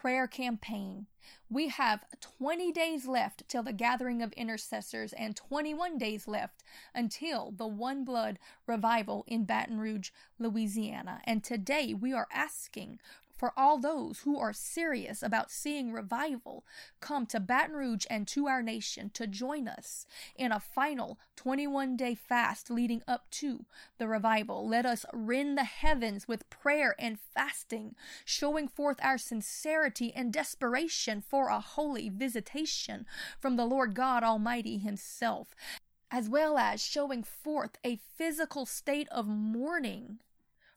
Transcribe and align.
prayer 0.00 0.26
campaign. 0.26 1.06
We 1.50 1.68
have 1.68 2.06
20 2.22 2.72
days 2.72 3.06
left 3.06 3.46
till 3.48 3.62
the 3.62 3.72
gathering 3.72 4.22
of 4.22 4.32
intercessors 4.32 5.12
and 5.12 5.36
21 5.36 5.98
days 5.98 6.26
left 6.26 6.62
until 6.94 7.52
the 7.54 7.66
One 7.66 8.02
Blood 8.04 8.38
revival 8.66 9.24
in 9.26 9.44
Baton 9.44 9.78
Rouge, 9.78 10.10
Louisiana. 10.38 11.20
And 11.24 11.44
today 11.44 11.92
we 11.92 12.14
are 12.14 12.28
asking 12.32 12.98
for 13.40 13.54
all 13.56 13.78
those 13.78 14.20
who 14.20 14.38
are 14.38 14.52
serious 14.52 15.22
about 15.22 15.50
seeing 15.50 15.92
revival 15.92 16.62
come 17.00 17.24
to 17.24 17.40
Baton 17.40 17.74
Rouge 17.74 18.04
and 18.10 18.28
to 18.28 18.48
our 18.48 18.62
nation 18.62 19.08
to 19.14 19.26
join 19.26 19.66
us 19.66 20.04
in 20.36 20.52
a 20.52 20.60
final 20.60 21.18
21 21.36 21.96
day 21.96 22.14
fast 22.14 22.70
leading 22.70 23.00
up 23.08 23.30
to 23.30 23.64
the 23.96 24.06
revival. 24.06 24.68
Let 24.68 24.84
us 24.84 25.06
rend 25.14 25.56
the 25.56 25.64
heavens 25.64 26.28
with 26.28 26.50
prayer 26.50 26.94
and 26.98 27.18
fasting, 27.18 27.94
showing 28.26 28.68
forth 28.68 28.98
our 29.02 29.16
sincerity 29.16 30.12
and 30.14 30.30
desperation 30.30 31.22
for 31.22 31.48
a 31.48 31.60
holy 31.60 32.10
visitation 32.10 33.06
from 33.40 33.56
the 33.56 33.64
Lord 33.64 33.94
God 33.94 34.22
Almighty 34.22 34.76
Himself, 34.76 35.54
as 36.10 36.28
well 36.28 36.58
as 36.58 36.82
showing 36.82 37.22
forth 37.22 37.78
a 37.82 37.96
physical 37.96 38.66
state 38.66 39.08
of 39.10 39.26
mourning 39.26 40.18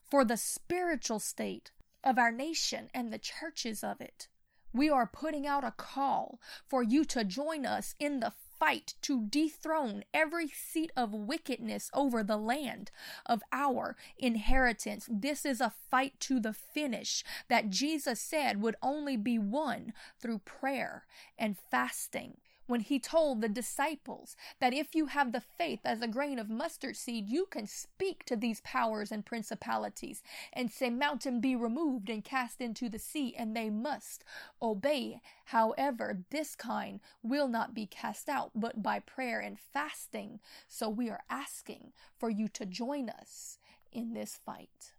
for 0.02 0.24
the 0.24 0.38
spiritual 0.38 1.18
state 1.18 1.72
of 2.04 2.18
our 2.18 2.30
nation 2.30 2.90
and 2.94 3.12
the 3.12 3.18
churches 3.18 3.82
of 3.82 4.00
it. 4.00 4.28
We 4.72 4.90
are 4.90 5.06
putting 5.06 5.46
out 5.46 5.64
a 5.64 5.70
call 5.70 6.40
for 6.66 6.82
you 6.82 7.04
to 7.06 7.24
join 7.24 7.64
us 7.64 7.94
in 7.98 8.20
the 8.20 8.32
fight 8.58 8.94
to 9.02 9.26
dethrone 9.26 10.04
every 10.12 10.48
seat 10.48 10.90
of 10.96 11.12
wickedness 11.12 11.90
over 11.92 12.22
the 12.22 12.36
land 12.36 12.90
of 13.26 13.42
our 13.52 13.96
inheritance. 14.18 15.08
This 15.10 15.44
is 15.44 15.60
a 15.60 15.74
fight 15.90 16.18
to 16.20 16.40
the 16.40 16.52
finish 16.52 17.24
that 17.48 17.70
Jesus 17.70 18.20
said 18.20 18.60
would 18.62 18.76
only 18.82 19.16
be 19.16 19.38
won 19.38 19.92
through 20.20 20.38
prayer 20.40 21.04
and 21.38 21.56
fasting 21.70 22.38
when 22.66 22.80
he 22.80 22.98
told 22.98 23.40
the 23.40 23.48
disciples 23.48 24.36
that 24.60 24.72
if 24.72 24.94
you 24.94 25.06
have 25.06 25.32
the 25.32 25.40
faith 25.40 25.80
as 25.84 26.00
a 26.00 26.08
grain 26.08 26.38
of 26.38 26.48
mustard 26.48 26.96
seed, 26.96 27.28
you 27.28 27.46
can 27.46 27.66
speak 27.66 28.24
to 28.24 28.36
these 28.36 28.60
powers 28.62 29.12
and 29.12 29.26
principalities 29.26 30.22
and 30.52 30.70
say, 30.70 30.90
Mountain 30.90 31.40
be 31.40 31.54
removed 31.54 32.08
and 32.08 32.24
cast 32.24 32.60
into 32.60 32.88
the 32.88 32.98
sea, 32.98 33.34
and 33.36 33.56
they 33.56 33.70
must 33.70 34.24
obey. 34.62 35.20
However, 35.46 36.18
this 36.30 36.54
kind 36.54 37.00
will 37.22 37.48
not 37.48 37.74
be 37.74 37.86
cast 37.86 38.28
out, 38.28 38.50
but 38.54 38.82
by 38.82 39.00
prayer 39.00 39.40
and 39.40 39.58
fasting. 39.58 40.40
So 40.68 40.88
we 40.88 41.10
are 41.10 41.24
asking 41.28 41.92
for 42.18 42.30
you 42.30 42.48
to 42.48 42.66
join 42.66 43.10
us 43.10 43.58
in 43.92 44.14
this 44.14 44.40
fight. 44.44 44.92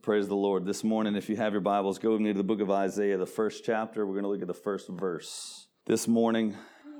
Praise 0.00 0.28
the 0.28 0.36
Lord. 0.36 0.64
This 0.64 0.82
morning, 0.82 1.14
if 1.14 1.28
you 1.28 1.36
have 1.36 1.52
your 1.52 1.60
Bibles, 1.60 1.98
go 1.98 2.12
with 2.12 2.20
me 2.20 2.32
to 2.32 2.38
the 2.38 2.44
book 2.44 2.60
of 2.60 2.70
Isaiah, 2.70 3.18
the 3.18 3.26
first 3.26 3.64
chapter. 3.64 4.06
We're 4.06 4.14
going 4.14 4.24
to 4.24 4.30
look 4.30 4.40
at 4.40 4.48
the 4.48 4.54
first 4.54 4.88
verse. 4.88 5.66
This 5.86 6.08
morning, 6.08 6.56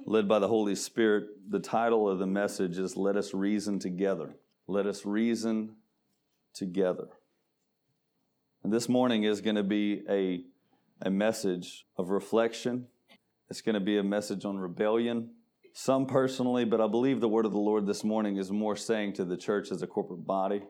led 0.06 0.28
by 0.28 0.38
the 0.38 0.48
Holy 0.48 0.74
Spirit, 0.74 1.24
the 1.50 1.60
title 1.60 2.08
of 2.08 2.19
the 2.19 2.27
message 2.27 2.78
is 2.78 2.97
Let 2.97 3.16
Us 3.16 3.34
Reason 3.34 3.78
Together. 3.78 4.34
Let 4.66 4.87
us 4.87 5.04
reason 5.04 5.76
together. 6.54 7.09
And 8.62 8.72
this 8.72 8.88
morning 8.88 9.25
is 9.25 9.41
going 9.41 9.56
to 9.56 9.62
be 9.62 10.03
a, 10.09 10.44
a 11.03 11.10
message 11.10 11.87
of 11.98 12.10
reflection. 12.10 12.87
It's 13.50 13.60
going 13.60 13.75
to 13.75 13.81
be 13.81 13.98
a 13.98 14.03
message 14.03 14.44
on 14.44 14.59
rebellion. 14.59 15.31
Some 15.75 16.06
personally, 16.06 16.65
but 16.65 16.81
I 16.81 16.86
believe 16.86 17.21
the 17.21 17.28
word 17.28 17.44
of 17.44 17.53
the 17.53 17.59
Lord 17.59 17.86
this 17.86 18.04
morning 18.04 18.36
is 18.36 18.50
more 18.50 18.76
saying 18.76 19.15
to 19.15 19.25
the 19.25 19.36
church 19.36 19.71
as 19.71 19.82
a 19.82 19.86
corporate 19.86 20.26
body. 20.26 20.62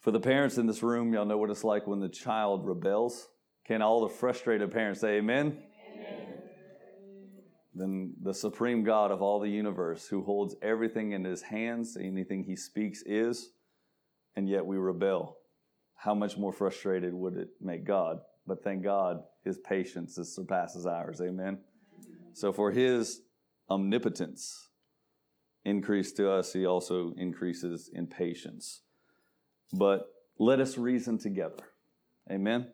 For 0.00 0.10
the 0.10 0.20
parents 0.20 0.58
in 0.58 0.66
this 0.66 0.82
room, 0.82 1.12
y'all 1.12 1.26
know 1.26 1.38
what 1.38 1.50
it's 1.50 1.64
like 1.64 1.86
when 1.86 2.00
the 2.00 2.08
child 2.08 2.66
rebels. 2.66 3.28
Can 3.64 3.82
all 3.82 4.00
the 4.00 4.14
frustrated 4.14 4.72
parents 4.72 5.00
say 5.00 5.18
amen? 5.18 5.58
Then 7.76 8.14
the 8.22 8.32
supreme 8.32 8.84
God 8.84 9.10
of 9.10 9.20
all 9.20 9.38
the 9.38 9.50
universe, 9.50 10.06
who 10.08 10.22
holds 10.22 10.56
everything 10.62 11.12
in 11.12 11.24
his 11.24 11.42
hands, 11.42 11.96
anything 12.00 12.44
he 12.44 12.56
speaks 12.56 13.02
is, 13.04 13.50
and 14.34 14.48
yet 14.48 14.64
we 14.64 14.76
rebel. 14.78 15.36
How 15.94 16.14
much 16.14 16.36
more 16.36 16.52
frustrated 16.52 17.12
would 17.12 17.36
it 17.36 17.48
make 17.60 17.84
God? 17.84 18.20
But 18.46 18.62
thank 18.64 18.82
God, 18.82 19.22
his 19.44 19.58
patience 19.58 20.18
surpasses 20.22 20.86
ours. 20.86 21.20
Amen. 21.20 21.58
So 22.32 22.52
for 22.52 22.70
his 22.70 23.22
omnipotence 23.68 24.68
increase 25.64 26.12
to 26.12 26.30
us, 26.30 26.52
he 26.52 26.64
also 26.64 27.12
increases 27.16 27.90
in 27.92 28.06
patience. 28.06 28.82
But 29.72 30.06
let 30.38 30.60
us 30.60 30.78
reason 30.78 31.18
together. 31.18 31.64
Amen. 32.30 32.68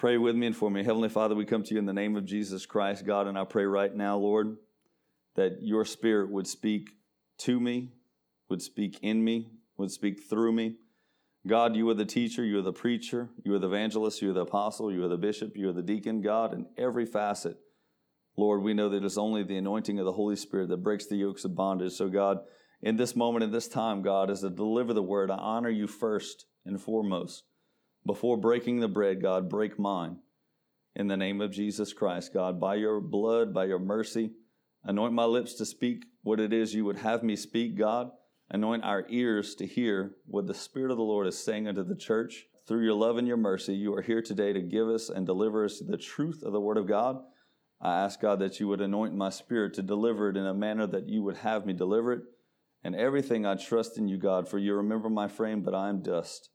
Pray 0.00 0.16
with 0.16 0.34
me 0.34 0.46
and 0.46 0.56
for 0.56 0.70
me. 0.70 0.82
Heavenly 0.82 1.10
Father, 1.10 1.34
we 1.34 1.44
come 1.44 1.62
to 1.62 1.74
you 1.74 1.78
in 1.78 1.84
the 1.84 1.92
name 1.92 2.16
of 2.16 2.24
Jesus 2.24 2.64
Christ, 2.64 3.04
God, 3.04 3.26
and 3.26 3.36
I 3.36 3.44
pray 3.44 3.66
right 3.66 3.94
now, 3.94 4.16
Lord, 4.16 4.56
that 5.36 5.58
your 5.60 5.84
spirit 5.84 6.30
would 6.30 6.46
speak 6.46 6.88
to 7.40 7.60
me, 7.60 7.90
would 8.48 8.62
speak 8.62 8.98
in 9.02 9.22
me, 9.22 9.50
would 9.76 9.90
speak 9.90 10.22
through 10.22 10.52
me. 10.52 10.76
God, 11.46 11.76
you 11.76 11.86
are 11.90 11.94
the 11.94 12.06
teacher, 12.06 12.42
you 12.42 12.58
are 12.58 12.62
the 12.62 12.72
preacher, 12.72 13.28
you 13.44 13.52
are 13.52 13.58
the 13.58 13.66
evangelist, 13.66 14.22
you 14.22 14.30
are 14.30 14.32
the 14.32 14.40
apostle, 14.40 14.90
you 14.90 15.04
are 15.04 15.08
the 15.08 15.18
bishop, 15.18 15.52
you 15.54 15.68
are 15.68 15.74
the 15.74 15.82
deacon, 15.82 16.22
God, 16.22 16.54
in 16.54 16.64
every 16.78 17.04
facet. 17.04 17.58
Lord, 18.38 18.62
we 18.62 18.72
know 18.72 18.88
that 18.88 19.04
it's 19.04 19.18
only 19.18 19.42
the 19.42 19.58
anointing 19.58 19.98
of 19.98 20.06
the 20.06 20.12
Holy 20.12 20.36
Spirit 20.36 20.70
that 20.70 20.82
breaks 20.82 21.08
the 21.08 21.16
yokes 21.16 21.44
of 21.44 21.54
bondage. 21.54 21.92
So, 21.92 22.08
God, 22.08 22.38
in 22.80 22.96
this 22.96 23.14
moment, 23.14 23.44
in 23.44 23.50
this 23.50 23.68
time, 23.68 24.00
God, 24.00 24.30
as 24.30 24.42
I 24.42 24.48
deliver 24.48 24.94
the 24.94 25.02
word, 25.02 25.30
I 25.30 25.36
honor 25.36 25.68
you 25.68 25.86
first 25.86 26.46
and 26.64 26.80
foremost. 26.80 27.44
Before 28.06 28.36
breaking 28.36 28.80
the 28.80 28.88
bread, 28.88 29.20
God, 29.20 29.48
break 29.48 29.78
mine. 29.78 30.18
In 30.96 31.06
the 31.06 31.16
name 31.16 31.40
of 31.40 31.52
Jesus 31.52 31.92
Christ, 31.92 32.32
God, 32.32 32.58
by 32.58 32.76
your 32.76 33.00
blood, 33.00 33.54
by 33.54 33.66
your 33.66 33.78
mercy, 33.78 34.32
anoint 34.84 35.12
my 35.12 35.24
lips 35.24 35.54
to 35.54 35.66
speak 35.66 36.04
what 36.22 36.40
it 36.40 36.52
is 36.52 36.74
you 36.74 36.84
would 36.84 36.98
have 36.98 37.22
me 37.22 37.36
speak, 37.36 37.76
God. 37.76 38.10
Anoint 38.50 38.82
our 38.82 39.06
ears 39.08 39.54
to 39.56 39.66
hear 39.66 40.16
what 40.26 40.46
the 40.46 40.54
Spirit 40.54 40.90
of 40.90 40.96
the 40.96 41.02
Lord 41.02 41.26
is 41.26 41.38
saying 41.38 41.68
unto 41.68 41.84
the 41.84 41.94
church. 41.94 42.46
Through 42.66 42.84
your 42.84 42.94
love 42.94 43.16
and 43.16 43.28
your 43.28 43.36
mercy, 43.36 43.74
you 43.74 43.94
are 43.94 44.02
here 44.02 44.22
today 44.22 44.52
to 44.52 44.60
give 44.60 44.88
us 44.88 45.08
and 45.08 45.24
deliver 45.24 45.64
us 45.64 45.80
the 45.80 45.96
truth 45.96 46.42
of 46.42 46.52
the 46.52 46.60
Word 46.60 46.76
of 46.76 46.88
God. 46.88 47.20
I 47.80 48.02
ask 48.02 48.20
God 48.20 48.40
that 48.40 48.60
you 48.60 48.68
would 48.68 48.80
anoint 48.80 49.14
my 49.14 49.30
spirit 49.30 49.74
to 49.74 49.82
deliver 49.82 50.28
it 50.28 50.36
in 50.36 50.46
a 50.46 50.54
manner 50.54 50.86
that 50.88 51.08
you 51.08 51.22
would 51.22 51.38
have 51.38 51.64
me 51.64 51.72
deliver 51.72 52.12
it. 52.12 52.22
And 52.82 52.94
everything 52.94 53.46
I 53.46 53.54
trust 53.54 53.96
in 53.98 54.08
you, 54.08 54.18
God, 54.18 54.48
for 54.48 54.58
you 54.58 54.74
remember 54.74 55.08
my 55.08 55.28
frame, 55.28 55.62
but 55.62 55.74
I 55.74 55.88
am 55.88 56.02
dust. 56.02 56.49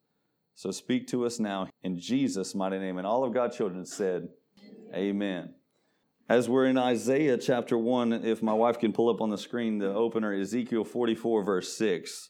So 0.56 0.72
speak 0.72 1.08
to 1.08 1.26
us 1.26 1.40
now 1.40 1.68
in 1.84 2.00
Jesus' 2.00 2.56
mighty 2.56 2.80
name. 2.80 2.98
And 2.98 3.06
all 3.06 3.24
of 3.24 3.34
God's 3.34 3.58
children 3.58 3.86
said, 3.86 4.30
Amen. 4.94 5.54
As 6.28 6.50
we're 6.50 6.66
in 6.66 6.78
Isaiah 6.78 7.38
chapter 7.38 7.78
1, 7.78 8.26
if 8.26 8.42
my 8.42 8.54
wife 8.54 8.80
can 8.80 8.94
pull 8.94 9.10
up 9.10 9.22
on 9.22 9.30
the 9.30 9.38
screen 9.38 9.78
the 9.78 9.94
opener, 9.94 10.34
Ezekiel 10.34 10.84
44, 10.84 11.44
verse 11.44 11.78
6. 11.78 12.30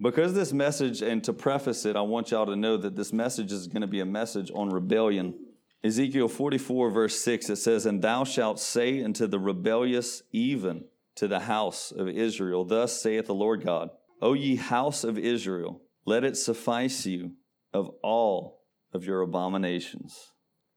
Because 0.00 0.34
this 0.34 0.52
message, 0.52 1.00
and 1.00 1.24
to 1.24 1.32
preface 1.32 1.86
it, 1.86 1.96
I 1.96 2.02
want 2.02 2.30
y'all 2.30 2.46
to 2.46 2.54
know 2.54 2.76
that 2.76 2.96
this 2.96 3.12
message 3.12 3.50
is 3.50 3.66
going 3.66 3.80
to 3.80 3.86
be 3.86 4.00
a 4.00 4.04
message 4.04 4.50
on 4.54 4.68
rebellion. 4.68 5.34
Ezekiel 5.82 6.28
44, 6.28 6.90
verse 6.90 7.18
6, 7.20 7.50
it 7.50 7.56
says, 7.56 7.86
And 7.86 8.02
thou 8.02 8.24
shalt 8.24 8.60
say 8.60 9.02
unto 9.02 9.26
the 9.26 9.38
rebellious, 9.38 10.22
even 10.32 10.84
to 11.14 11.28
the 11.28 11.40
house 11.40 11.92
of 11.92 12.08
Israel, 12.08 12.64
Thus 12.64 13.00
saith 13.00 13.26
the 13.26 13.34
Lord 13.34 13.64
God, 13.64 13.90
O 14.20 14.34
ye 14.34 14.56
house 14.56 15.02
of 15.02 15.16
Israel, 15.16 15.80
let 16.04 16.24
it 16.24 16.36
suffice 16.36 17.06
you 17.06 17.32
of 17.72 17.90
all 18.02 18.62
of 18.92 19.04
your 19.04 19.22
abominations. 19.22 20.32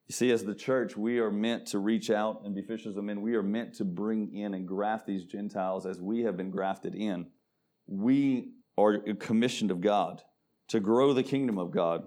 You 0.08 0.14
see, 0.14 0.32
as 0.32 0.44
the 0.44 0.56
church, 0.56 0.98
we 0.98 1.20
are 1.20 1.32
meant 1.32 1.68
to 1.68 1.80
reach 1.80 2.10
out 2.10 2.42
and 2.44 2.54
be 2.54 2.62
fishers 2.62 2.98
of 2.98 3.04
men. 3.04 3.22
We 3.22 3.36
are 3.36 3.44
meant 3.44 3.76
to 3.76 3.86
bring 3.86 4.36
in 4.36 4.54
and 4.54 4.68
graft 4.68 5.08
these 5.08 5.24
Gentiles 5.24 5.86
as 5.86 6.02
we 6.02 6.24
have 6.24 6.36
been 6.36 6.52
grafted 6.52 6.96
in. 6.96 7.28
We 7.88 8.52
are 8.78 9.00
commissioned 9.20 9.72
of 9.72 9.80
God 9.80 10.22
to 10.68 10.80
grow 10.80 11.14
the 11.14 11.24
kingdom 11.24 11.58
of 11.58 11.72
God. 11.72 12.04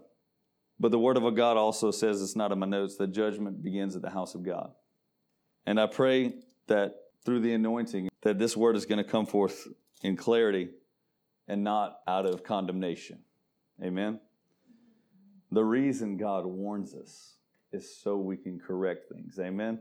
But 0.79 0.91
the 0.91 0.99
word 0.99 1.17
of 1.17 1.35
God 1.35 1.57
also 1.57 1.91
says, 1.91 2.21
it's 2.21 2.37
not 2.37 2.53
in 2.53 2.59
my 2.59 2.67
notes, 2.67 2.97
that 2.97 3.13
judgment 3.13 3.63
begins 3.63 3.97
at 3.97 4.03
the 4.03 4.11
house 4.11 4.35
of 4.35 4.45
God. 4.45 4.73
And 5.67 5.81
I 5.81 5.87
pray 5.87 6.35
that 6.67 6.95
through 7.25 7.41
the 7.41 7.55
anointing, 7.55 8.11
that 8.23 8.39
this 8.39 8.57
word 8.57 8.77
is 8.77 8.85
going 8.85 9.03
to 9.03 9.11
come 9.11 9.25
forth 9.25 9.67
in 10.03 10.17
clarity 10.17 10.69
and 11.49 11.65
not 11.65 12.01
out 12.07 12.27
of 12.27 12.43
condemnation. 12.43 13.21
Amen. 13.83 14.21
The 15.55 15.65
reason 15.65 16.17
God 16.17 16.47
warns 16.47 16.97
us 16.97 17.37
is 17.73 17.97
so 17.97 18.17
we 18.17 18.37
can 18.37 18.59
correct 18.59 19.09
things. 19.09 19.39
Amen? 19.39 19.79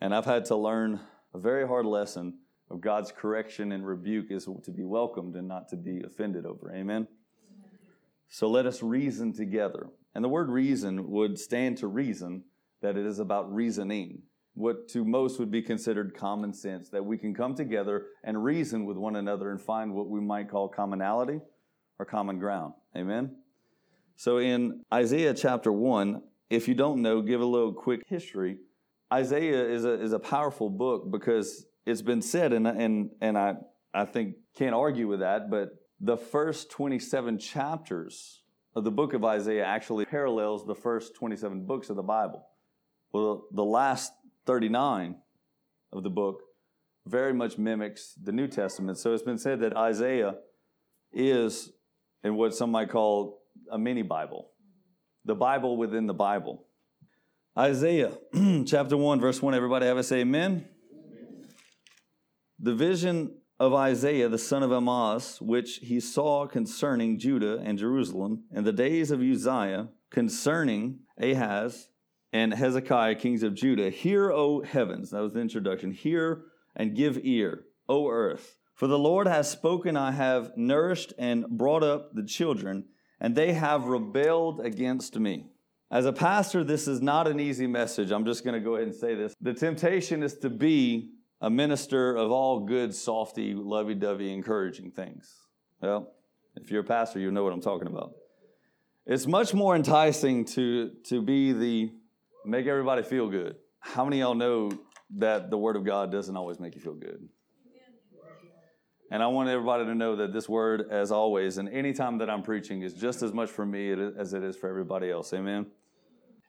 And 0.00 0.14
I've 0.14 0.24
had 0.24 0.46
to 0.46 0.56
learn 0.56 0.98
a 1.34 1.38
very 1.38 1.68
hard 1.68 1.84
lesson 1.84 2.38
of 2.70 2.80
God's 2.80 3.12
correction 3.12 3.72
and 3.72 3.86
rebuke 3.86 4.30
is 4.30 4.48
to 4.64 4.70
be 4.70 4.82
welcomed 4.82 5.36
and 5.36 5.46
not 5.46 5.68
to 5.68 5.76
be 5.76 6.00
offended 6.06 6.46
over. 6.46 6.72
Amen? 6.74 7.06
So 8.30 8.48
let 8.48 8.64
us 8.64 8.82
reason 8.82 9.34
together. 9.34 9.88
And 10.14 10.24
the 10.24 10.30
word 10.30 10.48
reason 10.48 11.10
would 11.10 11.38
stand 11.38 11.76
to 11.78 11.86
reason 11.86 12.44
that 12.80 12.96
it 12.96 13.04
is 13.04 13.18
about 13.18 13.52
reasoning, 13.54 14.22
what 14.54 14.88
to 14.88 15.04
most 15.04 15.38
would 15.38 15.50
be 15.50 15.60
considered 15.60 16.16
common 16.16 16.54
sense, 16.54 16.88
that 16.88 17.04
we 17.04 17.18
can 17.18 17.34
come 17.34 17.54
together 17.54 18.06
and 18.24 18.42
reason 18.42 18.86
with 18.86 18.96
one 18.96 19.16
another 19.16 19.50
and 19.50 19.60
find 19.60 19.92
what 19.92 20.08
we 20.08 20.22
might 20.22 20.50
call 20.50 20.66
commonality 20.66 21.40
or 21.98 22.06
common 22.06 22.38
ground. 22.38 22.72
Amen? 22.96 23.36
So 24.22 24.38
in 24.38 24.84
Isaiah 24.94 25.34
chapter 25.34 25.72
1, 25.72 26.22
if 26.48 26.68
you 26.68 26.74
don't 26.74 27.02
know, 27.02 27.22
give 27.22 27.40
a 27.40 27.44
little 27.44 27.72
quick 27.72 28.02
history. 28.06 28.58
Isaiah 29.12 29.64
is 29.64 29.84
a, 29.84 30.00
is 30.00 30.12
a 30.12 30.20
powerful 30.20 30.70
book 30.70 31.10
because 31.10 31.66
it's 31.86 32.02
been 32.02 32.22
said, 32.22 32.52
and, 32.52 32.68
and, 32.68 33.10
and 33.20 33.36
I, 33.36 33.54
I 33.92 34.04
think 34.04 34.36
can't 34.56 34.76
argue 34.76 35.08
with 35.08 35.18
that, 35.18 35.50
but 35.50 35.70
the 35.98 36.16
first 36.16 36.70
27 36.70 37.36
chapters 37.38 38.42
of 38.76 38.84
the 38.84 38.92
book 38.92 39.12
of 39.12 39.24
Isaiah 39.24 39.64
actually 39.64 40.04
parallels 40.04 40.64
the 40.68 40.76
first 40.76 41.16
27 41.16 41.66
books 41.66 41.90
of 41.90 41.96
the 41.96 42.04
Bible. 42.04 42.46
Well, 43.10 43.46
the 43.50 43.64
last 43.64 44.12
39 44.46 45.16
of 45.92 46.04
the 46.04 46.10
book 46.10 46.42
very 47.06 47.34
much 47.34 47.58
mimics 47.58 48.14
the 48.22 48.30
New 48.30 48.46
Testament. 48.46 48.98
So 48.98 49.14
it's 49.14 49.24
been 49.24 49.36
said 49.36 49.58
that 49.62 49.76
Isaiah 49.76 50.36
is 51.12 51.72
in 52.22 52.36
what 52.36 52.54
some 52.54 52.70
might 52.70 52.88
call 52.88 53.41
a 53.70 53.78
mini 53.78 54.02
Bible, 54.02 54.50
the 55.24 55.34
Bible 55.34 55.76
within 55.76 56.06
the 56.06 56.14
Bible. 56.14 56.66
Isaiah 57.58 58.12
chapter 58.66 58.96
1, 58.96 59.20
verse 59.20 59.42
1. 59.42 59.54
Everybody 59.54 59.86
have 59.86 59.98
a 59.98 60.02
say 60.02 60.20
amen? 60.20 60.66
amen. 60.92 61.48
The 62.58 62.74
vision 62.74 63.34
of 63.62 63.74
Isaiah 63.74 64.28
the 64.28 64.38
son 64.38 64.62
of 64.62 64.72
Amoz, 64.72 65.40
which 65.40 65.76
he 65.76 66.00
saw 66.00 66.46
concerning 66.46 67.18
Judah 67.18 67.62
and 67.64 67.78
Jerusalem 67.78 68.44
in 68.50 68.64
the 68.64 68.72
days 68.72 69.10
of 69.10 69.20
Uzziah, 69.20 69.88
concerning 70.10 71.00
Ahaz 71.20 71.88
and 72.32 72.54
Hezekiah, 72.54 73.14
kings 73.14 73.42
of 73.42 73.54
Judah. 73.54 73.90
Hear, 73.90 74.32
O 74.32 74.62
heavens, 74.62 75.10
that 75.10 75.20
was 75.20 75.34
the 75.34 75.40
introduction. 75.40 75.92
Hear 75.92 76.42
and 76.74 76.96
give 76.96 77.20
ear, 77.22 77.64
O 77.88 78.08
earth. 78.08 78.56
For 78.74 78.86
the 78.88 78.98
Lord 78.98 79.28
has 79.28 79.50
spoken, 79.50 79.96
I 79.96 80.12
have 80.12 80.56
nourished 80.56 81.12
and 81.18 81.46
brought 81.46 81.84
up 81.84 82.14
the 82.14 82.24
children, 82.24 82.86
and 83.22 83.36
they 83.36 83.52
have 83.52 83.84
rebelled 83.84 84.60
against 84.60 85.16
me. 85.16 85.46
As 85.92 86.06
a 86.06 86.12
pastor, 86.12 86.64
this 86.64 86.88
is 86.88 87.00
not 87.00 87.28
an 87.28 87.38
easy 87.38 87.68
message. 87.68 88.10
I'm 88.10 88.24
just 88.24 88.44
going 88.44 88.54
to 88.54 88.60
go 88.60 88.74
ahead 88.74 88.88
and 88.88 88.96
say 88.96 89.14
this. 89.14 89.32
The 89.40 89.54
temptation 89.54 90.24
is 90.24 90.34
to 90.38 90.50
be 90.50 91.12
a 91.40 91.48
minister 91.48 92.16
of 92.16 92.32
all 92.32 92.60
good, 92.60 92.92
softy, 92.92 93.54
lovey 93.54 93.94
dovey, 93.94 94.32
encouraging 94.32 94.90
things. 94.90 95.32
Well, 95.80 96.12
if 96.56 96.70
you're 96.70 96.80
a 96.80 96.84
pastor, 96.84 97.20
you 97.20 97.30
know 97.30 97.44
what 97.44 97.52
I'm 97.52 97.60
talking 97.60 97.86
about. 97.86 98.12
It's 99.06 99.26
much 99.26 99.54
more 99.54 99.76
enticing 99.76 100.44
to, 100.46 100.90
to 101.04 101.22
be 101.22 101.52
the 101.52 101.92
make 102.44 102.66
everybody 102.66 103.04
feel 103.04 103.28
good. 103.28 103.54
How 103.78 104.04
many 104.04 104.18
y'all 104.18 104.34
know 104.34 104.72
that 105.18 105.48
the 105.50 105.58
Word 105.58 105.76
of 105.76 105.84
God 105.84 106.10
doesn't 106.10 106.36
always 106.36 106.58
make 106.58 106.74
you 106.74 106.80
feel 106.80 106.94
good? 106.94 107.28
And 109.12 109.22
I 109.22 109.26
want 109.26 109.50
everybody 109.50 109.84
to 109.84 109.94
know 109.94 110.16
that 110.16 110.32
this 110.32 110.48
word, 110.48 110.86
as 110.90 111.12
always, 111.12 111.58
and 111.58 111.68
anytime 111.68 112.16
that 112.16 112.30
I'm 112.30 112.42
preaching, 112.42 112.80
is 112.80 112.94
just 112.94 113.22
as 113.22 113.30
much 113.30 113.50
for 113.50 113.66
me 113.66 113.92
as 113.92 114.32
it 114.32 114.42
is 114.42 114.56
for 114.56 114.70
everybody 114.70 115.10
else. 115.10 115.34
Amen. 115.34 115.66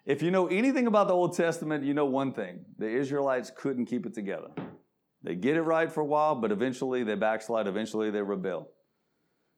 If 0.05 0.21
you 0.21 0.31
know 0.31 0.47
anything 0.47 0.87
about 0.87 1.09
the 1.09 1.13
Old 1.13 1.35
Testament, 1.35 1.83
you 1.83 1.93
know 1.93 2.05
one 2.05 2.31
thing 2.31 2.63
the 2.77 2.87
Israelites 2.87 3.51
couldn't 3.53 3.87
keep 3.87 4.05
it 4.05 4.13
together. 4.13 4.47
They 5.23 5.35
get 5.35 5.57
it 5.57 5.63
right 5.63 5.91
for 5.91 5.99
a 5.99 6.05
while, 6.05 6.35
but 6.35 6.53
eventually 6.53 7.03
they 7.03 7.15
backslide, 7.15 7.67
eventually 7.67 8.11
they 8.11 8.21
rebel. 8.21 8.69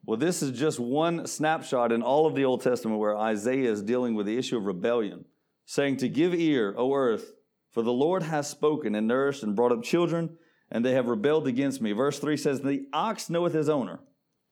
Well, 0.03 0.17
this 0.17 0.41
is 0.41 0.57
just 0.57 0.79
one 0.79 1.27
snapshot 1.27 1.91
in 1.91 2.01
all 2.01 2.25
of 2.25 2.33
the 2.33 2.45
Old 2.45 2.63
Testament 2.63 2.99
where 2.99 3.15
Isaiah 3.15 3.71
is 3.71 3.83
dealing 3.83 4.15
with 4.15 4.25
the 4.25 4.37
issue 4.39 4.57
of 4.57 4.65
rebellion 4.65 5.25
saying, 5.67 5.97
To 5.97 6.09
give 6.09 6.33
ear, 6.33 6.73
O 6.75 6.91
earth, 6.95 7.33
for 7.69 7.83
the 7.83 7.93
Lord 7.93 8.23
has 8.23 8.49
spoken 8.49 8.95
and 8.95 9.07
nourished 9.07 9.43
and 9.43 9.55
brought 9.55 9.71
up 9.71 9.83
children, 9.83 10.37
and 10.71 10.83
they 10.83 10.93
have 10.93 11.07
rebelled 11.07 11.47
against 11.47 11.81
me. 11.81 11.91
Verse 11.91 12.19
3 12.19 12.37
says, 12.37 12.61
The 12.61 12.85
ox 12.93 13.29
knoweth 13.29 13.53
his 13.53 13.69
owner. 13.69 13.99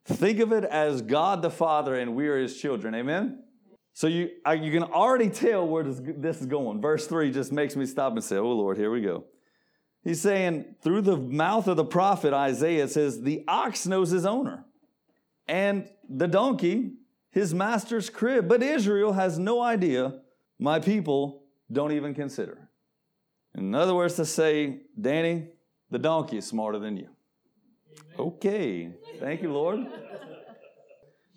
Think 0.06 0.40
of 0.40 0.52
it 0.52 0.64
as 0.66 1.02
God 1.02 1.42
the 1.42 1.50
Father, 1.50 1.96
and 1.96 2.16
we 2.16 2.28
are 2.28 2.38
his 2.38 2.60
children. 2.60 2.94
Amen? 2.94 3.44
So 3.94 4.08
you, 4.08 4.30
you 4.60 4.72
can 4.72 4.84
already 4.84 5.30
tell 5.30 5.68
where 5.68 5.84
this, 5.84 6.02
this 6.02 6.42
is 6.42 6.48
going. 6.48 6.82
Verse 6.82 7.08
3 7.08 7.32
just 7.32 7.52
makes 7.52 7.76
me 7.76 7.86
stop 7.86 8.14
and 8.14 8.24
say, 8.24 8.38
Oh 8.38 8.52
Lord, 8.52 8.78
here 8.78 8.92
we 8.92 9.02
go. 9.02 9.26
He's 10.04 10.20
saying, 10.20 10.76
through 10.82 11.02
the 11.02 11.16
mouth 11.16 11.68
of 11.68 11.78
the 11.78 11.86
prophet 11.86 12.34
Isaiah, 12.34 12.86
it 12.86 12.92
says, 12.92 13.22
The 13.22 13.44
ox 13.48 13.88
knows 13.88 14.10
his 14.10 14.26
owner, 14.26 14.66
and 15.48 15.90
the 16.10 16.28
donkey, 16.28 16.94
his 17.32 17.54
master's 17.54 18.10
crib. 18.10 18.50
But 18.50 18.62
Israel 18.62 19.14
has 19.14 19.40
no 19.40 19.62
idea 19.62 20.20
my 20.60 20.80
people 20.80 21.44
don't 21.72 21.94
even 21.94 22.14
consider. 22.14 22.70
In 23.56 23.74
other 23.74 23.94
words, 23.94 24.16
to 24.16 24.26
say, 24.26 24.82
Danny, 25.00 25.50
the 25.94 26.00
donkey 26.00 26.38
is 26.38 26.46
smarter 26.48 26.80
than 26.80 26.98
you. 26.98 27.08
Amen. 28.16 28.28
Okay. 28.28 28.92
Thank 29.20 29.44
you, 29.44 29.54
Lord. 29.54 29.80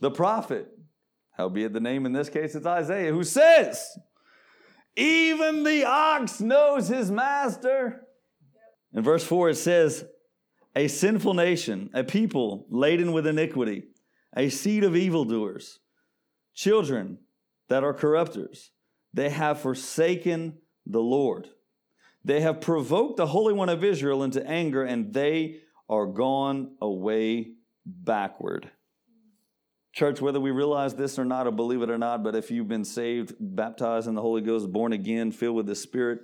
the 0.01 0.11
prophet, 0.11 0.67
howbeit 1.33 1.75
the 1.75 1.81
name 1.81 2.07
in 2.07 2.13
this 2.13 2.31
case 2.31 2.55
it's 2.55 2.65
Isaiah, 2.65 3.13
who 3.13 3.23
says, 3.23 3.99
Even 4.97 5.63
the 5.63 5.85
ox 5.85 6.41
knows 6.41 6.89
his 6.89 7.11
master. 7.11 8.07
In 8.95 9.03
verse 9.03 9.25
4, 9.25 9.51
it 9.51 9.57
says, 9.57 10.07
A 10.75 10.89
sinful 10.89 11.35
nation, 11.35 11.91
a 11.93 12.03
people 12.03 12.67
laden 12.71 13.13
with 13.13 13.27
iniquity, 13.27 13.83
a 14.35 14.49
seed 14.49 14.85
of 14.85 14.97
evildoers, 14.97 15.81
children 16.55 17.19
that 17.69 17.85
are 17.85 17.93
corrupters 17.93 18.71
they 19.13 19.31
have 19.31 19.61
forsaken 19.61 20.59
the 20.85 21.01
Lord. 21.01 21.49
They 22.27 22.41
have 22.41 22.61
provoked 22.61 23.19
the 23.19 23.29
Holy 23.29 23.53
One 23.53 23.69
of 23.69 23.85
Israel 23.85 24.25
into 24.25 24.45
anger, 24.45 24.83
and 24.83 25.15
they 25.15 25.61
are 25.89 26.07
gone 26.07 26.73
away 26.83 27.53
backward. 27.87 28.69
Church, 29.93 30.21
whether 30.21 30.41
we 30.41 30.51
realize 30.51 30.97
this 30.97 31.21
or 31.21 31.25
not, 31.25 31.47
or 31.47 31.53
believe 31.53 31.83
it 31.83 31.89
or 31.89 31.99
not, 31.99 32.25
but 32.25 32.35
if 32.35 32.51
you've 32.51 32.67
been 32.67 32.85
saved, 32.85 33.37
baptized 33.39 34.09
in 34.09 34.17
the 34.17 34.23
Holy 34.23 34.43
Ghost, 34.43 34.73
born 34.73 34.93
again, 34.93 35.31
filled 35.31 35.55
with 35.55 35.67
the 35.67 35.77
Spirit, 35.77 36.19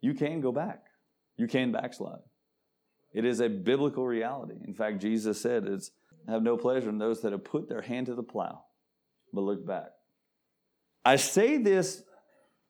you 0.00 0.12
can 0.12 0.40
go 0.40 0.50
back. 0.50 0.86
You 1.36 1.46
can 1.46 1.70
backslide. 1.70 2.18
It 3.12 3.24
is 3.24 3.38
a 3.38 3.48
biblical 3.48 4.04
reality. 4.04 4.56
In 4.66 4.74
fact, 4.74 5.00
Jesus 5.00 5.40
said, 5.40 5.68
"It's 5.68 5.92
have 6.26 6.42
no 6.42 6.56
pleasure 6.56 6.88
in 6.88 6.98
those 6.98 7.20
that 7.20 7.30
have 7.30 7.44
put 7.44 7.68
their 7.68 7.82
hand 7.82 8.06
to 8.06 8.16
the 8.16 8.24
plow, 8.24 8.64
but 9.32 9.42
look 9.42 9.64
back." 9.64 9.92
I 11.04 11.14
say 11.14 11.58
this 11.58 12.02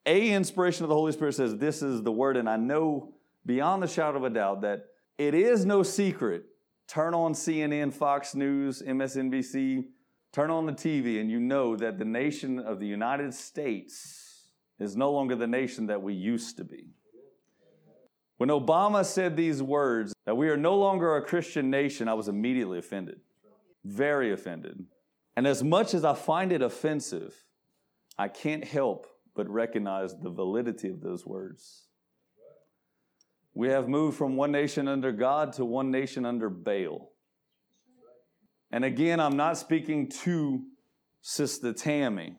a 0.06 0.30
inspiration 0.32 0.84
of 0.84 0.88
the 0.88 0.94
Holy 0.94 1.12
Spirit 1.12 1.34
says 1.34 1.56
this 1.56 1.82
is 1.82 2.02
the 2.02 2.12
word, 2.12 2.36
and 2.36 2.48
I 2.48 2.56
know 2.56 3.14
beyond 3.46 3.82
the 3.82 3.88
shadow 3.88 4.18
of 4.18 4.24
a 4.24 4.30
doubt 4.30 4.62
that 4.62 4.86
it 5.18 5.34
is 5.34 5.64
no 5.64 5.82
secret. 5.82 6.44
Turn 6.86 7.14
on 7.14 7.32
CNN, 7.32 7.92
Fox 7.92 8.34
News, 8.34 8.82
MSNBC, 8.82 9.84
turn 10.32 10.50
on 10.50 10.66
the 10.66 10.72
TV, 10.72 11.20
and 11.20 11.30
you 11.30 11.40
know 11.40 11.76
that 11.76 11.98
the 11.98 12.04
nation 12.04 12.58
of 12.58 12.78
the 12.78 12.86
United 12.86 13.32
States 13.32 14.48
is 14.78 14.96
no 14.96 15.10
longer 15.10 15.36
the 15.36 15.46
nation 15.46 15.86
that 15.86 16.02
we 16.02 16.12
used 16.12 16.56
to 16.58 16.64
be. 16.64 16.88
When 18.36 18.48
Obama 18.48 19.04
said 19.04 19.36
these 19.36 19.62
words, 19.62 20.12
that 20.26 20.36
we 20.36 20.48
are 20.48 20.56
no 20.56 20.76
longer 20.76 21.16
a 21.16 21.22
Christian 21.22 21.70
nation, 21.70 22.08
I 22.08 22.14
was 22.14 22.28
immediately 22.28 22.78
offended. 22.78 23.20
Very 23.84 24.32
offended. 24.32 24.84
And 25.36 25.46
as 25.46 25.62
much 25.62 25.94
as 25.94 26.04
I 26.04 26.14
find 26.14 26.52
it 26.52 26.60
offensive, 26.60 27.34
I 28.18 28.28
can't 28.28 28.64
help 28.64 29.06
but 29.34 29.48
recognize 29.48 30.14
the 30.22 30.30
validity 30.30 30.88
of 30.88 31.00
those 31.00 31.26
words. 31.26 31.86
We 33.54 33.68
have 33.68 33.88
moved 33.88 34.16
from 34.16 34.36
one 34.36 34.52
nation 34.52 34.88
under 34.88 35.12
God 35.12 35.52
to 35.54 35.64
one 35.64 35.90
nation 35.90 36.26
under 36.26 36.50
Baal. 36.50 37.12
And 38.70 38.84
again, 38.84 39.20
I'm 39.20 39.36
not 39.36 39.56
speaking 39.56 40.08
to 40.24 40.64
Sister 41.22 41.72
Tammy, 41.72 42.36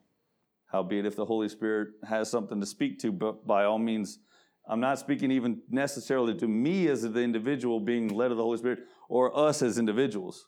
howbeit 0.71 1.05
if 1.05 1.15
the 1.15 1.25
Holy 1.25 1.47
Spirit 1.47 1.89
has 2.07 2.29
something 2.29 2.59
to 2.59 2.65
speak 2.65 2.99
to, 2.99 3.11
but 3.11 3.47
by 3.47 3.63
all 3.63 3.79
means, 3.79 4.19
I'm 4.67 4.81
not 4.81 4.99
speaking 4.99 5.31
even 5.31 5.61
necessarily 5.69 6.35
to 6.35 6.47
me 6.47 6.87
as 6.87 7.03
the 7.03 7.21
individual 7.21 7.79
being 7.79 8.09
led 8.09 8.31
of 8.31 8.37
the 8.37 8.43
Holy 8.43 8.57
Spirit 8.57 8.79
or 9.07 9.37
us 9.37 9.61
as 9.61 9.77
individuals. 9.77 10.47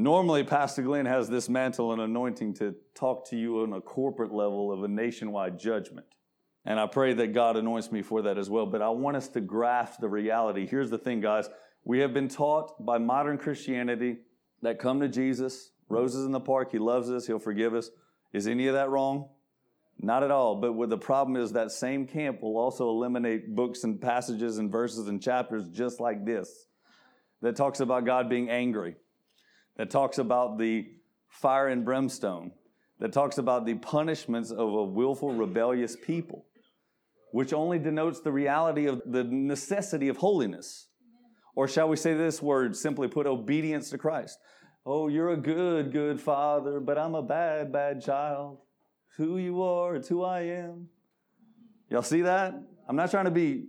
Normally, 0.00 0.44
Pastor 0.44 0.80
Glenn 0.80 1.04
has 1.04 1.28
this 1.28 1.50
mantle 1.50 1.92
and 1.92 2.00
anointing 2.00 2.54
to 2.54 2.74
talk 2.94 3.28
to 3.28 3.36
you 3.36 3.60
on 3.60 3.74
a 3.74 3.82
corporate 3.82 4.32
level 4.32 4.72
of 4.72 4.82
a 4.82 4.88
nationwide 4.88 5.58
judgment. 5.58 6.06
And 6.64 6.80
I 6.80 6.86
pray 6.86 7.12
that 7.12 7.34
God 7.34 7.58
anoints 7.58 7.92
me 7.92 8.00
for 8.00 8.22
that 8.22 8.38
as 8.38 8.48
well. 8.48 8.64
But 8.64 8.80
I 8.80 8.88
want 8.88 9.18
us 9.18 9.28
to 9.28 9.42
grasp 9.42 10.00
the 10.00 10.08
reality. 10.08 10.66
Here's 10.66 10.88
the 10.88 10.96
thing, 10.96 11.20
guys. 11.20 11.50
We 11.84 11.98
have 11.98 12.14
been 12.14 12.28
taught 12.28 12.82
by 12.82 12.96
modern 12.96 13.36
Christianity 13.36 14.20
that 14.62 14.78
come 14.78 15.00
to 15.00 15.08
Jesus, 15.08 15.70
roses 15.90 16.24
in 16.24 16.32
the 16.32 16.40
park, 16.40 16.72
He 16.72 16.78
loves 16.78 17.10
us, 17.10 17.26
He'll 17.26 17.38
forgive 17.38 17.74
us. 17.74 17.90
Is 18.32 18.46
any 18.46 18.68
of 18.68 18.74
that 18.76 18.88
wrong? 18.88 19.28
Not 19.98 20.22
at 20.22 20.30
all. 20.30 20.62
But 20.62 20.72
what 20.72 20.88
the 20.88 20.96
problem 20.96 21.36
is, 21.36 21.52
that 21.52 21.72
same 21.72 22.06
camp 22.06 22.40
will 22.40 22.56
also 22.56 22.88
eliminate 22.88 23.54
books 23.54 23.84
and 23.84 24.00
passages 24.00 24.56
and 24.56 24.72
verses 24.72 25.08
and 25.08 25.22
chapters 25.22 25.68
just 25.68 26.00
like 26.00 26.24
this 26.24 26.68
that 27.42 27.54
talks 27.54 27.80
about 27.80 28.06
God 28.06 28.30
being 28.30 28.48
angry, 28.48 28.96
that 29.76 29.90
talks 29.90 30.18
about 30.18 30.58
the 30.58 30.86
fire 31.28 31.68
and 31.68 31.84
brimstone, 31.84 32.52
that 32.98 33.12
talks 33.12 33.38
about 33.38 33.64
the 33.64 33.74
punishments 33.74 34.50
of 34.50 34.68
a 34.68 34.84
willful, 34.84 35.32
rebellious 35.32 35.96
people, 35.96 36.46
which 37.32 37.52
only 37.52 37.78
denotes 37.78 38.20
the 38.20 38.32
reality 38.32 38.86
of 38.86 39.02
the 39.06 39.24
necessity 39.24 40.08
of 40.08 40.18
holiness. 40.18 40.88
Or 41.54 41.66
shall 41.66 41.88
we 41.88 41.96
say 41.96 42.14
this 42.14 42.42
word, 42.42 42.76
simply 42.76 43.08
put, 43.08 43.26
obedience 43.26 43.90
to 43.90 43.98
Christ? 43.98 44.38
Oh, 44.86 45.08
you're 45.08 45.30
a 45.30 45.36
good, 45.36 45.92
good 45.92 46.20
father, 46.20 46.80
but 46.80 46.98
I'm 46.98 47.14
a 47.14 47.22
bad, 47.22 47.72
bad 47.72 48.02
child. 48.02 48.58
Who 49.16 49.38
you 49.38 49.62
are, 49.62 49.96
it's 49.96 50.08
who 50.08 50.22
I 50.22 50.42
am. 50.42 50.88
Y'all 51.88 52.02
see 52.02 52.22
that? 52.22 52.54
I'm 52.88 52.96
not 52.96 53.10
trying 53.10 53.26
to 53.26 53.30
be 53.30 53.66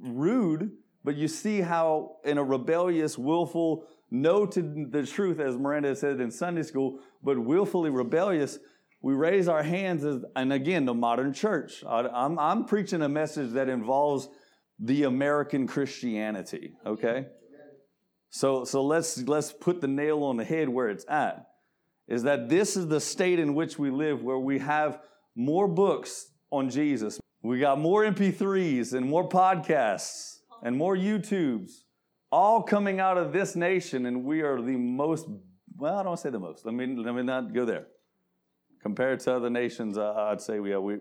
rude, 0.00 0.72
but 1.04 1.16
you 1.16 1.28
see 1.28 1.60
how, 1.60 2.16
in 2.24 2.38
a 2.38 2.44
rebellious, 2.44 3.16
willful, 3.16 3.84
no 4.10 4.46
to 4.46 4.86
the 4.90 5.06
truth, 5.06 5.38
as 5.38 5.56
Miranda 5.56 5.94
said 5.94 6.20
in 6.20 6.30
Sunday 6.30 6.62
school, 6.62 7.00
but 7.22 7.38
willfully 7.38 7.90
rebellious, 7.90 8.58
we 9.02 9.14
raise 9.14 9.48
our 9.48 9.62
hands 9.62 10.04
as, 10.04 10.22
and 10.36 10.52
again, 10.52 10.84
the 10.84 10.94
modern 10.94 11.32
church. 11.32 11.84
I, 11.86 12.00
I'm, 12.08 12.38
I'm 12.38 12.64
preaching 12.64 13.02
a 13.02 13.08
message 13.08 13.52
that 13.52 13.68
involves 13.68 14.28
the 14.78 15.04
American 15.04 15.66
Christianity, 15.66 16.72
okay? 16.84 17.26
So, 18.30 18.64
so 18.64 18.84
let's, 18.84 19.18
let's 19.26 19.52
put 19.52 19.80
the 19.80 19.88
nail 19.88 20.22
on 20.24 20.36
the 20.36 20.44
head 20.44 20.68
where 20.68 20.88
it's 20.88 21.04
at. 21.08 21.46
Is 22.08 22.24
that 22.24 22.48
this 22.48 22.76
is 22.76 22.88
the 22.88 23.00
state 23.00 23.38
in 23.38 23.54
which 23.54 23.78
we 23.78 23.90
live 23.90 24.22
where 24.22 24.38
we 24.38 24.58
have 24.58 25.00
more 25.36 25.68
books 25.68 26.30
on 26.50 26.68
Jesus. 26.68 27.20
We 27.42 27.60
got 27.60 27.78
more 27.78 28.04
MP3s 28.04 28.92
and 28.92 29.06
more 29.06 29.28
podcasts 29.28 30.38
and 30.62 30.76
more 30.76 30.96
YouTubes 30.96 31.70
all 32.30 32.62
coming 32.62 33.00
out 33.00 33.18
of 33.18 33.32
this 33.32 33.56
nation, 33.56 34.06
and 34.06 34.24
we 34.24 34.42
are 34.42 34.60
the 34.60 34.76
most, 34.76 35.26
well, 35.76 35.98
I 35.98 36.02
don't 36.02 36.18
say 36.18 36.30
the 36.30 36.38
most. 36.38 36.64
Let 36.64 36.74
me, 36.74 36.86
let 36.96 37.14
me 37.14 37.22
not 37.22 37.52
go 37.52 37.64
there. 37.64 37.86
Compared 38.82 39.20
to 39.20 39.34
other 39.34 39.50
nations, 39.50 39.98
uh, 39.98 40.14
I'd 40.14 40.40
say 40.40 40.60
we 40.60 40.72
are, 40.72 40.80
we, 40.80 40.98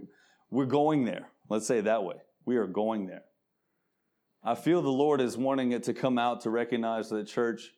we're 0.50 0.66
going 0.66 1.06
there. 1.06 1.30
Let's 1.50 1.68
say 1.68 1.80
it 1.80 1.86
that 1.86 2.04
way. 2.04 2.16
We 2.46 2.58
are 2.58 2.68
going 2.68 3.08
there. 3.08 3.24
I 4.44 4.56
feel 4.56 4.82
the 4.82 4.90
Lord 4.90 5.22
is 5.22 5.38
wanting 5.38 5.72
it 5.72 5.84
to 5.84 5.94
come 5.94 6.18
out 6.18 6.42
to 6.42 6.50
recognize 6.50 7.10
that 7.10 7.28
church, 7.28 7.72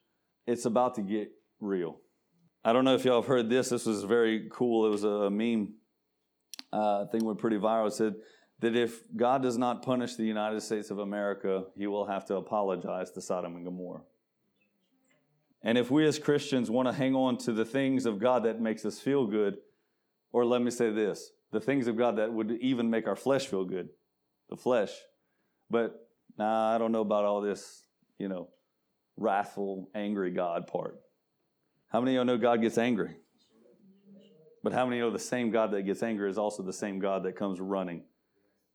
it's 0.48 0.66
about 0.66 0.96
to 0.96 1.02
get 1.02 1.32
real. 1.60 1.98
I 2.64 2.74
don't 2.74 2.86
know 2.86 2.94
if 2.94 3.04
y'all 3.04 3.22
have 3.22 3.28
heard 3.28 3.50
this. 3.50 3.70
This 3.70 3.86
was 3.86 4.04
very 4.04 4.48
cool. 4.52 4.86
It 4.86 4.90
was 4.92 5.04
a 5.04 5.30
meme 5.30 5.74
uh, 6.72 7.06
thing 7.08 7.26
went 7.26 7.40
pretty 7.40 7.58
viral. 7.58 7.88
It 7.88 7.94
said 7.94 8.14
that 8.62 8.76
if 8.76 9.04
God 9.16 9.42
does 9.42 9.58
not 9.58 9.82
punish 9.82 10.16
the 10.16 10.24
United 10.24 10.62
States 10.62 10.92
of 10.92 11.00
America, 11.00 11.66
he 11.76 11.88
will 11.88 12.06
have 12.06 12.26
to 12.26 12.36
apologize 12.36 13.12
to 13.12 13.22
Sodom 13.22 13.56
and 13.56 13.66
Gomorrah. 13.66 14.04
And 15.64 15.78
if 15.78 15.92
we 15.92 16.06
as 16.06 16.18
Christians 16.18 16.72
want 16.72 16.88
to 16.88 16.94
hang 16.94 17.16
on 17.16 17.38
to 17.40 17.54
the 17.54 17.66
things 17.66 18.06
of 18.06 18.20
God 18.20 18.44
that 18.44 18.62
makes 18.62 18.86
us 18.86 19.00
feel 19.00 19.26
good, 19.26 19.58
or 20.32 20.46
let 20.46 20.62
me 20.62 20.72
say 20.72 20.92
this, 20.92 21.32
the 21.52 21.60
things 21.60 21.88
of 21.88 21.98
God 21.98 22.18
that 22.18 22.32
would 22.32 22.52
even 22.62 22.90
make 22.90 23.08
our 23.08 23.16
flesh 23.16 23.48
feel 23.48 23.66
good, 23.66 23.90
the 24.50 24.56
flesh. 24.56 24.92
But 25.70 26.08
nah, 26.38 26.74
I 26.74 26.78
don't 26.78 26.92
know 26.92 27.02
about 27.02 27.26
all 27.26 27.42
this, 27.42 27.84
you 28.20 28.28
know, 28.28 28.50
wrathful, 29.18 29.90
angry 29.96 30.32
God 30.32 30.68
part. 30.68 31.00
How 31.90 32.00
many 32.00 32.16
of 32.16 32.22
you 32.22 32.26
know 32.26 32.38
God 32.38 32.62
gets 32.62 32.78
angry? 32.78 33.16
But 34.64 34.74
how 34.74 34.86
many 34.86 35.00
know 35.00 35.10
the 35.10 35.20
same 35.20 35.50
God 35.50 35.72
that 35.72 35.82
gets 35.84 36.04
angry 36.04 36.30
is 36.30 36.38
also 36.38 36.62
the 36.62 36.72
same 36.72 37.00
God 37.00 37.24
that 37.24 37.36
comes 37.36 37.60
running 37.60 38.04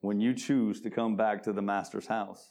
when 0.01 0.21
you 0.21 0.35
choose 0.35 0.81
to 0.83 0.91
come 0.91 1.17
back 1.17 1.43
to 1.45 1.53
the 1.53 1.63
Master's 1.63 2.07
house? 2.07 2.51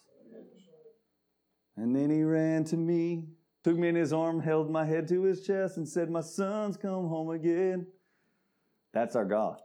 And 1.78 1.96
then 1.96 2.10
he 2.10 2.24
ran 2.24 2.64
to 2.66 2.78
me, 2.78 3.26
took 3.64 3.78
me 3.78 3.90
in 3.90 3.96
his 3.96 4.14
arm, 4.14 4.40
held 4.40 4.72
my 4.72 4.86
head 4.86 5.08
to 5.10 5.24
his 5.24 5.46
chest, 5.46 5.78
and 5.78 5.88
said, 5.88 6.10
My 6.10 6.22
son's 6.22 6.78
come 6.78 7.08
home 7.08 7.30
again. 7.30 7.88
That's 8.94 9.16
our 9.16 9.26
God. 9.26 9.60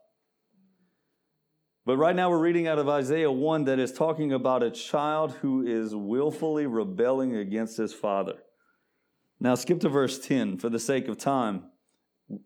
But 1.86 1.96
right 1.96 2.14
now 2.14 2.30
we're 2.30 2.38
reading 2.38 2.66
out 2.66 2.78
of 2.78 2.88
Isaiah 2.88 3.32
1 3.32 3.64
that 3.64 3.78
is 3.78 3.92
talking 3.92 4.32
about 4.32 4.62
a 4.62 4.70
child 4.70 5.32
who 5.40 5.66
is 5.66 5.94
willfully 5.94 6.66
rebelling 6.66 7.36
against 7.36 7.76
his 7.76 7.92
father. 7.92 8.34
Now 9.40 9.54
skip 9.54 9.80
to 9.80 9.88
verse 9.88 10.18
10 10.18 10.58
for 10.58 10.68
the 10.68 10.78
sake 10.78 11.08
of 11.08 11.16
time. 11.16 11.64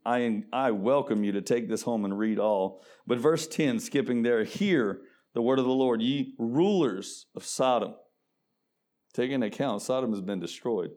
I, 0.06 0.44
I 0.52 0.70
welcome 0.70 1.24
you 1.24 1.32
to 1.32 1.42
take 1.42 1.68
this 1.68 1.82
home 1.82 2.04
and 2.04 2.18
read 2.18 2.38
all. 2.38 2.82
But 3.06 3.18
verse 3.18 3.46
10, 3.46 3.80
skipping 3.80 4.22
there, 4.22 4.44
hear 4.44 5.00
the 5.34 5.42
word 5.42 5.58
of 5.58 5.64
the 5.64 5.72
Lord, 5.72 6.00
ye 6.00 6.34
rulers 6.38 7.26
of 7.34 7.44
Sodom. 7.44 7.94
Take 9.12 9.30
into 9.30 9.46
account, 9.46 9.82
Sodom 9.82 10.10
has 10.10 10.20
been 10.20 10.40
destroyed. 10.40 10.90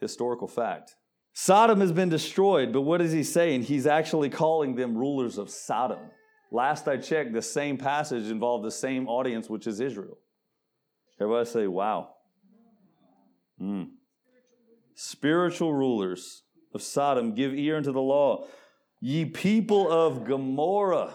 Historical 0.00 0.46
fact. 0.46 0.94
Sodom 1.32 1.80
has 1.80 1.92
been 1.92 2.08
destroyed, 2.08 2.72
but 2.72 2.82
what 2.82 3.00
is 3.00 3.12
he 3.12 3.22
saying? 3.22 3.62
He's 3.62 3.86
actually 3.86 4.28
calling 4.28 4.74
them 4.74 4.96
rulers 4.96 5.38
of 5.38 5.50
Sodom. 5.50 5.98
Last 6.50 6.88
I 6.88 6.96
checked, 6.96 7.32
the 7.32 7.42
same 7.42 7.76
passage 7.76 8.30
involved 8.30 8.64
the 8.64 8.70
same 8.70 9.08
audience, 9.08 9.48
which 9.48 9.66
is 9.66 9.80
Israel. 9.80 10.18
Everybody 11.20 11.48
say, 11.48 11.66
wow. 11.66 12.14
Mm. 13.60 13.90
Spiritual 14.94 15.74
rulers 15.74 16.42
of 16.74 16.82
Sodom, 16.82 17.34
give 17.34 17.54
ear 17.54 17.76
unto 17.76 17.92
the 17.92 18.00
law. 18.00 18.46
Ye 19.00 19.24
people 19.24 19.90
of 19.90 20.24
Gomorrah. 20.24 21.14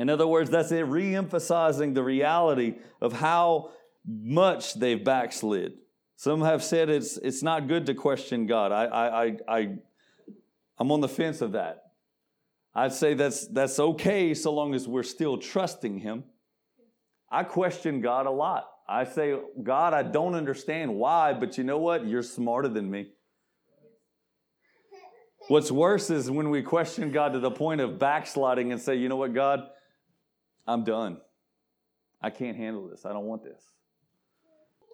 In 0.00 0.08
other 0.08 0.26
words, 0.26 0.48
that's 0.48 0.72
it, 0.72 0.80
re 0.82 1.14
emphasizing 1.14 1.92
the 1.92 2.02
reality 2.02 2.76
of 3.02 3.12
how 3.12 3.70
much 4.06 4.72
they've 4.74 5.02
backslid. 5.02 5.74
Some 6.16 6.40
have 6.40 6.64
said 6.64 6.88
it's, 6.88 7.18
it's 7.18 7.42
not 7.42 7.68
good 7.68 7.84
to 7.84 7.94
question 7.94 8.46
God. 8.46 8.72
I, 8.72 8.84
I, 8.84 9.24
I, 9.24 9.36
I, 9.46 9.68
I'm 10.78 10.90
on 10.90 11.02
the 11.02 11.08
fence 11.08 11.42
of 11.42 11.52
that. 11.52 11.82
I'd 12.74 12.94
say 12.94 13.12
that's, 13.12 13.46
that's 13.48 13.78
okay 13.78 14.32
so 14.32 14.52
long 14.52 14.74
as 14.74 14.88
we're 14.88 15.02
still 15.02 15.36
trusting 15.36 15.98
Him. 15.98 16.24
I 17.30 17.44
question 17.44 18.00
God 18.00 18.24
a 18.24 18.30
lot. 18.30 18.70
I 18.88 19.04
say, 19.04 19.38
God, 19.62 19.92
I 19.92 20.02
don't 20.02 20.34
understand 20.34 20.94
why, 20.94 21.34
but 21.34 21.58
you 21.58 21.64
know 21.64 21.78
what? 21.78 22.06
You're 22.06 22.22
smarter 22.22 22.68
than 22.68 22.90
me. 22.90 23.10
What's 25.48 25.70
worse 25.70 26.08
is 26.08 26.30
when 26.30 26.48
we 26.48 26.62
question 26.62 27.12
God 27.12 27.34
to 27.34 27.38
the 27.38 27.50
point 27.50 27.82
of 27.82 27.98
backsliding 27.98 28.72
and 28.72 28.80
say, 28.80 28.96
you 28.96 29.08
know 29.08 29.16
what, 29.16 29.34
God, 29.34 29.68
I'm 30.70 30.84
done. 30.84 31.18
I 32.22 32.30
can't 32.30 32.56
handle 32.56 32.88
this. 32.88 33.04
I 33.04 33.12
don't 33.12 33.26
want 33.26 33.42
this. 33.42 33.60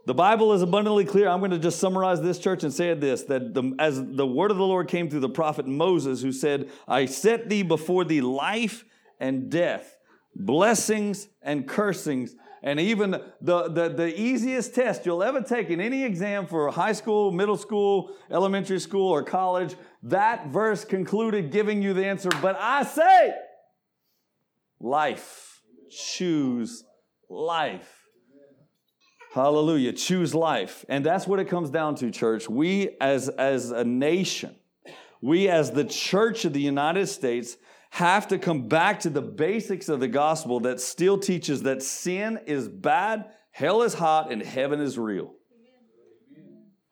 The 0.06 0.14
Bible 0.14 0.52
is 0.52 0.62
abundantly 0.62 1.04
clear. 1.04 1.28
I'm 1.28 1.40
going 1.40 1.50
to 1.50 1.58
just 1.58 1.80
summarize 1.80 2.22
this 2.22 2.38
church 2.38 2.62
and 2.62 2.72
say 2.72 2.94
this 2.94 3.24
that 3.24 3.52
the, 3.52 3.74
as 3.78 4.02
the 4.02 4.26
word 4.26 4.50
of 4.50 4.56
the 4.56 4.64
Lord 4.64 4.88
came 4.88 5.10
through 5.10 5.20
the 5.20 5.28
prophet 5.28 5.66
Moses, 5.66 6.22
who 6.22 6.32
said, 6.32 6.70
I 6.86 7.06
set 7.06 7.48
thee 7.48 7.62
before 7.62 8.04
thee 8.04 8.20
life 8.20 8.84
and 9.18 9.50
death, 9.50 9.96
blessings 10.34 11.28
and 11.42 11.68
cursings. 11.68 12.36
And 12.62 12.80
even 12.80 13.10
the, 13.10 13.68
the, 13.68 13.88
the 13.88 14.18
easiest 14.18 14.74
test 14.74 15.04
you'll 15.04 15.22
ever 15.22 15.42
take 15.42 15.68
in 15.70 15.80
any 15.80 16.04
exam 16.04 16.46
for 16.46 16.70
high 16.70 16.92
school, 16.92 17.32
middle 17.32 17.56
school, 17.56 18.16
elementary 18.30 18.80
school, 18.80 19.08
or 19.10 19.22
college, 19.22 19.74
that 20.04 20.48
verse 20.48 20.84
concluded 20.84 21.50
giving 21.50 21.82
you 21.82 21.92
the 21.92 22.06
answer. 22.06 22.30
But 22.40 22.56
I 22.58 22.84
say, 22.84 23.34
life. 24.80 25.55
Choose 25.90 26.84
life. 27.28 28.02
Hallelujah. 29.32 29.92
Choose 29.92 30.34
life. 30.34 30.84
And 30.88 31.04
that's 31.04 31.26
what 31.26 31.38
it 31.38 31.48
comes 31.48 31.68
down 31.70 31.94
to, 31.96 32.10
church. 32.10 32.48
We 32.48 32.96
as, 33.00 33.28
as 33.28 33.70
a 33.70 33.84
nation, 33.84 34.56
we 35.20 35.48
as 35.48 35.72
the 35.72 35.84
church 35.84 36.44
of 36.44 36.52
the 36.52 36.60
United 36.60 37.06
States 37.08 37.56
have 37.90 38.28
to 38.28 38.38
come 38.38 38.68
back 38.68 39.00
to 39.00 39.10
the 39.10 39.22
basics 39.22 39.88
of 39.88 40.00
the 40.00 40.08
gospel 40.08 40.60
that 40.60 40.80
still 40.80 41.18
teaches 41.18 41.62
that 41.62 41.82
sin 41.82 42.38
is 42.46 42.68
bad, 42.68 43.26
hell 43.50 43.82
is 43.82 43.94
hot, 43.94 44.32
and 44.32 44.42
heaven 44.42 44.80
is 44.80 44.98
real. 44.98 45.32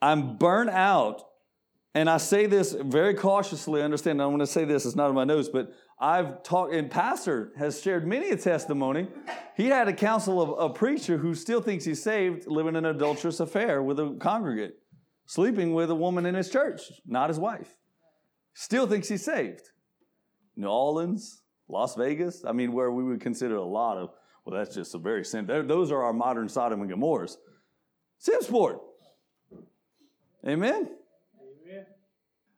I'm 0.01 0.37
burnt 0.37 0.71
out, 0.71 1.23
and 1.95 2.11
I 2.11 2.19
say 2.19 2.47
this 2.47 2.73
very 2.73 3.15
cautiously. 3.15 3.83
Understand, 3.83 4.21
I 4.21 4.27
want 4.27 4.41
to 4.41 4.47
say 4.47 4.65
this, 4.65 4.85
it's 4.85 4.97
not 4.97 5.09
in 5.09 5.15
my 5.15 5.25
notes, 5.25 5.49
but 5.49 5.73
I've 5.99 6.43
talked, 6.43 6.75
and 6.75 6.91
Pastor 6.91 7.53
has 7.57 7.81
shared 7.81 8.07
many 8.07 8.31
a 8.31 8.37
testimony. 8.37 9.09
He 9.57 9.67
had 9.67 9.89
a 9.89 9.93
counsel 9.93 10.43
of 10.43 10.71
a 10.71 10.75
preacher 10.75 11.19
who 11.19 11.35
still 11.35 11.61
thinks 11.61 11.85
he's 11.85 12.03
saved, 12.03 12.47
living 12.47 12.77
an 12.77 12.85
adulterous 12.85 13.41
affair 13.41 13.83
with 13.83 14.01
a 14.01 14.17
congregate, 14.21 14.79
sleeping 15.27 15.73
with 15.73 15.91
a 15.91 15.95
woman 15.95 16.27
in 16.27 16.35
his 16.35 16.51
church, 16.51 16.81
not 17.07 17.31
his 17.31 17.39
wife. 17.39 17.77
Still 18.55 18.87
thinks 18.87 19.09
he's 19.09 19.25
saved. 19.25 19.71
New 20.57 20.67
Orleans, 20.67 21.43
Las 21.69 21.95
Vegas, 21.95 22.45
I 22.45 22.53
mean, 22.53 22.73
where 22.73 22.91
we 22.91 23.05
would 23.05 23.21
consider 23.21 23.57
a 23.57 23.65
lot 23.65 23.97
of, 23.97 24.11
well, 24.45 24.59
that's 24.59 24.75
just 24.75 24.95
a 24.95 24.99
very 24.99 25.25
sin. 25.25 25.47
Those 25.47 25.91
are 25.91 26.03
our 26.03 26.13
modern 26.13 26.49
Sodom 26.49 26.81
and 26.81 26.91
Gomorrahs. 26.91 27.37
Sim 28.19 28.43
sport. 28.43 28.81
Amen? 30.47 30.91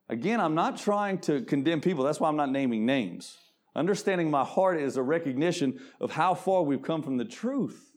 Again, 0.08 0.40
I'm 0.40 0.54
not 0.54 0.78
trying 0.78 1.18
to 1.20 1.42
condemn 1.42 1.80
people. 1.80 2.04
That's 2.04 2.20
why 2.20 2.28
I'm 2.28 2.36
not 2.36 2.50
naming 2.50 2.86
names. 2.86 3.36
Understanding 3.74 4.30
my 4.30 4.44
heart 4.44 4.80
is 4.80 4.96
a 4.96 5.02
recognition 5.02 5.80
of 6.00 6.12
how 6.12 6.34
far 6.34 6.62
we've 6.62 6.82
come 6.82 7.02
from 7.02 7.16
the 7.16 7.24
truth. 7.24 7.92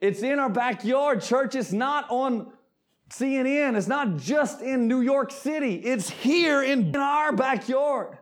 It's 0.00 0.22
in 0.22 0.38
our 0.38 0.50
backyard, 0.50 1.22
church. 1.22 1.54
It's 1.54 1.72
not 1.72 2.10
on 2.10 2.52
CNN. 3.10 3.76
It's 3.76 3.86
not 3.86 4.16
just 4.16 4.60
in 4.60 4.88
New 4.88 5.00
York 5.00 5.30
City. 5.30 5.76
It's 5.76 6.10
here 6.10 6.62
in 6.62 6.94
our 6.96 7.32
backyard. 7.32 8.18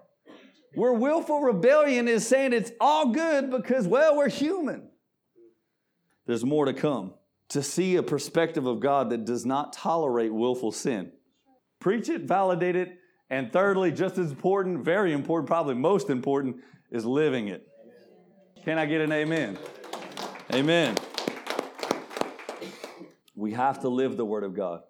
Where 0.74 0.92
willful 0.92 1.40
rebellion 1.40 2.08
is 2.08 2.26
saying 2.26 2.52
it's 2.52 2.72
all 2.80 3.12
good 3.12 3.50
because, 3.50 3.86
well, 3.88 4.16
we're 4.16 4.28
human. 4.28 4.88
There's 6.26 6.44
more 6.44 6.66
to 6.66 6.74
come. 6.74 7.14
To 7.50 7.62
see 7.62 7.96
a 7.96 8.02
perspective 8.02 8.66
of 8.66 8.80
God 8.80 9.10
that 9.10 9.24
does 9.24 9.46
not 9.46 9.72
tolerate 9.72 10.32
willful 10.32 10.70
sin. 10.70 11.12
Preach 11.80 12.08
it, 12.08 12.22
validate 12.22 12.76
it, 12.76 12.98
and 13.30 13.52
thirdly, 13.52 13.92
just 13.92 14.18
as 14.18 14.30
important, 14.30 14.84
very 14.84 15.12
important, 15.12 15.48
probably 15.48 15.74
most 15.74 16.10
important, 16.10 16.56
is 16.90 17.04
living 17.04 17.48
it. 17.48 17.66
Can 18.64 18.78
I 18.78 18.86
get 18.86 19.00
an 19.00 19.12
amen? 19.12 19.58
Amen. 20.52 20.96
We 23.34 23.52
have 23.52 23.80
to 23.80 23.88
live 23.88 24.16
the 24.16 24.24
Word 24.24 24.44
of 24.44 24.54
God. 24.54 24.82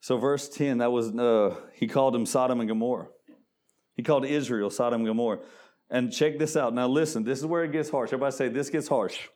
So, 0.00 0.16
verse 0.18 0.48
10, 0.48 0.78
that 0.78 0.92
was, 0.92 1.10
uh, 1.10 1.56
he 1.74 1.86
called 1.86 2.14
him 2.14 2.24
Sodom 2.24 2.60
and 2.60 2.68
Gomorrah. 2.68 3.08
He 3.94 4.02
called 4.02 4.24
Israel 4.24 4.70
Sodom 4.70 5.00
and 5.00 5.08
Gomorrah. 5.08 5.40
And 5.90 6.12
check 6.12 6.38
this 6.38 6.56
out. 6.56 6.72
Now, 6.72 6.86
listen, 6.86 7.24
this 7.24 7.38
is 7.38 7.46
where 7.46 7.64
it 7.64 7.72
gets 7.72 7.90
harsh. 7.90 8.08
Everybody 8.08 8.34
say, 8.34 8.48
This 8.48 8.70
gets 8.70 8.86
harsh. 8.86 9.28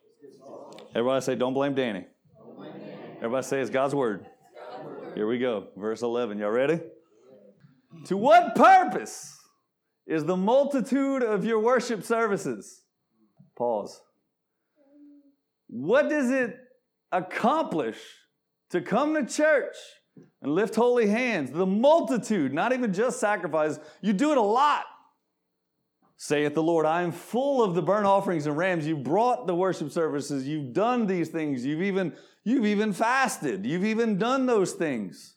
Everybody 0.95 1.23
say, 1.23 1.35
Don't 1.35 1.53
blame 1.53 1.75
Danny. 1.75 2.05
Don't 2.37 2.55
blame 2.55 2.71
Danny. 2.71 3.17
Everybody 3.17 3.45
say, 3.45 3.59
It's 3.59 3.69
God's 3.69 3.93
word. 3.93 4.25
Here 5.15 5.27
we 5.27 5.39
go. 5.39 5.69
Verse 5.75 6.01
11. 6.01 6.37
Y'all 6.39 6.51
ready? 6.51 6.79
To 8.05 8.17
what 8.17 8.55
purpose 8.55 9.39
is 10.05 10.25
the 10.25 10.37
multitude 10.37 11.23
of 11.23 11.45
your 11.45 11.59
worship 11.59 12.03
services? 12.03 12.83
Pause. 13.57 14.01
What 15.67 16.09
does 16.09 16.29
it 16.29 16.57
accomplish 17.11 17.97
to 18.71 18.81
come 18.81 19.13
to 19.15 19.25
church 19.25 19.75
and 20.41 20.53
lift 20.53 20.75
holy 20.75 21.07
hands. 21.07 21.51
The 21.51 21.65
multitude, 21.65 22.53
not 22.53 22.73
even 22.73 22.93
just 22.93 23.19
sacrifices, 23.19 23.79
you 24.01 24.13
do 24.13 24.31
it 24.31 24.37
a 24.37 24.41
lot. 24.41 24.85
Saith 26.17 26.53
the 26.53 26.63
Lord, 26.63 26.85
I 26.85 27.01
am 27.01 27.11
full 27.11 27.61
of 27.63 27.75
the 27.75 27.81
burnt 27.81 28.05
offerings 28.05 28.47
and 28.47 28.55
rams. 28.55 28.87
You 28.87 28.95
brought 28.95 29.47
the 29.47 29.55
worship 29.55 29.91
services. 29.91 30.47
You've 30.47 30.73
done 30.73 31.07
these 31.07 31.29
things. 31.29 31.65
You've 31.65 31.81
even, 31.81 32.13
you've 32.43 32.65
even 32.65 32.93
fasted. 32.93 33.65
You've 33.65 33.85
even 33.85 34.17
done 34.17 34.45
those 34.45 34.71
things. 34.73 35.35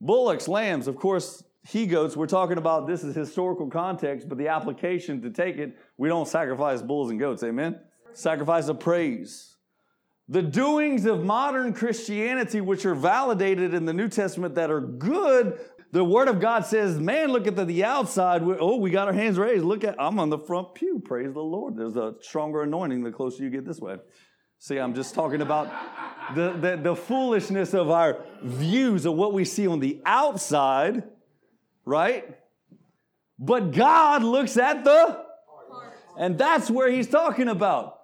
Bullocks, 0.00 0.48
lambs, 0.48 0.88
of 0.88 0.96
course, 0.96 1.44
he 1.64 1.86
goats. 1.86 2.16
We're 2.16 2.26
talking 2.26 2.58
about 2.58 2.88
this 2.88 3.04
is 3.04 3.14
historical 3.14 3.68
context, 3.68 4.28
but 4.28 4.38
the 4.38 4.48
application 4.48 5.22
to 5.22 5.30
take 5.30 5.58
it, 5.58 5.76
we 5.96 6.08
don't 6.08 6.26
sacrifice 6.26 6.82
bulls 6.82 7.10
and 7.10 7.20
goats. 7.20 7.44
Amen? 7.44 7.78
Sacrifice 8.12 8.66
of 8.66 8.80
praise. 8.80 9.56
The 10.28 10.42
doings 10.42 11.04
of 11.04 11.24
modern 11.24 11.72
Christianity, 11.72 12.60
which 12.60 12.86
are 12.86 12.94
validated 12.94 13.74
in 13.74 13.84
the 13.84 13.92
New 13.92 14.08
Testament 14.08 14.54
that 14.54 14.70
are 14.70 14.80
good, 14.80 15.58
the 15.92 16.02
Word 16.02 16.28
of 16.28 16.40
God 16.40 16.64
says, 16.64 16.98
man, 16.98 17.30
look 17.30 17.46
at 17.46 17.54
the, 17.54 17.66
the 17.66 17.84
outside. 17.84 18.42
We, 18.42 18.54
oh, 18.58 18.76
we 18.76 18.90
got 18.90 19.08
our 19.08 19.12
hands 19.12 19.38
raised. 19.38 19.62
Look 19.62 19.84
at, 19.84 19.94
I'm 20.00 20.18
on 20.18 20.30
the 20.30 20.38
front 20.38 20.74
pew. 20.74 21.02
Praise 21.04 21.34
the 21.34 21.42
Lord. 21.42 21.76
There's 21.76 21.96
a 21.96 22.14
stronger 22.22 22.62
anointing 22.62 23.02
the 23.02 23.12
closer 23.12 23.42
you 23.44 23.50
get 23.50 23.66
this 23.66 23.78
way. 23.78 23.96
See, 24.58 24.78
I'm 24.78 24.94
just 24.94 25.14
talking 25.14 25.42
about 25.42 25.70
the, 26.34 26.52
the, 26.52 26.80
the 26.82 26.96
foolishness 26.96 27.74
of 27.74 27.90
our 27.90 28.24
views 28.42 29.04
of 29.04 29.14
what 29.14 29.34
we 29.34 29.44
see 29.44 29.66
on 29.66 29.80
the 29.80 30.00
outside, 30.06 31.02
right? 31.84 32.38
But 33.38 33.72
God 33.72 34.22
looks 34.22 34.56
at 34.56 34.84
the, 34.84 35.24
and 36.16 36.38
that's 36.38 36.70
where 36.70 36.90
He's 36.90 37.08
talking 37.08 37.48
about. 37.48 37.98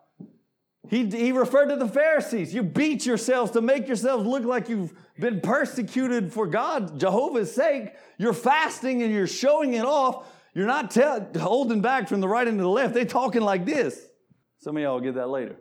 He, 0.90 1.06
he 1.06 1.32
referred 1.32 1.68
to 1.68 1.76
the 1.76 1.88
Pharisees. 1.88 2.52
You 2.52 2.62
beat 2.62 3.06
yourselves 3.06 3.52
to 3.52 3.60
make 3.60 3.86
yourselves 3.86 4.26
look 4.26 4.44
like 4.44 4.68
you've 4.68 4.92
been 5.18 5.40
persecuted 5.40 6.32
for 6.32 6.46
God, 6.46 6.98
Jehovah's 6.98 7.54
sake. 7.54 7.92
You're 8.18 8.32
fasting 8.32 9.02
and 9.02 9.12
you're 9.12 9.26
showing 9.26 9.74
it 9.74 9.84
off. 9.84 10.26
You're 10.54 10.66
not 10.66 10.90
tell, 10.90 11.28
holding 11.38 11.80
back 11.80 12.08
from 12.08 12.20
the 12.20 12.28
right 12.28 12.46
and 12.46 12.58
the 12.58 12.68
left. 12.68 12.94
They're 12.94 13.04
talking 13.04 13.42
like 13.42 13.64
this. 13.64 14.00
Some 14.58 14.76
of 14.76 14.82
y'all 14.82 14.94
will 14.94 15.00
get 15.00 15.14
that 15.14 15.28
later. 15.28 15.56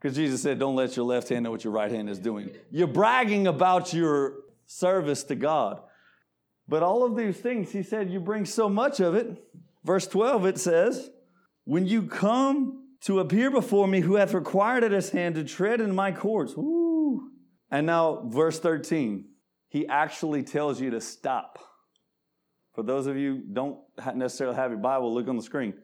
Because 0.00 0.16
Jesus 0.16 0.42
said, 0.42 0.58
Don't 0.58 0.76
let 0.76 0.96
your 0.96 1.04
left 1.04 1.28
hand 1.28 1.44
know 1.44 1.50
what 1.50 1.62
your 1.62 1.72
right 1.72 1.90
hand 1.90 2.08
is 2.08 2.18
doing. 2.18 2.50
You're 2.70 2.86
bragging 2.86 3.46
about 3.46 3.92
your 3.92 4.34
service 4.66 5.24
to 5.24 5.34
God. 5.34 5.82
But 6.70 6.84
all 6.84 7.04
of 7.04 7.16
these 7.16 7.36
things, 7.36 7.72
he 7.72 7.82
said, 7.82 8.10
you 8.10 8.20
bring 8.20 8.46
so 8.46 8.68
much 8.68 9.00
of 9.00 9.16
it. 9.16 9.44
Verse 9.84 10.06
12, 10.06 10.46
it 10.46 10.58
says, 10.58 11.10
when 11.64 11.84
you 11.84 12.02
come 12.02 12.79
to 13.02 13.20
appear 13.20 13.50
before 13.50 13.86
me, 13.86 14.00
who 14.00 14.16
hath 14.16 14.34
required 14.34 14.84
at 14.84 14.92
his 14.92 15.10
hand 15.10 15.34
to 15.36 15.44
tread 15.44 15.80
in 15.80 15.94
my 15.94 16.12
courts. 16.12 16.54
Woo. 16.56 17.30
And 17.70 17.86
now, 17.86 18.24
verse 18.26 18.58
13, 18.58 19.26
he 19.68 19.86
actually 19.86 20.42
tells 20.42 20.80
you 20.80 20.90
to 20.90 21.00
stop. 21.00 21.58
For 22.74 22.82
those 22.82 23.06
of 23.06 23.16
you 23.16 23.42
don't 23.52 23.78
necessarily 24.14 24.56
have 24.56 24.70
your 24.70 24.80
Bible, 24.80 25.12
look 25.14 25.28
on 25.28 25.36
the 25.36 25.42
screen. 25.42 25.74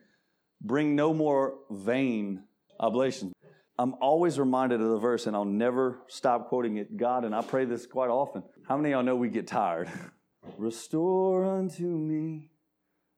Bring 0.61 0.95
no 0.95 1.13
more 1.13 1.55
vain 1.69 2.43
oblations. 2.79 3.33
I'm 3.79 3.93
always 4.01 4.39
reminded 4.39 4.81
of 4.81 4.89
the 4.89 4.99
verse, 4.99 5.27
and 5.27 5.35
I'll 5.35 5.45
never 5.45 5.99
stop 6.07 6.49
quoting 6.49 6.77
it. 6.77 6.97
God, 6.97 7.25
and 7.25 7.35
I 7.35 7.41
pray 7.41 7.65
this 7.65 7.85
quite 7.85 8.09
often. 8.09 8.43
How 8.67 8.75
many 8.75 8.89
of 8.89 8.97
y'all 8.97 9.03
know 9.03 9.15
we 9.15 9.29
get 9.29 9.47
tired? 9.47 9.89
Restore 10.57 11.45
unto 11.45 11.83
me 11.83 12.51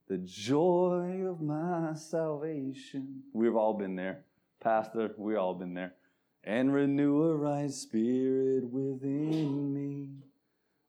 the 0.09 0.17
joy 0.17 1.23
of 1.27 1.39
my 1.39 1.93
salvation. 1.93 3.21
We've 3.31 3.55
all 3.55 3.75
been 3.75 3.95
there. 3.95 4.25
Pastor, 4.59 5.11
we've 5.17 5.37
all 5.37 5.53
been 5.53 5.75
there. 5.75 5.93
And 6.43 6.73
renew 6.73 7.23
a 7.23 7.35
right 7.35 7.71
spirit 7.71 8.67
within 8.67 9.71
me. 9.71 10.07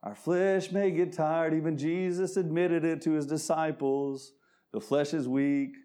Our 0.02 0.14
flesh 0.14 0.72
may 0.72 0.90
get 0.90 1.12
tired. 1.12 1.52
Even 1.52 1.76
Jesus 1.76 2.38
admitted 2.38 2.84
it 2.84 3.02
to 3.02 3.12
his 3.12 3.26
disciples. 3.26 4.32
The 4.72 4.80
flesh 4.80 5.12
is 5.12 5.28
weak, 5.28 5.76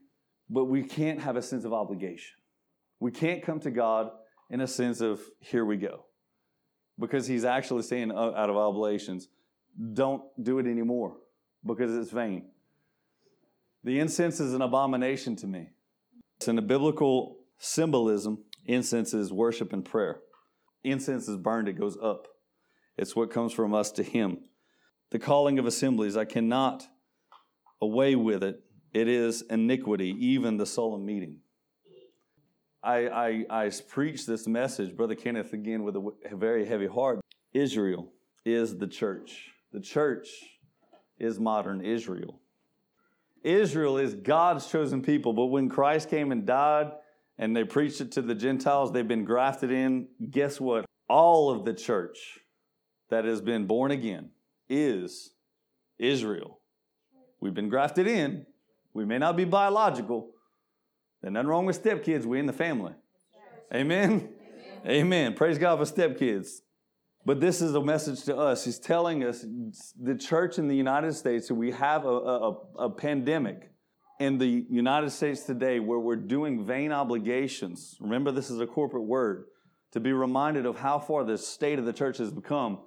but 0.49 0.65
we 0.65 0.83
can't 0.83 1.19
have 1.19 1.35
a 1.35 1.41
sense 1.41 1.65
of 1.65 1.73
obligation. 1.73 2.37
We 3.01 3.11
can't 3.11 3.43
come 3.43 3.59
to 3.61 3.71
God 3.71 4.11
in 4.49 4.61
a 4.61 4.67
sense 4.67 5.01
of, 5.01 5.19
here 5.39 5.65
we 5.65 5.75
go. 5.75 6.05
Because 6.97 7.27
he's 7.27 7.43
actually 7.43 7.83
saying 7.83 8.11
uh, 8.11 8.31
out 8.35 8.49
of 8.49 8.55
oblations, 8.55 9.27
don't 9.93 10.23
do 10.41 10.59
it 10.59 10.67
anymore 10.67 11.17
because 11.65 11.93
it's 11.93 12.11
vain. 12.11 12.45
The 13.85 13.99
incense 13.99 14.39
is 14.39 14.55
an 14.55 14.63
abomination 14.63 15.35
to 15.37 15.47
me. 15.47 15.69
It's 16.37 16.47
in 16.47 16.55
the 16.55 16.63
biblical 16.63 17.37
symbolism, 17.59 18.39
incense 18.65 19.13
is 19.13 19.31
worship 19.31 19.73
and 19.73 19.85
prayer. 19.85 20.21
Incense 20.83 21.27
is 21.27 21.37
burned, 21.37 21.67
it 21.67 21.79
goes 21.79 21.95
up. 22.01 22.27
It's 22.97 23.15
what 23.15 23.29
comes 23.29 23.53
from 23.53 23.75
us 23.75 23.91
to 23.91 24.03
Him. 24.03 24.39
The 25.11 25.19
calling 25.19 25.59
of 25.59 25.67
assemblies, 25.67 26.17
I 26.17 26.25
cannot 26.25 26.87
away 27.79 28.15
with 28.15 28.43
it. 28.43 28.63
It 28.91 29.07
is 29.07 29.43
iniquity, 29.51 30.15
even 30.19 30.57
the 30.57 30.65
solemn 30.65 31.05
meeting. 31.05 31.41
I, 32.81 33.07
I, 33.07 33.65
I 33.65 33.71
preach 33.87 34.25
this 34.25 34.47
message, 34.47 34.95
Brother 34.97 35.15
Kenneth, 35.15 35.53
again 35.53 35.83
with 35.83 35.95
a 35.95 36.35
very 36.35 36.65
heavy 36.65 36.87
heart. 36.87 37.19
Israel 37.53 38.11
is 38.45 38.79
the 38.79 38.87
church. 38.87 39.51
The 39.71 39.79
church 39.79 40.27
is 41.19 41.39
modern 41.39 41.85
Israel. 41.85 42.41
Israel 43.45 43.99
is 43.99 44.15
God's 44.15 44.65
chosen 44.67 45.03
people, 45.03 45.31
but 45.31 45.45
when 45.45 45.69
Christ 45.69 46.09
came 46.09 46.31
and 46.31 46.47
died 46.47 46.91
and 47.37 47.55
they 47.55 47.63
preached 47.63 48.01
it 48.01 48.11
to 48.13 48.23
the 48.23 48.33
Gentiles, 48.33 48.91
they've 48.91 49.07
been 49.07 49.23
grafted 49.23 49.71
in. 49.71 50.07
Guess 50.31 50.59
what? 50.59 50.85
All 51.07 51.51
of 51.51 51.63
the 51.63 51.73
church 51.73 52.39
that 53.11 53.23
has 53.23 53.41
been 53.41 53.67
born 53.67 53.91
again 53.91 54.31
is 54.67 55.29
Israel. 55.99 56.59
We've 57.39 57.53
been 57.53 57.69
grafted 57.69 58.07
in. 58.07 58.47
We 58.95 59.05
may 59.05 59.19
not 59.19 59.37
be 59.37 59.45
biological. 59.45 60.31
There's 61.21 61.31
nothing 61.31 61.47
wrong 61.47 61.67
with 61.67 61.83
stepkids. 61.83 62.25
We're 62.25 62.39
in 62.39 62.47
the 62.47 62.53
family. 62.53 62.93
Amen? 63.71 64.11
Amen. 64.11 64.29
Amen. 64.87 65.33
Praise 65.35 65.59
God 65.59 65.77
for 65.77 65.85
stepkids. 65.85 66.61
But 67.25 67.41
this 67.41 67.59
is 67.59 67.73
a 67.73 67.81
message 67.81 68.23
to 68.25 68.37
us. 68.37 68.65
He's 68.65 68.77
telling 68.77 69.23
us, 69.23 69.43
the 69.99 70.15
church 70.15 70.59
in 70.59 70.67
the 70.67 70.75
United 70.75 71.13
States, 71.13 71.49
we 71.49 71.71
have 71.71 72.05
a, 72.05 72.09
a, 72.09 72.51
a, 72.77 72.89
pandemic 72.89 73.71
in 74.19 74.37
the 74.37 74.65
United 74.69 75.09
States 75.09 75.41
today 75.41 75.79
where 75.79 75.97
we're 75.97 76.17
doing 76.17 76.67
vain 76.67 76.91
obligations. 76.91 77.97
Remember, 77.99 78.31
this 78.31 78.51
is 78.51 78.59
a 78.59 78.67
corporate 78.67 79.05
word. 79.05 79.45
To 79.93 79.99
be 79.99 80.13
reminded 80.13 80.65
of 80.67 80.77
how 80.77 80.99
far 80.99 81.23
the 81.23 81.37
state 81.37 81.79
of 81.79 81.85
the 81.85 81.93
church 81.93 82.17
has 82.19 82.29
become. 82.29 82.79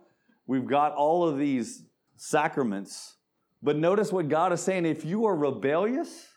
We've 0.46 0.66
got 0.66 0.92
all 0.94 1.26
of 1.26 1.38
these 1.38 1.82
sacraments. 2.16 3.16
But 3.62 3.76
notice 3.76 4.12
what 4.12 4.28
God 4.28 4.52
is 4.52 4.60
saying. 4.60 4.86
If 4.86 5.04
you 5.04 5.24
are 5.24 5.34
rebellious, 5.34 6.28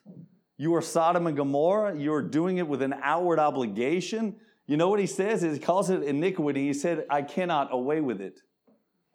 you 0.57 0.73
are 0.75 0.81
Sodom 0.81 1.27
and 1.27 1.37
Gomorrah, 1.37 1.97
you're 1.97 2.21
doing 2.21 2.57
it 2.57 2.67
with 2.67 2.81
an 2.81 2.95
outward 3.03 3.37
obligation, 3.37 4.37
you 4.67 4.77
know 4.77 4.89
what 4.89 4.99
he 4.99 5.07
says? 5.07 5.41
He 5.41 5.59
calls 5.59 5.89
it 5.89 6.03
iniquity. 6.03 6.67
He 6.67 6.73
said, 6.73 7.05
I 7.09 7.21
cannot 7.21 7.73
away 7.73 8.01
with 8.01 8.21
it. 8.21 8.39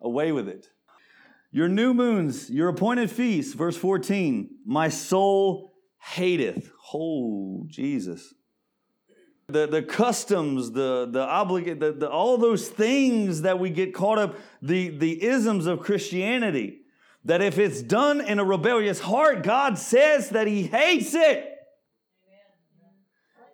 Away 0.01 0.33
with 0.33 0.49
it. 0.49 0.69
Your 1.51 1.69
new 1.69 1.95
moons, 1.95 2.51
your 2.51 2.69
appointed 2.69 3.11
feasts, 3.11 3.55
verse 3.55 3.77
14, 3.77 4.51
my 4.67 4.89
soul 4.89 5.73
hateth. 5.99 6.71
Oh, 6.93 7.65
Jesus. 7.69 8.35
The, 9.49 9.67
the 9.67 9.83
customs, 9.83 10.73
the, 10.73 11.09
the 11.11 11.23
obligate, 11.23 11.81
the, 11.81 11.93
the, 11.93 12.11
all 12.11 12.37
those 12.37 12.69
things 12.69 13.43
that 13.43 13.59
we 13.59 13.71
get 13.71 13.95
caught 13.95 14.19
up, 14.19 14.37
the, 14.61 14.89
the 14.89 15.23
isms 15.23 15.67
of 15.67 15.81
Christianity, 15.81 16.81
that 17.25 17.41
if 17.41 17.59
it's 17.59 17.81
done 17.81 18.21
in 18.21 18.39
a 18.39 18.45
rebellious 18.45 19.01
heart, 19.01 19.43
God 19.43 19.79
says 19.79 20.31
that 20.31 20.47
He 20.47 20.65
hates 20.65 21.15
it. 21.15 21.56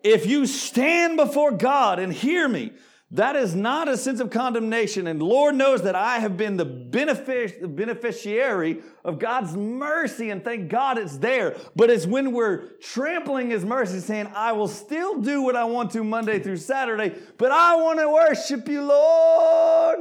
If 0.04 0.26
you 0.26 0.46
stand 0.46 1.16
before 1.16 1.52
God 1.52 1.98
and 1.98 2.12
hear 2.12 2.48
me, 2.48 2.72
that 3.12 3.36
is 3.36 3.54
not 3.54 3.88
a 3.88 3.96
sense 3.98 4.20
of 4.20 4.30
condemnation. 4.30 5.06
And 5.06 5.22
Lord 5.22 5.54
knows 5.54 5.82
that 5.82 5.94
I 5.94 6.18
have 6.18 6.38
been 6.38 6.56
the 6.56 6.64
benefic- 6.64 7.76
beneficiary 7.76 8.80
of 9.04 9.18
God's 9.18 9.54
mercy, 9.54 10.30
and 10.30 10.42
thank 10.42 10.70
God 10.70 10.96
it's 10.96 11.18
there. 11.18 11.56
But 11.76 11.90
it's 11.90 12.06
when 12.06 12.32
we're 12.32 12.70
trampling 12.80 13.50
His 13.50 13.66
mercy, 13.66 14.00
saying, 14.00 14.30
I 14.34 14.52
will 14.52 14.68
still 14.68 15.20
do 15.20 15.42
what 15.42 15.56
I 15.56 15.64
want 15.64 15.90
to 15.90 16.02
Monday 16.02 16.38
through 16.38 16.56
Saturday, 16.56 17.14
but 17.36 17.50
I 17.50 17.76
want 17.76 17.98
to 18.00 18.08
worship 18.08 18.66
you, 18.66 18.82
Lord. 18.82 19.98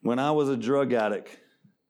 When 0.00 0.18
I 0.18 0.32
was 0.32 0.48
a 0.48 0.56
drug 0.56 0.92
addict, 0.92 1.38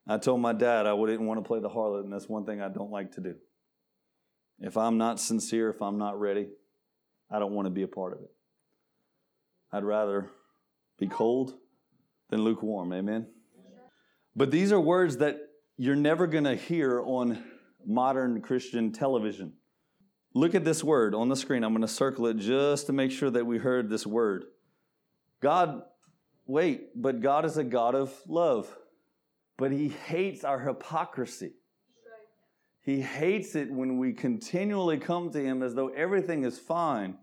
I 0.07 0.19
told 0.19 0.43
my 0.43 0.53
dad 0.53 0.87
I 0.87 0.95
didn't 0.95 1.27
want 1.27 1.43
to 1.43 1.49
play 1.49 1.61
the 1.61 1.71
harlot, 1.71 2.05
and 2.05 2.13
that's 2.13 2.29
one 2.29 2.45
thing 2.45 2.61
I 2.61 2.69
don't 2.69 2.91
like 2.91 3.13
to 3.13 3.23
do. 3.23 3.35
If 4.59 4.77
I'm 4.77 4.99
not 4.99 5.19
sincere, 5.19 5.71
if 5.71 5.81
I'm 5.81 5.97
not 5.97 6.21
ready, 6.21 6.49
I 7.33 7.39
don't 7.39 7.53
want 7.53 7.67
to 7.67 7.71
be 7.71 7.83
a 7.83 7.89
part 7.89 8.13
of 8.13 8.21
it. 8.21 8.31
I'd 9.73 9.85
rather 9.85 10.31
be 10.99 11.09
cold 11.09 11.55
than 12.29 12.43
lukewarm. 12.45 12.93
Amen. 12.93 13.27
But 14.37 14.51
these 14.51 14.71
are 14.71 14.81
words 14.81 15.19
that 15.19 15.39
you're 15.79 15.97
never 15.97 16.27
going 16.27 16.45
to 16.45 16.55
hear 16.55 17.01
on 17.01 17.43
modern 17.87 18.43
Christian 18.43 18.93
television. 18.93 19.55
Look 20.35 20.55
at 20.55 20.65
this 20.65 20.85
word 20.85 21.15
on 21.15 21.29
the 21.29 21.37
screen. 21.37 21.65
I'm 21.65 21.73
going 21.73 21.83
to 21.83 21.89
circle 21.89 22.27
it 22.27 22.39
just 22.39 22.87
to 22.87 22.93
make 22.93 23.11
sure 23.11 23.31
that 23.31 23.47
we 23.47 23.59
heard 23.59 23.89
this 23.89 24.07
word. 24.07 24.45
God, 25.41 25.83
wait, 26.47 27.01
but 27.01 27.21
God 27.21 27.45
is 27.45 27.57
a 27.57 27.65
God 27.65 27.95
of 27.95 28.15
love, 28.27 28.75
but 29.59 29.73
He 29.73 29.89
hates 29.89 30.45
our 30.45 30.61
hypocrisy. 30.61 31.53
He 32.85 33.01
hates 33.01 33.55
it 33.55 33.71
when 33.71 33.99
we 33.99 34.13
continually 34.13 34.99
come 34.99 35.31
to 35.31 35.43
Him 35.43 35.63
as 35.63 35.75
though 35.75 35.89
everything 35.89 36.45
is 36.45 36.59
fine. 36.59 37.17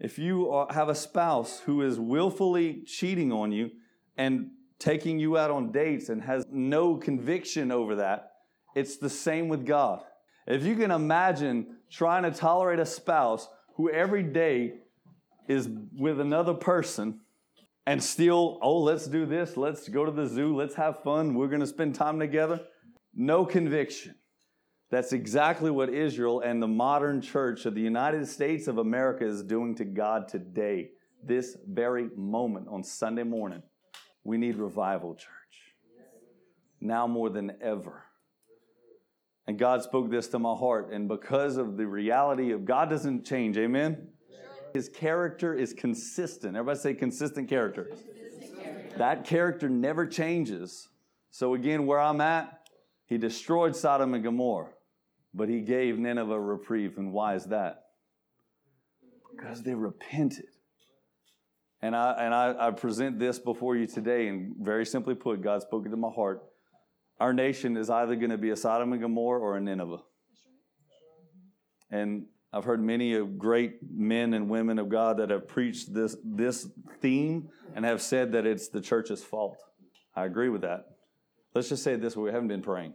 If 0.00 0.18
you 0.18 0.66
have 0.70 0.88
a 0.88 0.96
spouse 0.96 1.60
who 1.60 1.82
is 1.82 2.00
willfully 2.00 2.82
cheating 2.84 3.30
on 3.32 3.52
you 3.52 3.70
and 4.16 4.50
taking 4.80 5.20
you 5.20 5.38
out 5.38 5.52
on 5.52 5.70
dates 5.70 6.08
and 6.08 6.20
has 6.22 6.44
no 6.50 6.96
conviction 6.96 7.70
over 7.70 7.94
that, 7.96 8.32
it's 8.74 8.96
the 8.96 9.08
same 9.08 9.48
with 9.48 9.64
God. 9.64 10.02
If 10.44 10.64
you 10.64 10.74
can 10.74 10.90
imagine 10.90 11.76
trying 11.88 12.24
to 12.24 12.32
tolerate 12.32 12.80
a 12.80 12.86
spouse 12.86 13.46
who 13.76 13.90
every 13.90 14.24
day 14.24 14.74
is 15.46 15.68
with 15.96 16.18
another 16.18 16.54
person 16.54 17.20
and 17.86 18.02
still, 18.02 18.58
oh, 18.60 18.78
let's 18.78 19.06
do 19.06 19.24
this, 19.24 19.56
let's 19.56 19.88
go 19.88 20.04
to 20.04 20.10
the 20.10 20.26
zoo, 20.26 20.56
let's 20.56 20.74
have 20.74 21.02
fun, 21.04 21.34
we're 21.34 21.46
going 21.46 21.60
to 21.60 21.66
spend 21.66 21.94
time 21.94 22.18
together, 22.18 22.60
no 23.14 23.44
conviction. 23.44 24.16
That's 24.92 25.14
exactly 25.14 25.70
what 25.70 25.88
Israel 25.88 26.40
and 26.40 26.62
the 26.62 26.68
modern 26.68 27.22
church 27.22 27.64
of 27.64 27.74
the 27.74 27.80
United 27.80 28.28
States 28.28 28.68
of 28.68 28.76
America 28.76 29.26
is 29.26 29.42
doing 29.42 29.74
to 29.76 29.86
God 29.86 30.28
today, 30.28 30.90
this 31.24 31.56
very 31.66 32.10
moment 32.14 32.68
on 32.68 32.84
Sunday 32.84 33.22
morning. 33.22 33.62
We 34.22 34.36
need 34.36 34.56
revival, 34.56 35.14
church. 35.14 35.30
Now 36.78 37.06
more 37.06 37.30
than 37.30 37.52
ever. 37.62 38.04
And 39.46 39.58
God 39.58 39.82
spoke 39.82 40.10
this 40.10 40.28
to 40.28 40.38
my 40.38 40.54
heart. 40.54 40.92
And 40.92 41.08
because 41.08 41.56
of 41.56 41.78
the 41.78 41.86
reality 41.86 42.52
of 42.52 42.66
God 42.66 42.90
doesn't 42.90 43.24
change, 43.24 43.56
amen? 43.56 44.08
His 44.74 44.90
character 44.90 45.54
is 45.54 45.72
consistent. 45.72 46.54
Everybody 46.54 46.78
say 46.78 46.92
consistent 46.92 47.48
character. 47.48 47.84
Consistent 47.84 48.62
character. 48.62 48.98
That 48.98 49.24
character 49.24 49.70
never 49.70 50.06
changes. 50.06 50.90
So, 51.30 51.54
again, 51.54 51.86
where 51.86 51.98
I'm 51.98 52.20
at, 52.20 52.68
he 53.06 53.16
destroyed 53.16 53.74
Sodom 53.74 54.12
and 54.12 54.22
Gomorrah. 54.22 54.68
But 55.34 55.48
he 55.48 55.60
gave 55.60 55.98
Nineveh 55.98 56.38
reprieve. 56.38 56.98
And 56.98 57.12
why 57.12 57.34
is 57.34 57.46
that? 57.46 57.84
Because 59.30 59.62
they 59.62 59.74
repented. 59.74 60.46
And 61.80 61.96
I, 61.96 62.12
and 62.12 62.34
I, 62.34 62.68
I 62.68 62.70
present 62.70 63.18
this 63.18 63.38
before 63.38 63.76
you 63.76 63.86
today, 63.86 64.28
and 64.28 64.54
very 64.60 64.86
simply 64.86 65.14
put, 65.14 65.42
God 65.42 65.62
spoke 65.62 65.84
it 65.84 65.88
to 65.88 65.96
my 65.96 66.10
heart. 66.10 66.42
Our 67.18 67.32
nation 67.32 67.76
is 67.76 67.90
either 67.90 68.14
going 68.14 68.30
to 68.30 68.38
be 68.38 68.50
a 68.50 68.56
Sodom 68.56 68.92
and 68.92 69.02
Gomorrah 69.02 69.40
or 69.40 69.56
a 69.56 69.60
Nineveh. 69.60 69.98
And 71.90 72.26
I've 72.52 72.64
heard 72.64 72.82
many 72.82 73.14
of 73.14 73.38
great 73.38 73.78
men 73.90 74.34
and 74.34 74.48
women 74.48 74.78
of 74.78 74.88
God 74.90 75.18
that 75.18 75.30
have 75.30 75.48
preached 75.48 75.92
this, 75.92 76.16
this 76.24 76.68
theme 77.00 77.48
and 77.74 77.84
have 77.84 78.00
said 78.00 78.32
that 78.32 78.46
it's 78.46 78.68
the 78.68 78.80
church's 78.80 79.24
fault. 79.24 79.56
I 80.14 80.24
agree 80.24 80.50
with 80.50 80.62
that. 80.62 80.84
Let's 81.54 81.68
just 81.68 81.82
say 81.82 81.96
this 81.96 82.16
we 82.16 82.30
haven't 82.30 82.48
been 82.48 82.62
praying 82.62 82.94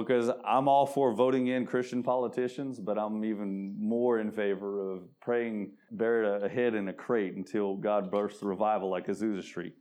because 0.00 0.30
I'm 0.44 0.68
all 0.68 0.86
for 0.86 1.12
voting 1.14 1.48
in 1.48 1.66
Christian 1.66 2.02
politicians, 2.02 2.78
but 2.78 2.98
I'm 2.98 3.24
even 3.24 3.76
more 3.78 4.18
in 4.18 4.30
favor 4.30 4.92
of 4.92 5.02
praying 5.20 5.72
buried 5.90 6.42
a 6.42 6.48
head 6.48 6.74
in 6.74 6.88
a 6.88 6.92
crate 6.92 7.34
until 7.34 7.76
God 7.76 8.10
bursts 8.10 8.40
the 8.40 8.46
revival 8.46 8.90
like 8.90 9.06
Azusa 9.06 9.42
Street. 9.42 9.74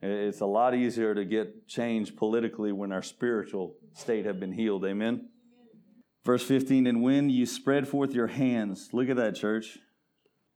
It's 0.00 0.40
a 0.40 0.46
lot 0.46 0.74
easier 0.74 1.14
to 1.14 1.24
get 1.24 1.66
change 1.66 2.14
politically 2.14 2.70
when 2.72 2.92
our 2.92 3.02
spiritual 3.02 3.74
state 3.94 4.26
have 4.26 4.38
been 4.38 4.52
healed. 4.52 4.84
Amen. 4.84 5.28
Verse 6.24 6.44
15, 6.44 6.86
and 6.86 7.02
when 7.02 7.30
you 7.30 7.46
spread 7.46 7.88
forth 7.88 8.12
your 8.12 8.26
hands, 8.26 8.90
look 8.92 9.08
at 9.08 9.16
that, 9.16 9.34
church. 9.34 9.78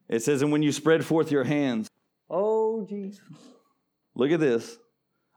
It 0.08 0.22
says, 0.22 0.42
and 0.42 0.52
when 0.52 0.62
you 0.62 0.70
spread 0.70 1.04
forth 1.04 1.30
your 1.30 1.44
hands, 1.44 1.88
oh, 2.28 2.86
Jesus. 2.88 3.20
Look 4.14 4.30
at 4.30 4.40
this. 4.40 4.76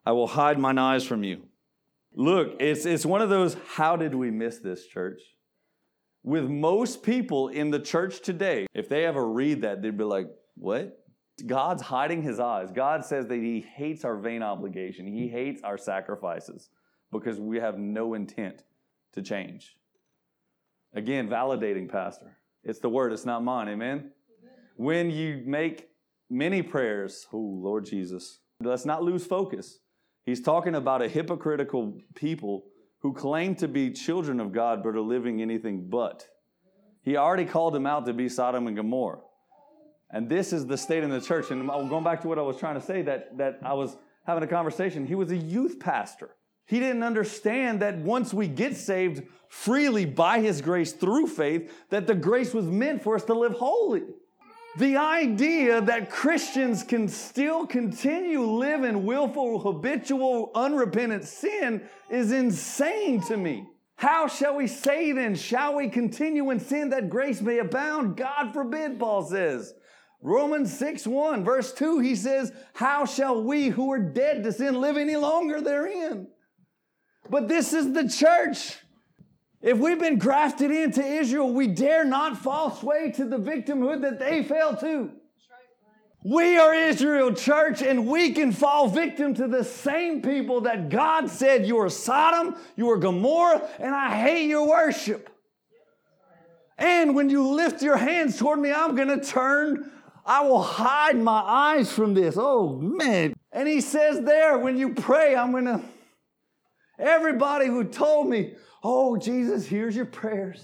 I 0.05 0.11
will 0.11 0.27
hide 0.27 0.59
mine 0.59 0.77
eyes 0.77 1.05
from 1.05 1.23
you. 1.23 1.43
Look, 2.15 2.55
it's, 2.61 2.85
it's 2.85 3.05
one 3.05 3.21
of 3.21 3.29
those, 3.29 3.57
how 3.73 3.97
did 3.97 4.15
we 4.15 4.31
miss 4.31 4.59
this, 4.59 4.87
church? 4.87 5.21
With 6.23 6.45
most 6.45 7.03
people 7.03 7.49
in 7.49 7.71
the 7.71 7.79
church 7.79 8.21
today, 8.21 8.67
if 8.73 8.87
they 8.87 9.05
ever 9.05 9.27
read 9.27 9.61
that, 9.61 9.81
they'd 9.81 9.97
be 9.97 10.05
like, 10.05 10.27
what? 10.55 10.97
God's 11.45 11.83
hiding 11.83 12.23
his 12.23 12.39
eyes. 12.39 12.71
God 12.71 13.03
says 13.03 13.27
that 13.27 13.35
he 13.35 13.59
hates 13.75 14.05
our 14.05 14.15
vain 14.15 14.41
obligation, 14.41 15.05
he 15.05 15.27
hates 15.27 15.61
our 15.61 15.77
sacrifices 15.77 16.69
because 17.11 17.39
we 17.39 17.57
have 17.57 17.77
no 17.77 18.13
intent 18.13 18.63
to 19.13 19.21
change. 19.21 19.75
Again, 20.93 21.27
validating, 21.27 21.89
Pastor. 21.89 22.37
It's 22.63 22.79
the 22.79 22.89
word, 22.89 23.11
it's 23.11 23.25
not 23.25 23.43
mine. 23.43 23.67
Amen? 23.67 24.11
When 24.77 25.11
you 25.11 25.43
make 25.45 25.89
many 26.29 26.61
prayers, 26.61 27.27
oh, 27.33 27.37
Lord 27.37 27.85
Jesus, 27.85 28.39
let's 28.61 28.85
not 28.85 29.03
lose 29.03 29.25
focus. 29.25 29.79
He's 30.25 30.41
talking 30.41 30.75
about 30.75 31.01
a 31.01 31.07
hypocritical 31.07 31.99
people 32.15 32.65
who 32.99 33.13
claim 33.13 33.55
to 33.55 33.67
be 33.67 33.91
children 33.91 34.39
of 34.39 34.51
God 34.51 34.81
but 34.83 34.95
are 34.95 35.01
living 35.01 35.41
anything 35.41 35.87
but. 35.89 36.27
He 37.03 37.17
already 37.17 37.45
called 37.45 37.75
them 37.75 37.85
out 37.85 38.07
to 38.07 38.13
be 38.13 38.27
Sodom 38.27 38.65
and 38.65 38.75
Gomorrah. 38.75 39.19
And 40.09 40.27
this 40.27 40.53
is 40.53 40.65
the 40.65 40.77
state 40.77 41.03
in 41.03 41.11
the 41.11 41.21
church. 41.21 41.51
And 41.51 41.67
going 41.67 42.03
back 42.03 42.21
to 42.21 42.27
what 42.27 42.39
I 42.39 42.41
was 42.41 42.57
trying 42.57 42.75
to 42.75 42.85
say, 42.85 43.03
that, 43.03 43.37
that 43.37 43.59
I 43.63 43.73
was 43.73 43.95
having 44.25 44.43
a 44.43 44.47
conversation. 44.47 45.05
He 45.05 45.13
was 45.13 45.31
a 45.31 45.37
youth 45.37 45.79
pastor. 45.79 46.31
He 46.65 46.79
didn't 46.79 47.03
understand 47.03 47.81
that 47.81 47.97
once 47.99 48.33
we 48.33 48.47
get 48.47 48.75
saved 48.75 49.23
freely 49.49 50.05
by 50.05 50.39
His 50.39 50.61
grace 50.61 50.93
through 50.93 51.27
faith, 51.27 51.71
that 51.89 52.07
the 52.07 52.15
grace 52.15 52.53
was 52.53 52.65
meant 52.65 53.03
for 53.03 53.15
us 53.15 53.23
to 53.25 53.35
live 53.35 53.53
holy. 53.53 54.01
The 54.77 54.97
idea 54.97 55.79
that 55.79 56.09
Christians 56.09 56.83
can 56.83 57.07
still 57.07 57.65
continue 57.65 58.41
live 58.41 58.83
in 58.83 59.05
willful, 59.05 59.59
habitual, 59.59 60.51
unrepentant 60.53 61.23
sin 61.23 61.87
is 62.09 62.33
insane 62.33 63.21
to 63.21 63.37
me. 63.37 63.67
How 63.95 64.27
shall 64.27 64.55
we 64.55 64.67
say 64.67 65.13
then? 65.13 65.35
Shall 65.35 65.75
we 65.75 65.87
continue 65.87 66.49
in 66.49 66.59
sin 66.59 66.89
that 66.89 67.09
grace 67.09 67.41
may 67.41 67.59
abound? 67.59 68.17
God 68.17 68.51
forbid, 68.51 68.99
Paul 68.99 69.23
says. 69.23 69.73
Romans 70.21 70.77
6 70.77 71.07
1, 71.07 71.45
verse 71.45 71.71
2, 71.71 71.99
he 71.99 72.15
says, 72.15 72.51
How 72.73 73.05
shall 73.05 73.41
we 73.41 73.69
who 73.69 73.91
are 73.93 73.99
dead 73.99 74.43
to 74.43 74.51
sin 74.51 74.81
live 74.81 74.97
any 74.97 75.15
longer 75.15 75.61
therein? 75.61 76.27
But 77.29 77.47
this 77.47 77.71
is 77.71 77.93
the 77.93 78.09
church. 78.09 78.77
If 79.65 79.79
we've 79.79 79.97
been 79.97 80.19
grafted 80.19 80.69
into 80.69 81.03
Israel, 81.03 81.51
we 81.51 81.65
dare 81.65 82.05
not 82.05 82.37
fall 82.37 82.69
sway 82.69 83.11
to 83.13 83.25
the 83.25 83.39
victimhood 83.39 84.03
that 84.03 84.19
they 84.19 84.43
fell 84.43 84.77
to. 84.77 85.09
We 86.23 86.55
are 86.59 86.71
Israel, 86.71 87.33
church, 87.33 87.81
and 87.81 88.05
we 88.05 88.33
can 88.33 88.51
fall 88.51 88.87
victim 88.87 89.33
to 89.33 89.47
the 89.47 89.63
same 89.63 90.21
people 90.21 90.61
that 90.61 90.89
God 90.89 91.31
said, 91.31 91.65
You 91.65 91.79
are 91.79 91.89
Sodom, 91.89 92.55
you 92.75 92.91
are 92.91 92.97
Gomorrah, 92.97 93.67
and 93.79 93.95
I 93.95 94.15
hate 94.21 94.47
your 94.47 94.67
worship. 94.67 95.31
And 96.77 97.15
when 97.15 97.31
you 97.31 97.47
lift 97.47 97.81
your 97.81 97.97
hands 97.97 98.37
toward 98.37 98.59
me, 98.59 98.71
I'm 98.71 98.95
going 98.95 99.19
to 99.19 99.25
turn. 99.25 99.91
I 100.27 100.41
will 100.41 100.61
hide 100.61 101.17
my 101.17 101.41
eyes 101.41 101.91
from 101.91 102.13
this. 102.13 102.35
Oh, 102.37 102.75
man. 102.77 103.33
And 103.51 103.67
he 103.67 103.81
says 103.81 104.21
there, 104.21 104.59
when 104.59 104.77
you 104.77 104.93
pray, 104.93 105.35
I'm 105.35 105.51
going 105.51 105.65
to, 105.65 105.81
everybody 106.99 107.65
who 107.65 107.83
told 107.83 108.29
me, 108.29 108.53
oh, 108.87 109.17
Jesus, 109.17 109.65
here's 109.65 109.95
your 109.95 110.05
prayers. 110.05 110.63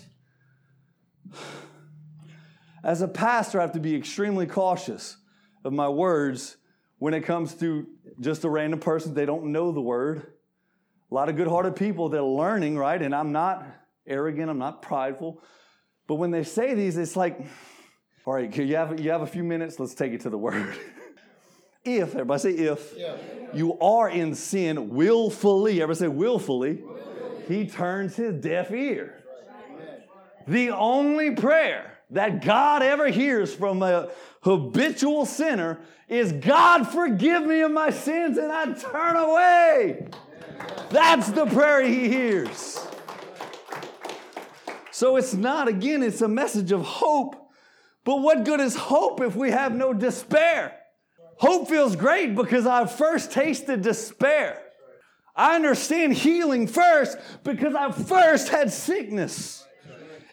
As 2.83 3.01
a 3.01 3.07
pastor, 3.07 3.59
I 3.59 3.63
have 3.63 3.71
to 3.71 3.79
be 3.79 3.95
extremely 3.95 4.45
cautious 4.45 5.17
of 5.63 5.73
my 5.73 5.89
words 5.89 6.57
when 6.99 7.15
it 7.15 7.21
comes 7.21 7.55
to 7.55 7.87
just 8.19 8.43
a 8.43 8.49
random 8.49 8.79
person. 8.79 9.15
They 9.15 9.25
don't 9.25 9.45
know 9.45 9.71
the 9.71 9.81
word. 9.81 10.33
A 11.09 11.13
lot 11.15 11.29
of 11.29 11.35
good 11.35 11.47
hearted 11.47 11.75
people, 11.75 12.09
they're 12.09 12.21
learning, 12.21 12.77
right? 12.77 13.01
And 13.01 13.15
I'm 13.15 13.31
not 13.31 13.65
arrogant, 14.05 14.51
I'm 14.51 14.59
not 14.59 14.83
prideful. 14.83 15.41
But 16.05 16.15
when 16.15 16.29
they 16.29 16.43
say 16.43 16.75
these, 16.75 16.97
it's 16.97 17.15
like, 17.15 17.39
all 18.25 18.35
right, 18.35 18.55
you 18.55 18.75
have, 18.75 18.99
you 18.99 19.09
have 19.09 19.23
a 19.23 19.27
few 19.27 19.43
minutes, 19.43 19.79
let's 19.79 19.95
take 19.95 20.13
it 20.13 20.21
to 20.21 20.29
the 20.29 20.37
word. 20.37 20.75
if, 21.83 22.09
everybody 22.09 22.39
say 22.39 22.51
if, 22.51 22.93
yeah. 22.95 23.15
you 23.51 23.79
are 23.79 24.07
in 24.07 24.35
sin 24.35 24.89
willfully, 24.89 25.81
everybody 25.81 26.05
say 26.05 26.07
willfully, 26.07 26.73
willfully. 26.75 27.10
He 27.47 27.67
turns 27.67 28.15
his 28.15 28.35
deaf 28.41 28.71
ear. 28.71 29.23
The 30.47 30.71
only 30.71 31.31
prayer 31.31 31.99
that 32.09 32.43
God 32.43 32.81
ever 32.83 33.07
hears 33.07 33.53
from 33.53 33.81
a 33.83 34.09
habitual 34.41 35.25
sinner 35.25 35.79
is 36.07 36.31
God, 36.33 36.85
forgive 36.89 37.45
me 37.45 37.61
of 37.61 37.71
my 37.71 37.89
sins, 37.89 38.37
and 38.37 38.51
I 38.51 38.73
turn 38.73 39.15
away. 39.15 40.07
That's 40.89 41.29
the 41.31 41.45
prayer 41.45 41.83
he 41.83 42.09
hears. 42.09 42.85
So 44.91 45.15
it's 45.15 45.33
not, 45.33 45.67
again, 45.67 46.03
it's 46.03 46.21
a 46.21 46.27
message 46.27 46.71
of 46.71 46.83
hope. 46.83 47.35
But 48.03 48.17
what 48.17 48.45
good 48.45 48.59
is 48.59 48.75
hope 48.75 49.21
if 49.21 49.35
we 49.35 49.51
have 49.51 49.73
no 49.73 49.93
despair? 49.93 50.77
Hope 51.37 51.69
feels 51.69 51.95
great 51.95 52.35
because 52.35 52.67
I 52.67 52.85
first 52.85 53.31
tasted 53.31 53.81
despair. 53.81 54.61
I 55.35 55.55
understand 55.55 56.13
healing 56.13 56.67
first 56.67 57.17
because 57.43 57.73
I 57.75 57.91
first 57.91 58.49
had 58.49 58.71
sickness. 58.71 59.65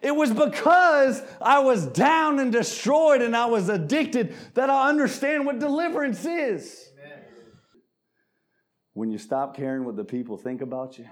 It 0.00 0.14
was 0.14 0.30
because 0.30 1.22
I 1.40 1.58
was 1.60 1.86
down 1.86 2.38
and 2.38 2.52
destroyed 2.52 3.20
and 3.20 3.36
I 3.36 3.46
was 3.46 3.68
addicted 3.68 4.34
that 4.54 4.70
I 4.70 4.88
understand 4.88 5.44
what 5.44 5.58
deliverance 5.58 6.24
is. 6.24 6.90
Amen. 7.04 7.18
When 8.94 9.10
you 9.10 9.18
stop 9.18 9.56
caring 9.56 9.84
what 9.84 9.96
the 9.96 10.04
people 10.04 10.36
think 10.36 10.62
about 10.62 10.98
you, 10.98 11.06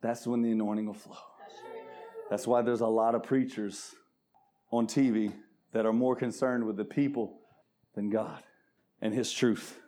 that's 0.00 0.26
when 0.26 0.42
the 0.42 0.52
anointing 0.52 0.86
will 0.86 0.94
flow. 0.94 1.16
That's 2.30 2.46
why 2.46 2.62
there's 2.62 2.80
a 2.80 2.86
lot 2.86 3.14
of 3.14 3.22
preachers 3.22 3.94
on 4.70 4.86
TV 4.86 5.32
that 5.72 5.86
are 5.86 5.92
more 5.92 6.16
concerned 6.16 6.64
with 6.64 6.76
the 6.76 6.84
people 6.84 7.40
than 7.94 8.10
God 8.10 8.42
and 9.00 9.12
His 9.12 9.30
truth. 9.30 9.78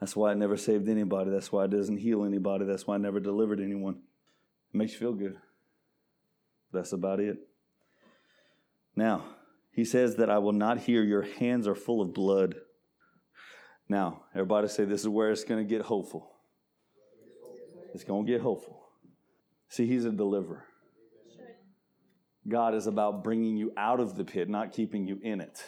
That's 0.00 0.16
why 0.16 0.32
it 0.32 0.36
never 0.36 0.56
saved 0.56 0.88
anybody. 0.88 1.30
That's 1.30 1.52
why 1.52 1.64
it 1.64 1.70
doesn't 1.70 1.98
heal 1.98 2.24
anybody. 2.24 2.64
That's 2.64 2.86
why 2.86 2.96
I 2.96 2.98
never 2.98 3.20
delivered 3.20 3.60
anyone. 3.60 3.94
It 4.72 4.76
makes 4.76 4.92
you 4.92 4.98
feel 4.98 5.12
good. 5.12 5.36
That's 6.72 6.92
about 6.92 7.20
it. 7.20 7.38
Now, 8.96 9.24
he 9.70 9.84
says 9.84 10.16
that 10.16 10.30
I 10.30 10.38
will 10.38 10.52
not 10.52 10.78
hear 10.78 11.02
your 11.02 11.22
hands 11.22 11.66
are 11.66 11.74
full 11.74 12.00
of 12.00 12.12
blood. 12.12 12.56
Now, 13.88 14.22
everybody 14.34 14.68
say 14.68 14.84
this 14.84 15.02
is 15.02 15.08
where 15.08 15.30
it's 15.30 15.44
going 15.44 15.66
to 15.66 15.68
get 15.68 15.82
hopeful. 15.82 16.30
It's 17.92 18.04
going 18.04 18.26
to 18.26 18.32
get 18.32 18.40
hopeful. 18.40 18.80
See, 19.68 19.86
he's 19.86 20.04
a 20.04 20.10
deliverer. 20.10 20.64
God 22.46 22.74
is 22.74 22.86
about 22.86 23.24
bringing 23.24 23.56
you 23.56 23.72
out 23.76 24.00
of 24.00 24.16
the 24.16 24.24
pit, 24.24 24.48
not 24.48 24.72
keeping 24.72 25.06
you 25.06 25.18
in 25.22 25.40
it. 25.40 25.64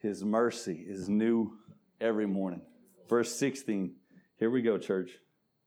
His 0.00 0.24
mercy 0.24 0.84
is 0.86 1.08
new 1.08 1.52
every 2.00 2.26
morning. 2.26 2.62
Verse 3.08 3.34
16. 3.34 3.94
Here 4.38 4.50
we 4.50 4.62
go, 4.62 4.78
church. 4.78 5.12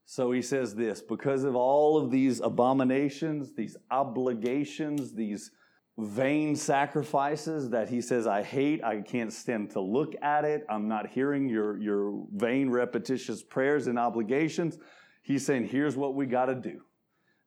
So 0.06 0.32
he 0.32 0.42
says 0.42 0.74
this 0.74 1.02
because 1.02 1.44
of 1.44 1.56
all 1.56 1.98
of 1.98 2.12
these 2.12 2.40
abominations, 2.40 3.54
these 3.54 3.76
obligations, 3.92 5.14
these 5.14 5.52
vain 5.98 6.56
sacrifices 6.56 7.72
that 7.72 7.90
he 7.90 8.02
says, 8.02 8.28
I 8.28 8.44
hate, 8.44 8.84
I 8.84 9.02
can't 9.02 9.34
stand 9.34 9.72
to 9.72 9.82
look 9.82 10.14
at 10.22 10.46
it, 10.46 10.66
I'm 10.70 10.88
not 10.88 11.10
hearing 11.10 11.50
your, 11.50 11.78
your 11.78 12.26
vain, 12.34 12.70
repetitious 12.70 13.44
prayers 13.44 13.88
and 13.88 13.98
obligations. 13.98 14.78
He's 15.24 15.46
saying, 15.46 15.68
here's 15.68 15.98
what 15.98 16.16
we 16.16 16.26
got 16.26 16.46
to 16.46 16.56
do. 16.56 16.84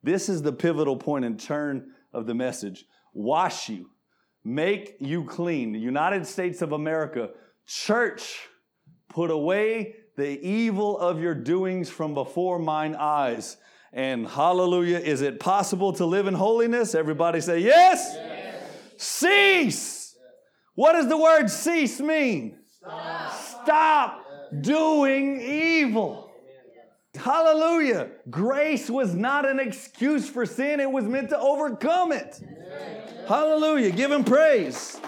This 0.03 0.29
is 0.29 0.43
the 0.43 0.53
pivotal 0.53 0.97
point 0.97 1.25
and 1.25 1.39
turn 1.39 1.93
of 2.13 2.27
the 2.27 2.35
message. 2.35 2.85
Wash 3.15 3.69
you, 3.69 3.91
make 4.45 4.97
you 5.01 5.25
clean. 5.25 5.73
The 5.73 5.79
United 5.79 6.27
States 6.27 6.61
of 6.61 6.73
America, 6.73 7.31
church, 7.67 8.50
put 9.11 9.31
away 9.31 9.97
the 10.17 10.41
evil 10.41 10.99
of 10.99 11.21
your 11.21 11.35
doings 11.35 11.91
from 11.91 12.15
before 12.15 12.59
mine 12.59 12.97
eyes. 12.99 13.57
And 13.93 14.27
hallelujah, 14.27 14.99
is 14.99 15.21
it 15.21 15.41
possible 15.41 15.93
to 15.95 16.07
live 16.07 16.27
in 16.27 16.35
holiness? 16.35 16.95
Everybody 16.95 17.41
say 17.41 17.59
yes. 17.59 18.13
yes. 18.15 18.65
Cease. 18.97 20.17
What 20.75 20.93
does 20.93 21.09
the 21.09 21.17
word 21.17 21.51
cease 21.51 22.01
mean? 22.01 22.59
Stop, 22.79 23.33
Stop 23.33 24.27
doing 24.61 25.41
evil. 25.41 26.31
Hallelujah. 27.17 28.09
Grace 28.31 28.89
was 28.89 29.15
not 29.15 29.47
an 29.47 29.59
excuse 29.59 30.29
for 30.31 30.47
sin, 30.47 30.81
it 30.81 30.91
was 30.91 31.05
meant 31.05 31.31
to 31.31 31.39
overcome 31.39 32.13
it. 32.13 32.41
Hallelujah. 33.27 33.91
Give 33.91 34.11
him 34.11 34.25
praise. 34.25 35.01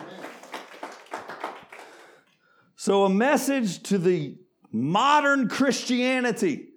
So, 2.84 3.04
a 3.04 3.08
message 3.08 3.84
to 3.84 3.96
the 3.96 4.36
modern 4.72 5.48
Christianity 5.48 6.70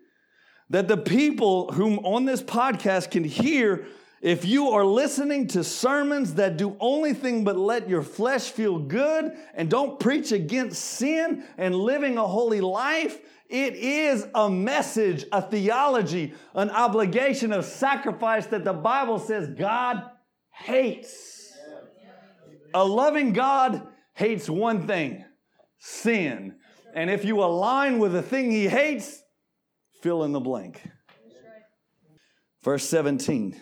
that 0.69 0.87
the 0.87 0.97
people 0.97 1.71
whom 1.71 1.97
on 1.97 2.25
this 2.25 2.43
podcast 2.43 3.09
can 3.09 3.23
hear 3.23 3.87
if 4.21 4.45
you 4.45 4.69
are 4.69 4.85
listening 4.85 5.47
to 5.47 5.63
sermons 5.63 6.35
that 6.35 6.57
do 6.57 6.77
only 6.79 7.15
thing 7.15 7.43
but 7.43 7.57
let 7.57 7.89
your 7.89 8.03
flesh 8.03 8.51
feel 8.51 8.77
good 8.77 9.35
and 9.55 9.67
don't 9.67 9.99
preach 9.99 10.31
against 10.31 10.79
sin 10.79 11.43
and 11.57 11.73
living 11.73 12.19
a 12.19 12.27
holy 12.27 12.61
life, 12.61 13.17
it 13.49 13.73
is 13.73 14.27
a 14.35 14.47
message, 14.47 15.25
a 15.31 15.41
theology, 15.41 16.35
an 16.53 16.69
obligation 16.69 17.51
of 17.51 17.65
sacrifice 17.65 18.45
that 18.45 18.63
the 18.63 18.73
Bible 18.73 19.17
says 19.17 19.49
God 19.57 20.03
hates. 20.51 21.51
A 22.75 22.85
loving 22.85 23.33
God 23.33 23.87
hates 24.13 24.47
one 24.47 24.85
thing 24.85 25.25
sin. 25.85 26.55
And 26.95 27.09
if 27.09 27.23
you 27.23 27.43
align 27.43 27.99
with 27.99 28.13
the 28.13 28.21
thing 28.21 28.49
he 28.49 28.67
hates, 28.67 29.21
fill 30.01 30.23
in 30.23 30.31
the 30.31 30.39
blank. 30.39 30.81
Verse 32.63 32.87
17 32.89 33.55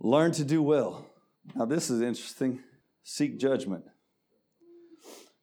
learn 0.00 0.30
to 0.30 0.44
do 0.44 0.62
well. 0.62 1.04
Now, 1.56 1.64
this 1.64 1.90
is 1.90 2.00
interesting. 2.00 2.60
Seek 3.02 3.40
judgment. 3.40 3.84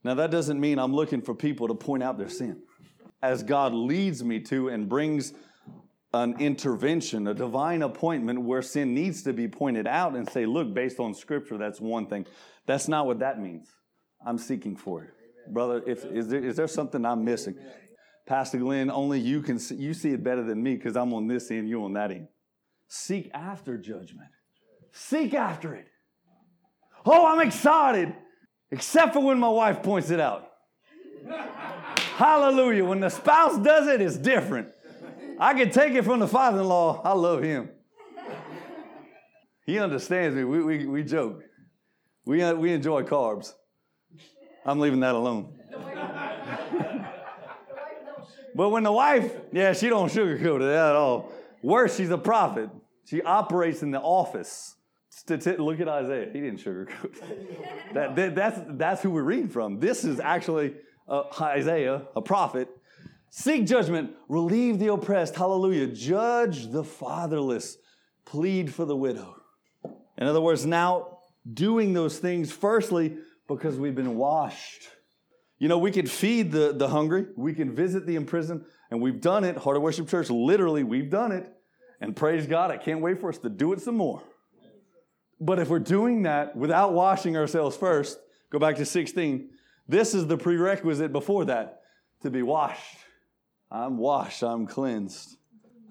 Now, 0.02 0.14
that 0.14 0.32
doesn't 0.32 0.60
mean 0.60 0.80
I'm 0.80 0.96
looking 0.96 1.22
for 1.22 1.36
people 1.36 1.68
to 1.68 1.74
point 1.74 2.04
out 2.04 2.18
their 2.18 2.30
sin. 2.30 2.62
As 3.22 3.44
God 3.44 3.74
leads 3.74 4.24
me 4.24 4.40
to 4.42 4.70
and 4.70 4.88
brings 4.88 5.34
an 6.14 6.40
intervention, 6.40 7.28
a 7.28 7.34
divine 7.34 7.82
appointment 7.82 8.44
where 8.44 8.62
sin 8.62 8.94
needs 8.94 9.24
to 9.24 9.34
be 9.34 9.50
pointed 9.50 9.88
out 9.88 10.16
and 10.16 10.30
say, 10.30 10.46
look, 10.46 10.74
based 10.74 11.00
on 11.02 11.14
scripture, 11.14 11.58
that's 11.58 11.82
one 11.82 12.08
thing. 12.08 12.26
That's 12.66 12.88
not 12.88 13.08
what 13.08 13.20
that 13.20 13.42
means. 13.42 13.68
I'm 14.26 14.38
seeking 14.38 14.78
for 14.78 15.04
it. 15.04 15.10
Brother, 15.50 15.84
if, 15.86 16.06
is, 16.06 16.28
there, 16.28 16.44
is 16.44 16.56
there 16.56 16.68
something 16.68 17.06
I'm 17.06 17.24
missing? 17.24 17.56
Pastor 18.26 18.58
Glenn, 18.58 18.90
only 18.90 19.20
you 19.20 19.42
can 19.42 19.60
see, 19.60 19.76
you 19.76 19.94
see 19.94 20.12
it 20.12 20.24
better 20.24 20.44
than 20.44 20.62
me 20.62 20.76
because 20.76 20.98
I'm 20.98 21.14
on 21.14 21.28
this 21.28 21.52
end, 21.52 21.70
you 21.70 21.84
on 21.84 21.94
that 21.94 22.12
end. 22.12 22.28
Seek 22.88 23.30
after 23.34 23.78
judgment. 23.78 24.30
Seek 24.92 25.34
after 25.34 25.76
it. 25.76 25.88
Oh, 27.06 27.28
I'm 27.28 27.46
excited, 27.46 28.16
except 28.72 29.14
for 29.14 29.20
when 29.20 29.40
my 29.40 29.50
wife 29.50 29.84
points 29.84 30.10
it 30.10 30.20
out. 30.20 30.50
Hallelujah. 32.16 32.86
When 32.86 33.00
the 33.00 33.10
spouse 33.10 33.58
does 33.60 33.88
it, 33.88 34.02
it's 34.02 34.18
different. 34.18 34.70
I 35.40 35.54
can 35.54 35.70
take 35.70 35.94
it 35.94 36.04
from 36.04 36.20
the 36.20 36.28
father 36.28 36.60
in 36.60 36.68
law. 36.68 37.02
I 37.04 37.14
love 37.14 37.44
him. 37.44 37.70
He 39.66 39.80
understands 39.80 40.36
me. 40.36 40.44
We, 40.44 40.64
we, 40.64 40.86
we 40.86 41.04
joke. 41.04 41.44
We, 42.26 42.54
we 42.54 42.74
enjoy 42.74 43.04
carbs. 43.04 43.54
I'm 44.66 44.80
leaving 44.80 45.02
that 45.02 45.14
alone. 45.14 45.54
but 48.56 48.70
when 48.70 48.84
the 48.84 48.92
wife, 48.92 49.32
yeah, 49.52 49.74
she 49.74 49.90
don't 49.90 50.12
sugarcoat 50.12 50.62
it 50.62 50.74
at 50.74 50.96
all. 50.96 51.32
Worse, 51.62 51.96
she's 51.96 52.10
a 52.10 52.18
prophet. 52.18 52.70
She 53.06 53.22
operates 53.22 53.84
in 53.84 53.92
the 53.92 54.02
office. 54.02 54.76
Look 55.30 55.80
at 55.80 55.88
Isaiah. 55.88 56.30
He 56.34 56.42
didn't 56.42 56.60
sugarcoat. 56.60 57.16
that, 57.94 58.16
that, 58.16 58.36
that's, 58.36 58.60
that's 58.70 59.02
who 59.02 59.12
we're 59.12 59.24
reading 59.24 59.50
from. 59.50 59.80
This 59.80 60.04
is 60.04 60.20
actually 60.20 60.74
uh, 61.08 61.24
Isaiah, 61.40 62.04
a 62.16 62.22
prophet. 62.22 62.68
Seek 63.30 63.66
judgment, 63.66 64.12
relieve 64.30 64.80
the 64.80 64.92
oppressed. 64.94 65.36
Hallelujah. 65.36 65.88
Judge 65.88 66.72
the 66.72 66.84
fatherless, 66.84 67.78
plead 68.26 68.74
for 68.74 68.86
the 68.86 68.96
widow. 68.96 69.36
In 70.18 70.28
other 70.28 70.42
words, 70.42 70.66
now 70.66 71.20
doing 71.52 71.94
those 71.94 72.18
things, 72.18 72.52
firstly, 72.52 73.18
because 73.48 73.78
we've 73.78 73.96
been 73.96 74.16
washed. 74.16 74.90
You 75.58 75.68
know, 75.68 75.78
we 75.78 75.92
can 75.92 76.06
feed 76.06 76.52
the, 76.52 76.74
the 76.74 76.90
hungry, 76.90 77.28
we 77.36 77.54
can 77.54 77.74
visit 77.74 78.06
the 78.06 78.16
imprisoned, 78.16 78.66
and 78.92 79.02
we've 79.02 79.22
done 79.22 79.44
it. 79.44 79.58
Heart 79.58 79.78
of 79.78 79.84
Worship 79.84 80.08
Church, 80.10 80.30
literally, 80.30 80.84
we've 80.84 81.10
done 81.10 81.32
it. 81.32 81.52
And 82.02 82.16
praise 82.16 82.46
God, 82.46 82.72
I 82.72 82.78
can't 82.78 83.02
wait 83.02 83.22
for 83.22 83.30
us 83.30 83.38
to 83.40 83.50
do 83.50 83.72
it 83.72 83.82
some 83.82 83.96
more. 83.96 84.22
But 85.40 85.60
if 85.60 85.70
we're 85.70 85.80
doing 85.80 86.24
that 86.24 86.56
without 86.56 86.94
washing 86.94 87.38
ourselves 87.38 87.78
first, 87.78 88.20
go 88.50 88.60
back 88.60 88.76
to 88.78 88.86
16, 88.86 89.50
this 89.88 90.14
is 90.14 90.28
the 90.28 90.38
prerequisite 90.38 91.12
before 91.12 91.46
that 91.46 91.82
to 92.22 92.30
be 92.30 92.42
washed. 92.42 92.98
I'm 93.72 93.98
washed, 93.98 94.44
I'm 94.44 94.68
cleansed, 94.68 95.38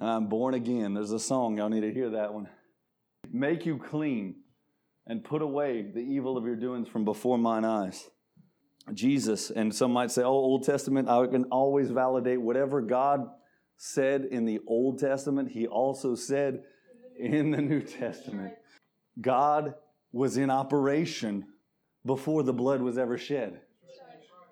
I'm 0.00 0.28
born 0.28 0.54
again. 0.54 0.94
There's 0.94 1.12
a 1.12 1.18
song, 1.18 1.58
y'all 1.58 1.68
need 1.68 1.82
to 1.82 1.92
hear 1.92 2.10
that 2.10 2.32
one. 2.32 2.48
Make 3.30 3.66
you 3.66 3.78
clean 3.78 4.36
and 5.06 5.24
put 5.24 5.42
away 5.42 5.82
the 5.82 6.00
evil 6.00 6.36
of 6.36 6.44
your 6.44 6.56
doings 6.56 6.88
from 6.88 7.04
before 7.04 7.38
mine 7.38 7.64
eyes. 7.64 8.08
Jesus, 8.92 9.50
and 9.50 9.74
some 9.74 9.92
might 9.92 10.10
say, 10.10 10.22
oh, 10.22 10.28
Old 10.28 10.64
Testament, 10.64 11.08
I 11.08 11.26
can 11.26 11.44
always 11.44 11.90
validate 11.90 12.40
whatever 12.40 12.80
God 12.82 13.26
said 13.76 14.26
in 14.30 14.44
the 14.44 14.60
Old 14.66 14.98
Testament, 14.98 15.50
He 15.50 15.66
also 15.66 16.14
said 16.14 16.62
in 17.18 17.50
the 17.50 17.62
New 17.62 17.82
Testament. 17.82 18.52
God 19.20 19.74
was 20.12 20.36
in 20.36 20.50
operation 20.50 21.46
before 22.04 22.42
the 22.42 22.52
blood 22.52 22.82
was 22.82 22.98
ever 22.98 23.16
shed. 23.16 23.60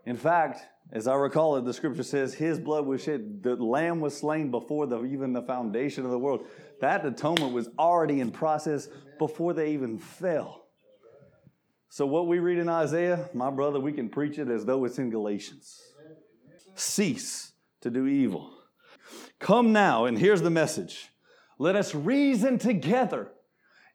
In 0.06 0.16
fact, 0.16 0.60
as 0.92 1.06
I 1.06 1.14
recall 1.14 1.56
it, 1.56 1.64
the 1.64 1.72
scripture 1.72 2.02
says 2.02 2.34
his 2.34 2.58
blood 2.58 2.84
was 2.84 3.02
shed. 3.02 3.42
The 3.42 3.56
lamb 3.56 4.00
was 4.00 4.14
slain 4.14 4.50
before 4.50 4.86
the, 4.86 5.02
even 5.04 5.32
the 5.32 5.40
foundation 5.40 6.04
of 6.04 6.10
the 6.10 6.18
world. 6.18 6.46
That 6.80 7.06
atonement 7.06 7.54
was 7.54 7.70
already 7.78 8.20
in 8.20 8.30
process 8.30 8.88
before 9.18 9.54
they 9.54 9.72
even 9.72 9.98
fell. 9.98 10.66
So, 11.88 12.04
what 12.06 12.26
we 12.26 12.40
read 12.40 12.58
in 12.58 12.68
Isaiah, 12.68 13.30
my 13.32 13.50
brother, 13.50 13.80
we 13.80 13.92
can 13.92 14.10
preach 14.10 14.38
it 14.38 14.48
as 14.48 14.66
though 14.66 14.84
it's 14.84 14.98
in 14.98 15.08
Galatians. 15.10 15.80
Cease 16.74 17.52
to 17.80 17.90
do 17.90 18.06
evil. 18.06 18.52
Come 19.38 19.72
now, 19.72 20.04
and 20.04 20.18
here's 20.18 20.42
the 20.42 20.50
message 20.50 21.08
let 21.58 21.74
us 21.74 21.94
reason 21.94 22.58
together. 22.58 23.30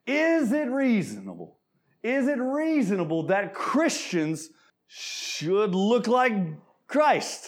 Is 0.07 0.51
it 0.51 0.69
reasonable? 0.69 1.59
Is 2.01 2.27
it 2.27 2.39
reasonable 2.39 3.27
that 3.27 3.53
Christians 3.53 4.49
should 4.87 5.75
look 5.75 6.07
like 6.07 6.33
Christ? 6.87 7.45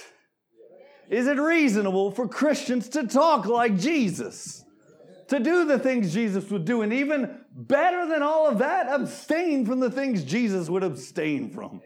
Is 1.09 1.27
it 1.27 1.39
reasonable 1.39 2.11
for 2.11 2.27
Christians 2.27 2.89
to 2.89 3.07
talk 3.07 3.45
like 3.45 3.77
Jesus? 3.77 4.63
To 5.29 5.39
do 5.39 5.65
the 5.65 5.79
things 5.79 6.13
Jesus 6.13 6.49
would 6.49 6.65
do, 6.65 6.81
and 6.81 6.91
even 6.91 7.39
better 7.51 8.07
than 8.07 8.23
all 8.23 8.47
of 8.47 8.59
that, 8.59 8.87
abstain 8.87 9.65
from 9.65 9.79
the 9.79 9.91
things 9.91 10.23
Jesus 10.23 10.69
would 10.69 10.83
abstain 10.83 11.51
from. 11.51 11.81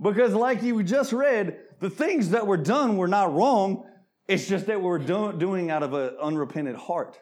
Because, 0.00 0.34
like 0.34 0.62
you 0.62 0.82
just 0.82 1.12
read, 1.12 1.58
the 1.80 1.90
things 1.90 2.30
that 2.30 2.46
were 2.46 2.56
done 2.56 2.96
were 2.96 3.08
not 3.08 3.34
wrong. 3.34 3.86
It's 4.28 4.46
just 4.46 4.66
that 4.66 4.80
we're 4.80 4.98
do- 4.98 5.32
doing 5.32 5.70
out 5.70 5.82
of 5.82 5.92
an 5.92 6.16
unrepentant 6.20 6.76
heart. 6.76 7.18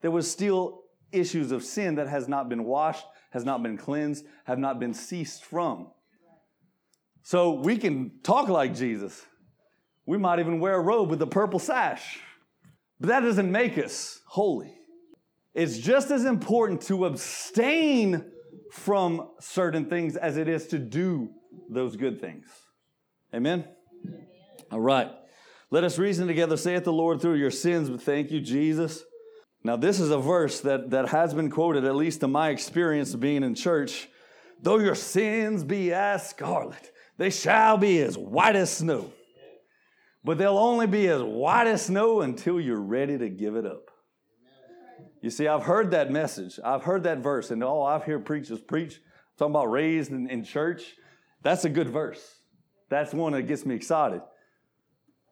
There 0.00 0.10
was 0.10 0.30
still 0.30 0.82
issues 1.12 1.52
of 1.52 1.62
sin 1.62 1.96
that 1.96 2.08
has 2.08 2.28
not 2.28 2.48
been 2.48 2.64
washed, 2.64 3.06
has 3.30 3.44
not 3.44 3.62
been 3.62 3.76
cleansed, 3.76 4.24
have 4.44 4.58
not 4.58 4.78
been 4.80 4.94
ceased 4.94 5.44
from. 5.44 5.88
So 7.26 7.54
we 7.54 7.76
can 7.76 8.12
talk 8.22 8.48
like 8.48 8.72
Jesus. 8.72 9.26
We 10.06 10.16
might 10.16 10.38
even 10.38 10.60
wear 10.60 10.76
a 10.76 10.80
robe 10.80 11.10
with 11.10 11.20
a 11.22 11.26
purple 11.26 11.58
sash. 11.58 12.20
But 13.00 13.08
that 13.08 13.20
doesn't 13.22 13.50
make 13.50 13.78
us 13.78 14.20
holy. 14.26 14.72
It's 15.52 15.76
just 15.76 16.12
as 16.12 16.24
important 16.24 16.82
to 16.82 17.04
abstain 17.04 18.30
from 18.70 19.28
certain 19.40 19.86
things 19.86 20.14
as 20.14 20.36
it 20.36 20.46
is 20.46 20.68
to 20.68 20.78
do 20.78 21.30
those 21.68 21.96
good 21.96 22.20
things. 22.20 22.46
Amen? 23.34 23.64
All 24.70 24.80
right. 24.80 25.10
Let 25.72 25.82
us 25.82 25.98
reason 25.98 26.28
together, 26.28 26.56
saith 26.56 26.84
the 26.84 26.92
Lord, 26.92 27.20
through 27.20 27.38
your 27.38 27.50
sins, 27.50 27.90
but 27.90 28.02
thank 28.02 28.30
you, 28.30 28.40
Jesus. 28.40 29.02
Now, 29.64 29.74
this 29.74 29.98
is 29.98 30.12
a 30.12 30.18
verse 30.18 30.60
that, 30.60 30.90
that 30.90 31.08
has 31.08 31.34
been 31.34 31.50
quoted, 31.50 31.84
at 31.86 31.96
least 31.96 32.22
in 32.22 32.30
my 32.30 32.50
experience 32.50 33.14
of 33.14 33.18
being 33.18 33.42
in 33.42 33.56
church. 33.56 34.08
Though 34.62 34.78
your 34.78 34.94
sins 34.94 35.64
be 35.64 35.92
as 35.92 36.30
scarlet, 36.30 36.92
they 37.18 37.30
shall 37.30 37.76
be 37.76 38.00
as 38.00 38.16
white 38.16 38.56
as 38.56 38.70
snow. 38.70 39.12
But 40.24 40.38
they'll 40.38 40.58
only 40.58 40.86
be 40.86 41.08
as 41.08 41.22
white 41.22 41.66
as 41.66 41.86
snow 41.86 42.20
until 42.20 42.60
you're 42.60 42.80
ready 42.80 43.16
to 43.16 43.28
give 43.28 43.54
it 43.54 43.64
up. 43.64 43.90
You 45.22 45.30
see, 45.30 45.48
I've 45.48 45.62
heard 45.62 45.92
that 45.92 46.10
message. 46.10 46.58
I've 46.64 46.82
heard 46.82 47.04
that 47.04 47.18
verse, 47.18 47.50
and 47.50 47.62
all 47.62 47.84
I've 47.84 48.02
heard 48.02 48.24
preachers 48.24 48.60
preach, 48.60 49.00
talking 49.38 49.52
about 49.52 49.70
raised 49.70 50.10
in, 50.10 50.28
in 50.28 50.44
church. 50.44 50.94
That's 51.42 51.64
a 51.64 51.68
good 51.68 51.88
verse. 51.88 52.40
That's 52.88 53.12
one 53.12 53.32
that 53.32 53.42
gets 53.42 53.64
me 53.64 53.74
excited. 53.74 54.20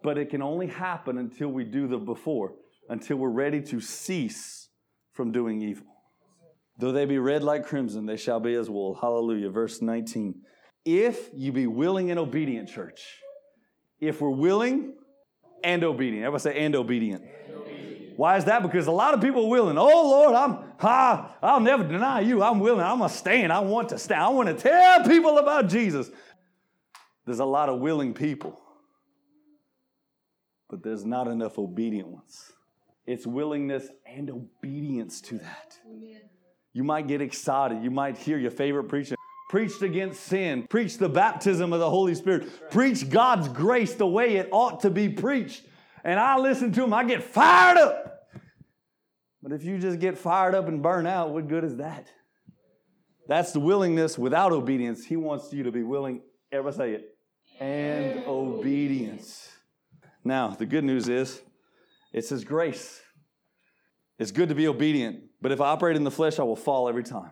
But 0.02 0.18
it 0.18 0.30
can 0.30 0.42
only 0.42 0.66
happen 0.66 1.18
until 1.18 1.48
we 1.48 1.64
do 1.64 1.86
the 1.86 1.98
before 1.98 2.54
until 2.88 3.16
we're 3.16 3.30
ready 3.30 3.60
to 3.62 3.80
cease 3.80 4.68
from 5.12 5.32
doing 5.32 5.62
evil. 5.62 5.86
Though 6.78 6.92
they 6.92 7.04
be 7.04 7.18
red 7.18 7.42
like 7.42 7.66
crimson, 7.66 8.06
they 8.06 8.16
shall 8.16 8.40
be 8.40 8.54
as 8.54 8.68
wool. 8.68 8.98
Hallelujah. 9.00 9.50
Verse 9.50 9.80
19. 9.80 10.34
If 10.84 11.30
you 11.34 11.52
be 11.52 11.66
willing 11.66 12.10
and 12.10 12.18
obedient, 12.18 12.68
church. 12.68 13.02
If 14.00 14.20
we're 14.20 14.30
willing 14.30 14.94
and 15.62 15.82
obedient. 15.82 16.24
Everybody 16.24 16.42
say, 16.42 16.64
and 16.64 16.76
obedient. 16.76 17.22
And 17.22 17.56
obedient. 17.56 18.18
Why 18.18 18.36
is 18.36 18.44
that? 18.44 18.62
Because 18.62 18.86
a 18.86 18.92
lot 18.92 19.14
of 19.14 19.20
people 19.20 19.46
are 19.46 19.48
willing. 19.48 19.78
Oh, 19.78 19.86
Lord, 19.86 20.34
I'm, 20.34 20.58
ah, 20.80 21.34
I'll 21.42 21.60
never 21.60 21.82
deny 21.82 22.20
you. 22.20 22.42
I'm 22.42 22.60
willing. 22.60 22.84
I'm 22.84 22.98
going 22.98 23.10
to 23.10 23.16
stand. 23.16 23.52
I 23.52 23.60
want 23.60 23.88
to 23.88 23.98
stand. 23.98 24.22
I 24.22 24.28
want 24.28 24.48
to 24.48 24.54
tell 24.54 25.04
people 25.04 25.38
about 25.38 25.68
Jesus. 25.68 26.10
There's 27.24 27.40
a 27.40 27.44
lot 27.44 27.70
of 27.70 27.80
willing 27.80 28.12
people, 28.12 28.60
but 30.68 30.82
there's 30.82 31.06
not 31.06 31.26
enough 31.26 31.58
obedient 31.58 32.08
ones. 32.08 32.52
It's 33.06 33.26
willingness 33.26 33.88
and 34.06 34.30
obedience 34.30 35.22
to 35.22 35.38
that. 35.38 35.78
Amen. 35.90 36.20
You 36.74 36.84
might 36.84 37.06
get 37.06 37.22
excited. 37.22 37.82
You 37.82 37.90
might 37.90 38.18
hear 38.18 38.36
your 38.36 38.50
favorite 38.50 38.84
preacher 38.84 39.16
preached 39.54 39.82
against 39.82 40.20
sin, 40.24 40.66
preached 40.68 40.98
the 40.98 41.08
baptism 41.08 41.72
of 41.72 41.78
the 41.78 41.88
Holy 41.88 42.12
Spirit, 42.16 42.72
Preached 42.72 43.08
God's 43.08 43.46
grace 43.46 43.94
the 43.94 44.04
way 44.04 44.34
it 44.34 44.48
ought 44.50 44.80
to 44.80 44.90
be 44.90 45.08
preached. 45.08 45.62
And 46.02 46.18
I 46.18 46.38
listen 46.38 46.72
to 46.72 46.82
him, 46.82 46.92
I 46.92 47.04
get 47.04 47.22
fired 47.22 47.78
up. 47.78 48.26
But 49.40 49.52
if 49.52 49.62
you 49.62 49.78
just 49.78 50.00
get 50.00 50.18
fired 50.18 50.56
up 50.56 50.66
and 50.66 50.82
burn 50.82 51.06
out, 51.06 51.30
what 51.30 51.46
good 51.46 51.62
is 51.62 51.76
that? 51.76 52.08
That's 53.28 53.52
the 53.52 53.60
willingness 53.60 54.18
without 54.18 54.50
obedience. 54.50 55.04
He 55.04 55.14
wants 55.14 55.52
you 55.52 55.62
to 55.62 55.70
be 55.70 55.84
willing, 55.84 56.22
ever 56.50 56.72
say 56.72 56.94
it, 56.94 57.16
and 57.60 58.26
obedience. 58.26 59.52
Now, 60.24 60.48
the 60.48 60.66
good 60.66 60.82
news 60.82 61.08
is, 61.08 61.40
it's 62.12 62.30
His 62.30 62.42
grace. 62.42 63.00
It's 64.18 64.32
good 64.32 64.48
to 64.48 64.56
be 64.56 64.66
obedient, 64.66 65.26
but 65.40 65.52
if 65.52 65.60
I 65.60 65.66
operate 65.66 65.94
in 65.94 66.02
the 66.02 66.10
flesh, 66.10 66.40
I 66.40 66.42
will 66.42 66.56
fall 66.56 66.88
every 66.88 67.04
time. 67.04 67.30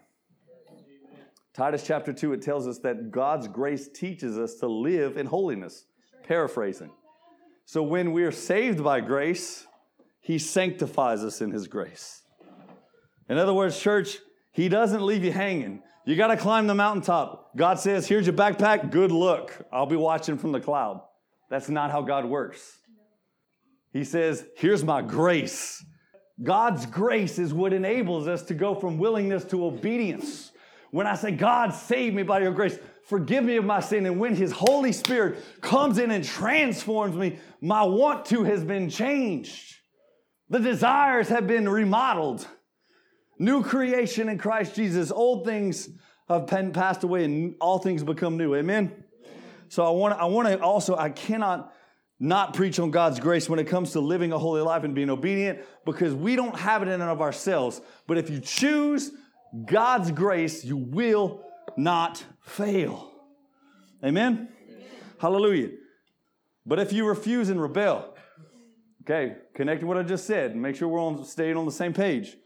Titus 1.54 1.84
chapter 1.86 2.12
2, 2.12 2.32
it 2.32 2.42
tells 2.42 2.66
us 2.66 2.78
that 2.78 3.10
God's 3.10 3.46
grace 3.46 3.88
teaches 3.88 4.38
us 4.38 4.54
to 4.56 4.66
live 4.66 5.18
in 5.18 5.26
holiness. 5.26 5.84
Paraphrasing. 6.26 6.90
So 7.66 7.82
when 7.82 8.12
we're 8.12 8.32
saved 8.32 8.82
by 8.82 9.00
grace, 9.00 9.66
He 10.20 10.38
sanctifies 10.38 11.22
us 11.22 11.40
in 11.40 11.50
His 11.50 11.68
grace. 11.68 12.22
In 13.28 13.38
other 13.38 13.52
words, 13.52 13.78
church, 13.78 14.18
He 14.52 14.68
doesn't 14.68 15.04
leave 15.04 15.24
you 15.24 15.32
hanging. 15.32 15.82
You 16.04 16.16
got 16.16 16.28
to 16.28 16.36
climb 16.36 16.66
the 16.66 16.74
mountaintop. 16.74 17.56
God 17.56 17.78
says, 17.78 18.06
Here's 18.06 18.26
your 18.26 18.34
backpack. 18.34 18.90
Good 18.90 19.12
luck. 19.12 19.52
I'll 19.72 19.86
be 19.86 19.96
watching 19.96 20.38
from 20.38 20.52
the 20.52 20.60
cloud. 20.60 21.02
That's 21.50 21.68
not 21.68 21.90
how 21.90 22.02
God 22.02 22.24
works. 22.24 22.78
He 23.92 24.04
says, 24.04 24.46
Here's 24.56 24.82
my 24.82 25.02
grace. 25.02 25.84
God's 26.42 26.86
grace 26.86 27.38
is 27.38 27.52
what 27.52 27.72
enables 27.72 28.26
us 28.26 28.42
to 28.44 28.54
go 28.54 28.74
from 28.74 28.98
willingness 28.98 29.44
to 29.46 29.66
obedience. 29.66 30.51
When 30.92 31.06
I 31.06 31.14
say, 31.16 31.32
God, 31.32 31.74
save 31.74 32.12
me 32.12 32.22
by 32.22 32.40
your 32.40 32.52
grace, 32.52 32.78
forgive 33.06 33.44
me 33.44 33.56
of 33.56 33.64
my 33.64 33.80
sin, 33.80 34.04
and 34.04 34.20
when 34.20 34.36
His 34.36 34.52
Holy 34.52 34.92
Spirit 34.92 35.42
comes 35.62 35.98
in 35.98 36.10
and 36.10 36.22
transforms 36.22 37.16
me, 37.16 37.38
my 37.62 37.82
want 37.82 38.26
to 38.26 38.44
has 38.44 38.62
been 38.62 38.90
changed. 38.90 39.74
The 40.50 40.58
desires 40.58 41.30
have 41.30 41.46
been 41.46 41.66
remodeled. 41.66 42.46
New 43.38 43.62
creation 43.64 44.28
in 44.28 44.36
Christ 44.36 44.74
Jesus. 44.74 45.10
Old 45.10 45.46
things 45.46 45.88
have 46.28 46.46
passed 46.46 47.04
away 47.04 47.24
and 47.24 47.54
all 47.58 47.78
things 47.78 48.04
become 48.04 48.36
new. 48.36 48.54
Amen? 48.54 48.92
So 49.70 49.86
I 49.86 49.90
want, 49.90 50.20
I 50.20 50.26
want 50.26 50.48
to 50.48 50.60
also, 50.60 50.94
I 50.94 51.08
cannot 51.08 51.72
not 52.20 52.52
preach 52.52 52.78
on 52.78 52.90
God's 52.90 53.18
grace 53.18 53.48
when 53.48 53.58
it 53.58 53.64
comes 53.64 53.92
to 53.92 54.00
living 54.00 54.30
a 54.32 54.38
holy 54.38 54.60
life 54.60 54.84
and 54.84 54.94
being 54.94 55.08
obedient 55.08 55.60
because 55.86 56.14
we 56.14 56.36
don't 56.36 56.54
have 56.56 56.82
it 56.82 56.88
in 56.88 57.00
and 57.00 57.10
of 57.10 57.22
ourselves. 57.22 57.80
But 58.06 58.18
if 58.18 58.28
you 58.28 58.40
choose 58.40 59.10
God's 59.66 60.10
grace, 60.10 60.64
you 60.64 60.76
will 60.76 61.44
not 61.76 62.24
fail. 62.40 63.12
Amen? 64.04 64.48
Hallelujah. 65.18 65.70
But 66.64 66.78
if 66.78 66.92
you 66.92 67.06
refuse 67.06 67.48
and 67.48 67.60
rebel, 67.60 68.14
okay, 69.02 69.36
connecting 69.54 69.88
what 69.88 69.96
I 69.96 70.02
just 70.02 70.26
said, 70.26 70.56
make 70.56 70.76
sure 70.76 70.88
we're 70.88 71.00
on 71.00 71.24
staying 71.24 71.56
on 71.56 71.66
the 71.66 71.72
same 71.72 71.92
page. 71.92 72.36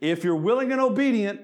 If 0.00 0.24
you're 0.24 0.36
willing 0.36 0.72
and 0.72 0.80
obedient, 0.80 1.40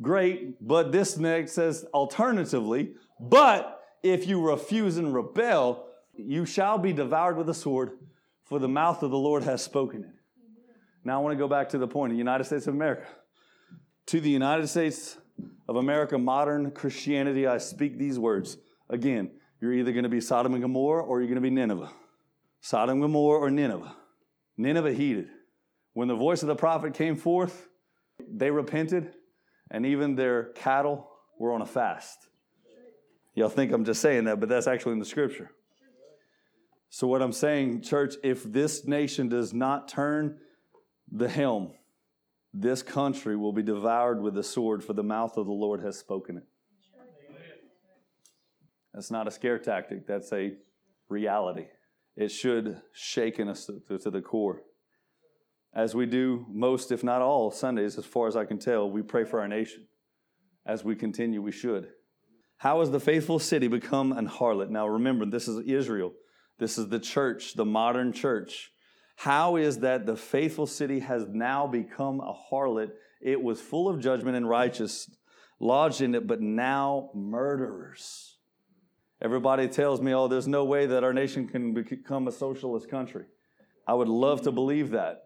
great, 0.00 0.66
but 0.66 0.92
this 0.92 1.16
next 1.16 1.52
says 1.52 1.84
alternatively, 1.92 2.94
but 3.20 3.80
if 4.02 4.26
you 4.26 4.40
refuse 4.40 4.96
and 4.96 5.14
rebel, 5.14 5.86
you 6.16 6.44
shall 6.46 6.78
be 6.78 6.92
devoured 6.92 7.36
with 7.36 7.48
a 7.48 7.54
sword, 7.54 7.98
for 8.44 8.58
the 8.58 8.68
mouth 8.68 9.02
of 9.02 9.10
the 9.10 9.18
Lord 9.18 9.42
has 9.44 9.62
spoken 9.62 10.04
it. 10.04 10.10
Now 11.04 11.20
I 11.20 11.22
want 11.22 11.32
to 11.34 11.38
go 11.38 11.48
back 11.48 11.68
to 11.70 11.78
the 11.78 11.86
point 11.86 12.12
the 12.12 12.18
United 12.18 12.44
States 12.44 12.66
of 12.66 12.74
America. 12.74 13.06
To 14.08 14.22
the 14.22 14.30
United 14.30 14.68
States 14.68 15.18
of 15.68 15.76
America, 15.76 16.16
modern 16.16 16.70
Christianity, 16.70 17.46
I 17.46 17.58
speak 17.58 17.98
these 17.98 18.18
words. 18.18 18.56
Again, 18.88 19.32
you're 19.60 19.74
either 19.74 19.92
going 19.92 20.04
to 20.04 20.08
be 20.08 20.22
Sodom 20.22 20.54
and 20.54 20.62
Gomorrah 20.62 21.04
or 21.04 21.20
you're 21.20 21.28
going 21.28 21.34
to 21.34 21.42
be 21.42 21.50
Nineveh. 21.50 21.90
Sodom 22.62 22.94
and 22.94 23.02
Gomorrah 23.02 23.38
or 23.38 23.50
Nineveh. 23.50 23.94
Nineveh 24.56 24.94
heeded. 24.94 25.28
When 25.92 26.08
the 26.08 26.14
voice 26.14 26.40
of 26.40 26.48
the 26.48 26.56
prophet 26.56 26.94
came 26.94 27.16
forth, 27.16 27.68
they 28.26 28.50
repented, 28.50 29.12
and 29.70 29.84
even 29.84 30.14
their 30.14 30.44
cattle 30.54 31.10
were 31.38 31.52
on 31.52 31.60
a 31.60 31.66
fast. 31.66 32.28
Y'all 33.34 33.50
think 33.50 33.72
I'm 33.72 33.84
just 33.84 34.00
saying 34.00 34.24
that, 34.24 34.40
but 34.40 34.48
that's 34.48 34.66
actually 34.66 34.92
in 34.92 35.00
the 35.00 35.04
scripture. 35.04 35.50
So, 36.88 37.06
what 37.06 37.20
I'm 37.20 37.32
saying, 37.32 37.82
church, 37.82 38.14
if 38.22 38.42
this 38.42 38.86
nation 38.86 39.28
does 39.28 39.52
not 39.52 39.86
turn 39.86 40.38
the 41.12 41.28
helm, 41.28 41.74
this 42.60 42.82
country 42.82 43.36
will 43.36 43.52
be 43.52 43.62
devoured 43.62 44.20
with 44.20 44.34
the 44.34 44.42
sword, 44.42 44.82
for 44.82 44.92
the 44.92 45.02
mouth 45.02 45.36
of 45.36 45.46
the 45.46 45.52
Lord 45.52 45.80
has 45.82 45.98
spoken 45.98 46.38
it. 46.38 46.44
That's 48.92 49.10
not 49.10 49.28
a 49.28 49.30
scare 49.30 49.58
tactic, 49.58 50.06
that's 50.06 50.32
a 50.32 50.54
reality. 51.08 51.66
It 52.16 52.30
should 52.30 52.80
shaken 52.92 53.48
us 53.48 53.66
to, 53.66 53.98
to 53.98 54.10
the 54.10 54.20
core. 54.20 54.62
As 55.72 55.94
we 55.94 56.06
do 56.06 56.46
most, 56.50 56.90
if 56.90 57.04
not 57.04 57.22
all, 57.22 57.52
Sundays, 57.52 57.96
as 57.96 58.06
far 58.06 58.26
as 58.26 58.34
I 58.34 58.44
can 58.44 58.58
tell, 58.58 58.90
we 58.90 59.02
pray 59.02 59.24
for 59.24 59.40
our 59.40 59.46
nation. 59.46 59.86
As 60.66 60.82
we 60.82 60.96
continue, 60.96 61.40
we 61.40 61.52
should. 61.52 61.88
How 62.56 62.80
has 62.80 62.90
the 62.90 62.98
faithful 62.98 63.38
city 63.38 63.68
become 63.68 64.10
an 64.12 64.26
harlot? 64.26 64.68
Now 64.68 64.88
remember, 64.88 65.24
this 65.26 65.46
is 65.46 65.64
Israel. 65.64 66.12
This 66.58 66.76
is 66.76 66.88
the 66.88 66.98
church, 66.98 67.54
the 67.54 67.64
modern 67.64 68.12
church. 68.12 68.72
How 69.18 69.56
is 69.56 69.80
that 69.80 70.06
the 70.06 70.16
faithful 70.16 70.68
city 70.68 71.00
has 71.00 71.26
now 71.26 71.66
become 71.66 72.20
a 72.20 72.32
harlot? 72.32 72.92
It 73.20 73.42
was 73.42 73.60
full 73.60 73.88
of 73.88 73.98
judgment 73.98 74.36
and 74.36 74.48
righteous, 74.48 75.10
lodged 75.58 76.02
in 76.02 76.14
it, 76.14 76.28
but 76.28 76.40
now 76.40 77.10
murderers. 77.16 78.36
Everybody 79.20 79.66
tells 79.66 80.00
me, 80.00 80.14
oh, 80.14 80.28
there's 80.28 80.46
no 80.46 80.64
way 80.64 80.86
that 80.86 81.02
our 81.02 81.12
nation 81.12 81.48
can 81.48 81.74
become 81.74 82.28
a 82.28 82.32
socialist 82.32 82.88
country. 82.88 83.24
I 83.88 83.94
would 83.94 84.06
love 84.06 84.42
to 84.42 84.52
believe 84.52 84.90
that. 84.90 85.24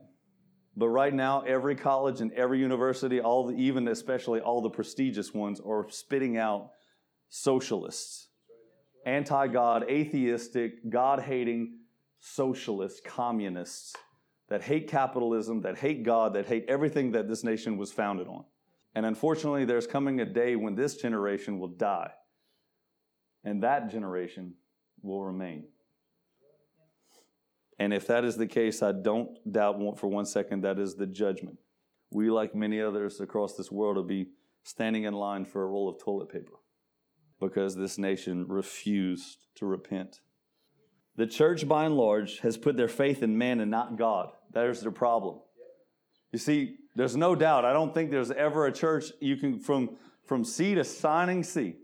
But 0.74 0.88
right 0.88 1.12
now, 1.12 1.42
every 1.42 1.74
college 1.74 2.22
and 2.22 2.32
every 2.32 2.60
university, 2.60 3.20
all 3.20 3.48
the, 3.48 3.56
even 3.56 3.86
especially 3.88 4.40
all 4.40 4.62
the 4.62 4.70
prestigious 4.70 5.34
ones, 5.34 5.60
are 5.60 5.86
spitting 5.90 6.38
out 6.38 6.70
socialists, 7.28 8.28
anti 9.04 9.48
God, 9.48 9.84
atheistic, 9.90 10.88
God 10.88 11.20
hating 11.20 11.80
socialists, 12.22 13.00
communists 13.04 13.94
that 14.48 14.62
hate 14.62 14.88
capitalism, 14.88 15.60
that 15.62 15.78
hate 15.78 16.04
God, 16.04 16.34
that 16.34 16.46
hate 16.46 16.64
everything 16.68 17.10
that 17.12 17.28
this 17.28 17.42
nation 17.42 17.76
was 17.76 17.92
founded 17.92 18.28
on. 18.28 18.44
And 18.94 19.04
unfortunately, 19.04 19.64
there's 19.64 19.86
coming 19.86 20.20
a 20.20 20.24
day 20.24 20.54
when 20.54 20.76
this 20.76 20.96
generation 20.96 21.58
will 21.58 21.68
die, 21.68 22.12
and 23.44 23.62
that 23.62 23.90
generation 23.90 24.54
will 25.02 25.24
remain. 25.24 25.64
And 27.78 27.92
if 27.92 28.06
that 28.06 28.24
is 28.24 28.36
the 28.36 28.46
case, 28.46 28.82
I 28.82 28.92
don't 28.92 29.36
doubt 29.50 29.98
for 29.98 30.06
one 30.06 30.26
second 30.26 30.62
that 30.62 30.78
is 30.78 30.94
the 30.94 31.06
judgment. 31.06 31.58
We, 32.10 32.30
like 32.30 32.54
many 32.54 32.80
others 32.80 33.20
across 33.20 33.56
this 33.56 33.72
world, 33.72 33.96
will 33.96 34.04
be 34.04 34.28
standing 34.62 35.04
in 35.04 35.14
line 35.14 35.44
for 35.44 35.64
a 35.64 35.66
roll 35.66 35.88
of 35.88 35.98
toilet 35.98 36.28
paper 36.28 36.60
because 37.40 37.74
this 37.74 37.98
nation 37.98 38.46
refused 38.46 39.38
to 39.56 39.66
repent. 39.66 40.20
The 41.16 41.26
church, 41.26 41.68
by 41.68 41.84
and 41.84 41.96
large, 41.96 42.40
has 42.40 42.56
put 42.56 42.76
their 42.76 42.88
faith 42.88 43.22
in 43.22 43.36
man 43.36 43.60
and 43.60 43.70
not 43.70 43.98
God. 43.98 44.30
There's 44.52 44.80
their 44.80 44.90
problem. 44.90 45.40
You 46.32 46.38
see, 46.38 46.76
there's 46.96 47.16
no 47.16 47.34
doubt. 47.34 47.64
I 47.64 47.72
don't 47.72 47.92
think 47.92 48.10
there's 48.10 48.30
ever 48.30 48.66
a 48.66 48.72
church 48.72 49.12
you 49.20 49.36
can, 49.36 49.58
from, 49.58 49.96
from 50.24 50.44
sea 50.44 50.74
to 50.74 50.84
shining 50.84 51.42
sea, 51.42 51.76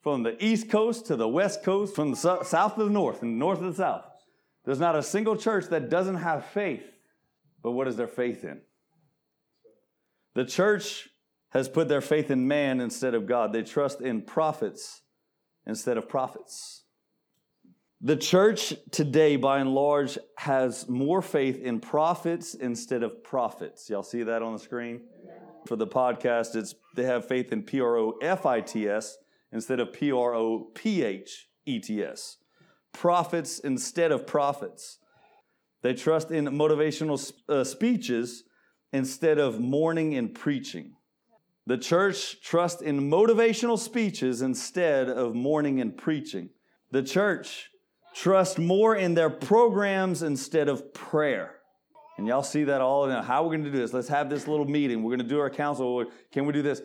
from 0.00 0.22
the 0.22 0.42
east 0.44 0.70
coast 0.70 1.06
to 1.06 1.16
the 1.16 1.28
west 1.28 1.64
coast, 1.64 1.94
from 1.94 2.12
the 2.12 2.16
south 2.16 2.76
to 2.76 2.84
the 2.84 2.90
north, 2.90 3.22
and 3.22 3.38
north 3.38 3.58
to 3.58 3.70
the 3.70 3.74
south. 3.74 4.04
There's 4.64 4.80
not 4.80 4.94
a 4.94 5.02
single 5.02 5.36
church 5.36 5.66
that 5.68 5.90
doesn't 5.90 6.16
have 6.16 6.46
faith. 6.46 6.84
But 7.62 7.72
what 7.72 7.88
is 7.88 7.96
their 7.96 8.08
faith 8.08 8.44
in? 8.44 8.60
The 10.34 10.44
church 10.44 11.08
has 11.50 11.68
put 11.68 11.88
their 11.88 12.00
faith 12.00 12.30
in 12.30 12.48
man 12.48 12.80
instead 12.80 13.14
of 13.14 13.26
God. 13.26 13.52
They 13.52 13.62
trust 13.62 14.00
in 14.00 14.22
prophets 14.22 15.02
instead 15.66 15.96
of 15.96 16.08
prophets. 16.08 16.81
The 18.04 18.16
church 18.16 18.74
today, 18.90 19.36
by 19.36 19.60
and 19.60 19.76
large, 19.76 20.18
has 20.36 20.88
more 20.88 21.22
faith 21.22 21.62
in 21.62 21.78
prophets 21.78 22.54
instead 22.54 23.04
of 23.04 23.22
prophets. 23.22 23.88
Y'all 23.88 24.02
see 24.02 24.24
that 24.24 24.42
on 24.42 24.54
the 24.54 24.58
screen? 24.58 25.02
For 25.66 25.76
the 25.76 25.86
podcast, 25.86 26.56
it's 26.56 26.74
they 26.96 27.04
have 27.04 27.28
faith 27.28 27.52
in 27.52 27.62
P 27.62 27.80
R 27.80 27.96
O 27.96 28.18
F 28.20 28.44
I 28.44 28.60
T 28.60 28.88
S 28.88 29.18
instead 29.52 29.78
of 29.78 29.92
P 29.92 30.10
R 30.10 30.34
O 30.34 30.70
P 30.74 31.04
H 31.04 31.46
E 31.64 31.78
T 31.78 32.02
S. 32.02 32.38
Prophets 32.92 33.60
instead 33.60 34.10
of 34.10 34.26
prophets. 34.26 34.98
They 35.82 35.94
trust 35.94 36.32
in 36.32 36.46
motivational 36.46 37.32
uh, 37.48 37.62
speeches 37.62 38.42
instead 38.92 39.38
of 39.38 39.60
mourning 39.60 40.16
and 40.16 40.34
preaching. 40.34 40.94
The 41.66 41.78
church 41.78 42.42
trusts 42.42 42.82
in 42.82 43.08
motivational 43.08 43.78
speeches 43.78 44.42
instead 44.42 45.08
of 45.08 45.36
mourning 45.36 45.80
and 45.80 45.96
preaching. 45.96 46.50
The 46.90 47.04
church 47.04 47.68
trust 48.14 48.58
more 48.58 48.96
in 48.96 49.14
their 49.14 49.30
programs 49.30 50.22
instead 50.22 50.68
of 50.68 50.92
prayer. 50.92 51.56
And 52.18 52.26
y'all 52.26 52.42
see 52.42 52.64
that 52.64 52.80
all. 52.80 53.06
Now, 53.06 53.22
how 53.22 53.42
we're 53.42 53.50
going 53.50 53.64
to 53.64 53.70
do 53.70 53.78
this? 53.78 53.92
Let's 53.92 54.08
have 54.08 54.28
this 54.28 54.46
little 54.46 54.66
meeting. 54.66 55.02
We're 55.02 55.16
going 55.16 55.26
to 55.26 55.34
do 55.34 55.40
our 55.40 55.50
council. 55.50 56.04
Can 56.30 56.46
we 56.46 56.52
do 56.52 56.62
this? 56.62 56.82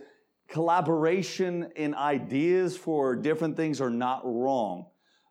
Collaboration 0.48 1.70
in 1.76 1.94
ideas 1.94 2.78
for 2.78 3.16
different 3.16 3.58
things 3.58 3.82
are 3.82 3.90
not 3.90 4.22
wrong, 4.24 4.86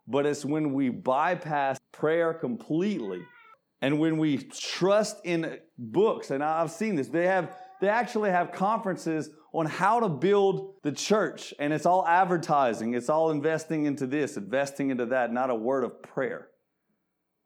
but 0.06 0.26
it's 0.26 0.44
when 0.44 0.74
we 0.74 0.90
bypass 0.90 1.78
prayer 1.92 2.34
completely 2.34 3.22
and 3.80 3.98
when 3.98 4.18
we 4.18 4.38
trust 4.38 5.16
in 5.24 5.58
books. 5.78 6.30
And 6.30 6.44
I've 6.44 6.70
seen 6.70 6.96
this. 6.96 7.08
They 7.08 7.26
have 7.26 7.56
they 7.80 7.88
actually 7.88 8.30
have 8.30 8.52
conferences 8.52 9.30
on 9.56 9.64
how 9.64 10.00
to 10.00 10.08
build 10.08 10.74
the 10.82 10.92
church, 10.92 11.54
and 11.58 11.72
it's 11.72 11.86
all 11.86 12.06
advertising. 12.06 12.92
It's 12.92 13.08
all 13.08 13.30
investing 13.30 13.86
into 13.86 14.06
this, 14.06 14.36
investing 14.36 14.90
into 14.90 15.06
that, 15.06 15.32
not 15.32 15.48
a 15.48 15.54
word 15.54 15.82
of 15.82 16.02
prayer. 16.02 16.48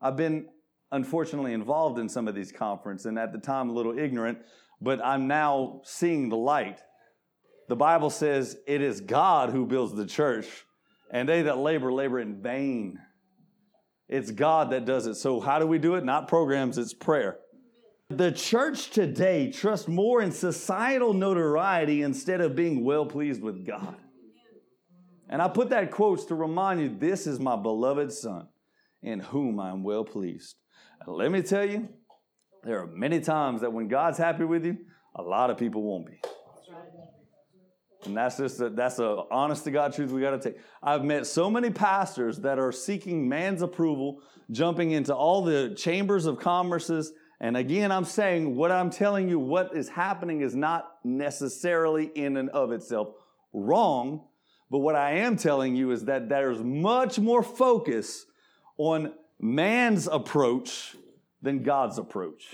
I've 0.03 0.17
been 0.17 0.47
unfortunately 0.91 1.53
involved 1.53 2.01
in 2.01 2.09
some 2.09 2.27
of 2.27 2.35
these 2.35 2.51
conferences, 2.51 3.07
and 3.07 3.17
at 3.17 3.33
the 3.33 3.39
time 3.39 3.71
a 3.71 3.73
little 3.73 3.97
ignorant, 3.97 4.39
but 4.81 5.01
I'm 5.05 5.29
now 5.29 5.83
seeing 5.85 6.31
the 6.31 6.37
light. 6.37 6.81
The 7.69 7.77
Bible 7.77 8.11
says 8.11 8.57
it 8.67 8.83
is 8.83 9.01
God 9.01 9.51
who 9.51 9.65
builds 9.65 9.95
the 9.95 10.07
church, 10.07 10.49
and 11.13 11.29
they 11.29 11.43
that 11.43 11.59
labor, 11.59 11.93
labor 11.93 12.19
in 12.19 12.43
vain. 12.43 12.99
It's 14.09 14.33
God 14.33 14.71
that 14.71 14.85
does 14.85 15.07
it. 15.07 15.15
So, 15.15 15.39
how 15.39 15.61
do 15.61 15.67
we 15.69 15.79
do 15.79 15.95
it? 15.95 16.03
Not 16.03 16.27
programs, 16.27 16.77
it's 16.77 16.93
prayer. 16.93 17.39
The 18.11 18.33
church 18.33 18.91
today 18.91 19.53
trusts 19.53 19.87
more 19.87 20.21
in 20.21 20.33
societal 20.33 21.15
notoriety 21.15 22.03
instead 22.03 22.41
of 22.41 22.57
being 22.57 22.85
well 22.85 23.07
pleased 23.07 23.41
with 23.41 23.65
God. 23.65 23.95
And 25.29 25.41
I 25.41 25.47
put 25.47 25.71
that 25.71 25.93
quotes 25.93 26.25
to 26.25 26.35
remind 26.35 26.81
you 26.81 26.89
this 26.99 27.29
is 27.29 27.39
my 27.39 27.55
beloved 27.55 28.11
Son 28.11 28.49
in 29.01 29.21
whom 29.21 29.61
I 29.61 29.71
am 29.71 29.85
well 29.85 30.05
pleased. 30.05 30.57
And 31.07 31.15
let 31.15 31.31
me 31.31 31.41
tell 31.41 31.65
you, 31.65 31.89
there 32.65 32.81
are 32.81 32.89
many 32.89 33.21
times 33.21 33.61
that 33.61 33.73
when 33.73 33.87
God's 33.87 34.19
happy 34.19 34.45
with 34.45 34.65
you, 34.65 34.77
a 35.15 35.23
lot 35.23 35.51
of 35.51 35.57
people 35.57 35.83
won't 35.83 36.07
be. 36.07 36.21
And 38.07 38.17
that's 38.17 38.39
just 38.39 38.61
a, 38.61 38.71
that's 38.71 38.99
a 38.99 39.23
honest 39.31 39.63
to 39.65 39.71
God 39.71 39.93
truth 39.93 40.11
we 40.11 40.21
got 40.21 40.31
to 40.31 40.51
take. 40.51 40.61
I've 40.83 41.05
met 41.05 41.29
so 41.29 41.49
many 41.49 41.71
pastors 41.71 42.39
that 42.41 42.59
are 42.59 42.73
seeking 42.73 43.29
man's 43.29 43.63
approval, 43.63 44.21
jumping 44.51 44.91
into 44.91 45.15
all 45.15 45.45
the 45.45 45.77
chambers 45.77 46.27
of 46.27 46.41
commerces 46.41 47.11
and 47.41 47.57
again, 47.57 47.91
I'm 47.91 48.05
saying 48.05 48.55
what 48.55 48.71
I'm 48.71 48.91
telling 48.91 49.29
you, 49.29 49.39
what 49.39 49.75
is 49.75 49.89
happening 49.89 50.43
is 50.43 50.55
not 50.55 50.97
necessarily 51.05 52.05
in 52.15 52.37
and 52.37 52.51
of 52.51 52.71
itself 52.71 53.09
wrong. 53.53 54.25
But 54.71 54.79
what 54.79 54.95
I 54.95 55.13
am 55.13 55.37
telling 55.37 55.75
you 55.75 55.91
is 55.91 56.05
that 56.05 56.29
there's 56.29 56.63
much 56.63 57.19
more 57.19 57.43
focus 57.43 58.27
on 58.77 59.15
man's 59.41 60.07
approach 60.07 60.95
than 61.41 61.63
God's 61.63 61.99
approach. 61.99 62.47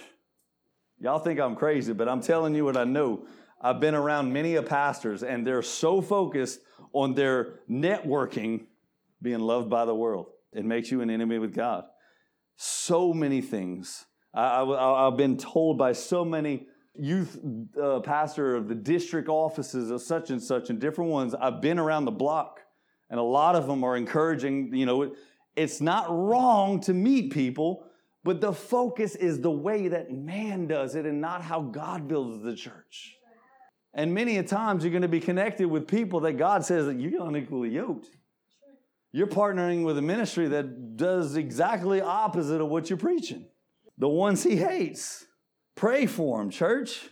Y'all 1.00 1.18
think 1.18 1.40
I'm 1.40 1.56
crazy, 1.56 1.92
but 1.92 2.08
I'm 2.08 2.22
telling 2.22 2.54
you 2.54 2.64
what 2.64 2.76
I 2.76 2.84
know. 2.84 3.26
I've 3.60 3.80
been 3.80 3.94
around 3.94 4.32
many 4.32 4.54
of 4.54 4.66
pastors, 4.66 5.22
and 5.22 5.46
they're 5.46 5.62
so 5.62 6.00
focused 6.00 6.60
on 6.92 7.14
their 7.14 7.60
networking 7.68 8.66
being 9.20 9.40
loved 9.40 9.68
by 9.68 9.84
the 9.84 9.94
world. 9.94 10.26
It 10.52 10.64
makes 10.64 10.90
you 10.90 11.00
an 11.00 11.10
enemy 11.10 11.38
with 11.38 11.54
God. 11.54 11.84
So 12.56 13.12
many 13.12 13.42
things 13.42 14.06
I, 14.36 15.04
have 15.06 15.16
been 15.16 15.38
told 15.38 15.78
by 15.78 15.92
so 15.92 16.24
many 16.24 16.66
youth 16.98 17.38
uh, 17.80 18.00
pastor 18.00 18.54
of 18.54 18.68
the 18.68 18.74
district 18.74 19.28
offices 19.28 19.90
of 19.90 20.02
such 20.02 20.30
and 20.30 20.42
such 20.42 20.70
and 20.70 20.80
different 20.80 21.10
ones. 21.10 21.34
I've 21.34 21.60
been 21.60 21.78
around 21.78 22.04
the 22.04 22.10
block 22.10 22.60
And 23.10 23.20
a 23.20 23.22
lot 23.22 23.54
of 23.54 23.66
them 23.66 23.84
are 23.84 23.96
encouraging, 23.96 24.74
you 24.74 24.86
know, 24.86 25.14
it's 25.54 25.80
not 25.80 26.06
wrong 26.10 26.80
to 26.80 26.92
meet 26.92 27.32
people, 27.32 27.86
but 28.24 28.40
the 28.40 28.52
focus 28.52 29.14
is 29.14 29.40
the 29.40 29.50
way 29.50 29.88
that 29.88 30.12
man 30.12 30.66
does 30.66 30.94
it 30.94 31.06
and 31.06 31.20
not 31.20 31.42
how 31.42 31.60
God 31.60 32.08
builds 32.08 32.42
the 32.42 32.54
church. 32.54 33.16
And 33.94 34.12
many 34.12 34.36
a 34.36 34.42
times 34.42 34.84
you're 34.84 34.90
going 34.90 35.02
to 35.02 35.08
be 35.08 35.20
connected 35.20 35.68
with 35.68 35.88
people 35.88 36.20
that 36.20 36.34
God 36.34 36.64
says 36.64 36.86
that 36.86 37.00
you're 37.00 37.26
unequally 37.26 37.70
yoked. 37.70 38.08
You're 39.12 39.28
partnering 39.28 39.84
with 39.84 39.96
a 39.96 40.02
ministry 40.02 40.48
that 40.48 40.96
does 40.96 41.36
exactly 41.36 42.02
opposite 42.02 42.60
of 42.60 42.68
what 42.68 42.90
you're 42.90 42.98
preaching. 42.98 43.46
The 43.98 44.08
ones 44.08 44.42
he 44.42 44.56
hates. 44.56 45.24
Pray 45.74 46.06
for 46.06 46.40
him, 46.40 46.50
church. 46.50 47.08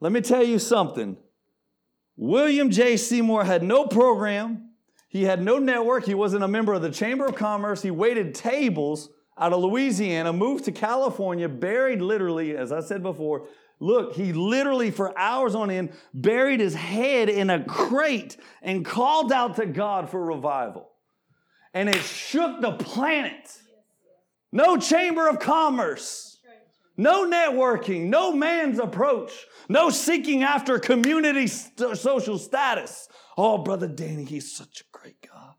Let 0.00 0.12
me 0.12 0.20
tell 0.20 0.42
you 0.42 0.58
something. 0.58 1.16
William 2.16 2.70
J. 2.70 2.96
Seymour 2.96 3.44
had 3.44 3.62
no 3.62 3.86
program. 3.86 4.70
He 5.08 5.24
had 5.24 5.42
no 5.42 5.58
network. 5.58 6.04
He 6.04 6.14
wasn't 6.14 6.44
a 6.44 6.48
member 6.48 6.72
of 6.72 6.82
the 6.82 6.90
Chamber 6.90 7.26
of 7.26 7.34
Commerce. 7.34 7.82
He 7.82 7.90
waited 7.90 8.34
tables 8.34 9.10
out 9.38 9.52
of 9.52 9.60
Louisiana, 9.60 10.32
moved 10.32 10.64
to 10.64 10.72
California, 10.72 11.48
buried 11.48 12.02
literally, 12.02 12.56
as 12.56 12.72
I 12.72 12.80
said 12.80 13.02
before, 13.02 13.48
look, 13.80 14.14
he 14.14 14.32
literally 14.32 14.90
for 14.90 15.18
hours 15.18 15.54
on 15.54 15.70
end 15.70 15.92
buried 16.14 16.60
his 16.60 16.74
head 16.74 17.28
in 17.28 17.50
a 17.50 17.64
crate 17.64 18.36
and 18.62 18.84
called 18.84 19.32
out 19.32 19.56
to 19.56 19.66
God 19.66 20.10
for 20.10 20.24
revival. 20.24 20.88
And 21.74 21.88
it 21.88 21.96
shook 21.96 22.60
the 22.60 22.72
planet. 22.72 23.61
No 24.52 24.76
chamber 24.76 25.28
of 25.28 25.38
commerce, 25.38 26.38
no 26.96 27.26
networking, 27.26 28.04
no 28.04 28.32
man's 28.32 28.78
approach, 28.78 29.32
no 29.68 29.88
seeking 29.88 30.42
after 30.42 30.78
community 30.78 31.46
st- 31.46 31.96
social 31.96 32.38
status. 32.38 33.08
Oh, 33.38 33.58
Brother 33.58 33.88
Danny, 33.88 34.24
he's 34.24 34.54
such 34.54 34.82
a 34.82 34.96
great 34.96 35.16
God. 35.26 35.54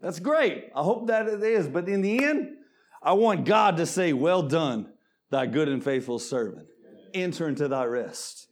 That's 0.00 0.18
great. 0.18 0.70
I 0.74 0.82
hope 0.82 1.06
that 1.06 1.28
it 1.28 1.42
is. 1.44 1.68
But 1.68 1.88
in 1.88 2.02
the 2.02 2.24
end, 2.24 2.56
I 3.00 3.12
want 3.12 3.44
God 3.44 3.76
to 3.76 3.86
say, 3.86 4.12
Well 4.12 4.42
done, 4.42 4.92
thy 5.30 5.46
good 5.46 5.68
and 5.68 5.82
faithful 5.82 6.18
servant. 6.18 6.66
Enter 7.14 7.46
into 7.46 7.68
thy 7.68 7.84
rest. 7.84 8.48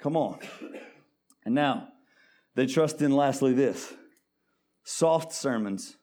Come 0.00 0.16
on. 0.16 0.40
And 1.44 1.54
now, 1.54 1.88
they 2.56 2.66
trust 2.66 3.00
in 3.00 3.12
lastly 3.12 3.52
this 3.52 3.92
soft 4.82 5.32
sermons 5.32 5.96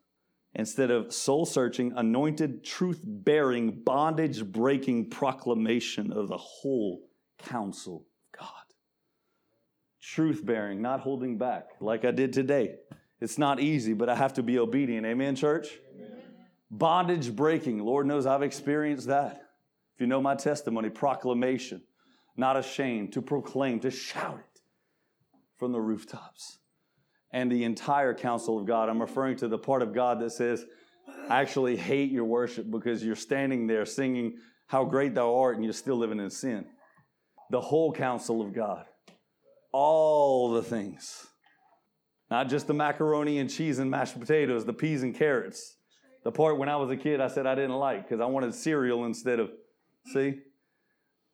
instead 0.58 0.90
of 0.90 1.14
soul 1.14 1.46
searching, 1.46 1.94
anointed, 1.96 2.64
truth 2.66 3.00
bearing, 3.04 3.72
bondage 3.72 4.44
breaking 4.44 5.08
proclamation 5.10 6.12
of 6.12 6.28
the 6.28 6.38
whole 6.38 7.08
counsel 7.38 8.08
of 8.34 8.40
God. 8.40 8.50
Truth 10.02 10.44
bearing, 10.44 10.82
not 10.82 11.02
holding 11.02 11.38
back, 11.38 11.70
like 11.80 12.06
I 12.06 12.12
did 12.12 12.34
today. 12.34 12.76
It's 13.22 13.38
not 13.38 13.60
easy, 13.60 13.94
but 13.94 14.10
I 14.10 14.16
have 14.16 14.34
to 14.34 14.44
be 14.44 14.58
obedient. 14.58 15.06
Amen, 15.06 15.36
church? 15.36 15.70
Amen. 15.96 16.18
Bondage 16.72 17.36
breaking. 17.36 17.80
Lord 17.86 18.08
knows 18.08 18.26
I've 18.26 18.44
experienced 18.44 19.08
that. 19.08 19.44
If 19.94 20.02
you 20.02 20.08
know 20.08 20.22
my 20.22 20.36
testimony, 20.36 20.90
proclamation, 20.90 21.84
not 22.36 22.58
ashamed, 22.58 23.14
to 23.14 23.22
proclaim, 23.22 23.80
to 23.82 23.92
shout 23.92 24.40
it 24.40 24.62
from 25.58 25.72
the 25.72 25.80
rooftops. 25.80 26.58
And 27.32 27.52
the 27.52 27.64
entire 27.64 28.14
counsel 28.14 28.58
of 28.58 28.66
God. 28.66 28.90
I'm 28.90 29.02
referring 29.02 29.38
to 29.38 29.48
the 29.48 29.58
part 29.58 29.82
of 29.82 29.94
God 29.94 30.20
that 30.22 30.32
says, 30.32 30.66
I 31.30 31.42
actually 31.42 31.76
hate 31.76 32.12
your 32.12 32.26
worship 32.26 32.70
because 32.70 33.04
you're 33.04 33.16
standing 33.16 33.68
there 33.68 33.86
singing 33.86 34.38
how 34.68 34.86
great 34.86 35.14
thou 35.14 35.36
art 35.36 35.56
and 35.56 35.64
you're 35.64 35.74
still 35.74 35.98
living 35.98 36.20
in 36.20 36.30
sin. 36.30 36.66
The 37.50 37.62
whole 37.62 37.92
counsel 37.92 38.42
of 38.42 38.54
God. 38.54 38.86
All 39.72 40.52
the 40.52 40.64
things. 40.64 41.28
Not 42.32 42.50
just 42.50 42.68
the 42.68 42.74
macaroni 42.74 43.40
and 43.40 43.50
cheese 43.50 43.80
and 43.80 43.92
mashed 43.92 44.20
potatoes, 44.20 44.66
the 44.66 44.74
peas 44.74 45.04
and 45.04 45.16
carrots 45.16 45.78
the 46.28 46.32
part 46.34 46.58
when 46.58 46.68
I 46.68 46.76
was 46.76 46.92
a 46.92 46.98
kid 46.98 47.22
I 47.22 47.30
said 47.30 47.48
I 47.48 47.56
didn't 47.56 47.78
like 47.78 48.04
because 48.04 48.20
I 48.20 48.26
wanted 48.26 48.54
cereal 48.54 49.06
instead 49.06 49.40
of, 49.40 49.50
see? 50.12 50.42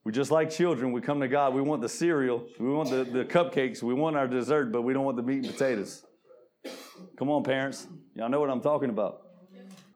We 0.04 0.12
just 0.12 0.32
like 0.32 0.50
children. 0.50 0.92
We 0.92 1.02
come 1.02 1.22
to 1.22 1.28
God. 1.28 1.54
We 1.54 1.62
want 1.62 1.82
the 1.82 1.90
cereal. 1.90 2.46
We 2.60 2.70
want 2.70 2.90
the, 2.90 3.06
the 3.06 3.24
cupcakes. 3.24 3.82
We 3.82 3.94
want 3.94 4.18
our 4.18 4.28
dessert, 4.28 4.72
but 4.72 4.82
we 4.82 4.94
don't 4.94 5.06
want 5.06 5.18
the 5.18 5.24
meat 5.24 5.46
and 5.46 5.48
potatoes. 5.48 6.04
Come 7.18 7.30
on, 7.30 7.44
parents. 7.44 7.88
Y'all 8.16 8.30
know 8.30 8.40
what 8.40 8.50
I'm 8.50 8.62
talking 8.62 8.90
about. 8.90 9.22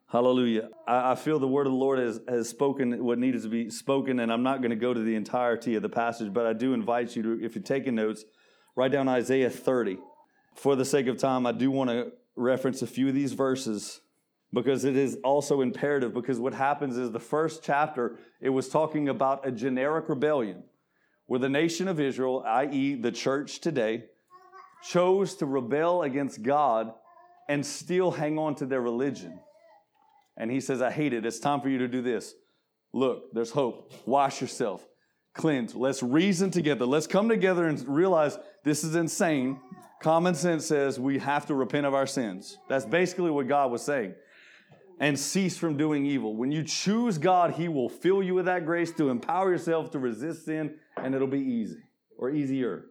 Hallelujah. 0.09 0.69
I, 0.87 1.11
I, 1.11 1.15
feel 1.15 1.37
the 1.37 1.47
word 1.47 1.67
of 1.67 1.73
the 1.73 1.77
Lord 1.77 1.99
has, 1.99 2.21
has 2.29 2.47
spoken 2.47 3.03
what 3.03 3.19
needed 3.19 3.43
to 3.43 3.49
be 3.49 3.69
spoken, 3.69 4.21
and 4.21 4.31
I'm 4.31 4.43
not 4.43 4.59
going 4.59 4.69
to 4.69 4.77
go 4.77 4.93
to 4.93 5.01
the 5.01 5.15
entirety 5.15 5.75
of 5.75 5.81
the 5.81 5.89
passage, 5.89 6.31
but 6.31 6.45
I 6.45 6.53
do 6.53 6.73
invite 6.73 7.13
you 7.17 7.23
to, 7.23 7.45
if 7.45 7.55
you're 7.55 7.63
taking 7.63 7.95
notes, 7.95 8.23
write 8.77 8.93
down 8.93 9.09
Isaiah 9.09 9.49
30. 9.49 9.97
For 10.55 10.77
the 10.77 10.85
sake 10.85 11.07
of 11.07 11.17
time, 11.17 11.45
I 11.45 11.51
do 11.51 11.69
want 11.69 11.89
to 11.89 12.13
reference 12.37 12.81
a 12.81 12.87
few 12.87 13.09
of 13.09 13.15
these 13.15 13.33
verses 13.33 13.99
because 14.53 14.85
it 14.85 14.95
is 14.95 15.17
also 15.23 15.61
imperative 15.61 16.13
because 16.13 16.39
what 16.39 16.53
happens 16.53 16.97
is 16.97 17.11
the 17.11 17.19
first 17.19 17.63
chapter 17.63 18.17
it 18.39 18.49
was 18.49 18.69
talking 18.69 19.09
about 19.09 19.45
a 19.45 19.51
generic 19.51 20.07
rebellion 20.07 20.63
where 21.25 21.39
the 21.39 21.49
nation 21.49 21.87
of 21.87 21.99
Israel 21.99 22.43
i.e. 22.47 22.95
the 22.95 23.11
church 23.11 23.59
today 23.59 24.05
chose 24.89 25.35
to 25.35 25.45
rebel 25.45 26.03
against 26.03 26.43
God 26.43 26.93
and 27.49 27.65
still 27.65 28.11
hang 28.11 28.37
on 28.37 28.55
to 28.55 28.65
their 28.65 28.81
religion. 28.81 29.39
And 30.37 30.51
he 30.51 30.59
says 30.59 30.81
I 30.81 30.91
hate 30.91 31.13
it. 31.13 31.25
It's 31.25 31.39
time 31.39 31.61
for 31.61 31.69
you 31.69 31.79
to 31.79 31.87
do 31.87 32.01
this. 32.01 32.33
Look 32.93 33.33
there's 33.33 33.51
hope. 33.51 33.91
Wash 34.05 34.39
yourself. 34.39 34.87
Cleanse. 35.33 35.75
Let's 35.75 36.01
reason 36.01 36.51
together. 36.51 36.85
Let's 36.85 37.07
come 37.07 37.29
together 37.29 37.67
and 37.67 37.85
realize 37.87 38.37
this 38.63 38.83
is 38.83 38.95
insane. 38.95 39.59
Common 40.01 40.35
sense 40.35 40.65
says 40.65 40.99
we 40.99 41.19
have 41.19 41.47
to 41.47 41.55
repent 41.55 41.85
of 41.85 41.93
our 41.93 42.07
sins. 42.07 42.57
That's 42.69 42.85
basically 42.85 43.31
what 43.31 43.47
God 43.47 43.71
was 43.71 43.81
saying 43.81 44.15
and 44.99 45.19
cease 45.19 45.57
from 45.57 45.77
doing 45.77 46.05
evil. 46.05 46.35
When 46.35 46.51
you 46.51 46.63
choose 46.63 47.17
God, 47.17 47.51
He 47.51 47.67
will 47.67 47.89
fill 47.89 48.23
you 48.23 48.33
with 48.33 48.45
that 48.45 48.65
grace 48.65 48.91
to 48.93 49.09
empower 49.09 49.51
yourself 49.51 49.91
to 49.91 49.99
resist 49.99 50.45
sin, 50.45 50.75
and 50.95 51.13
it'll 51.13 51.27
be 51.27 51.39
easy 51.39 51.79
or 52.17 52.29
easier. 52.29 52.85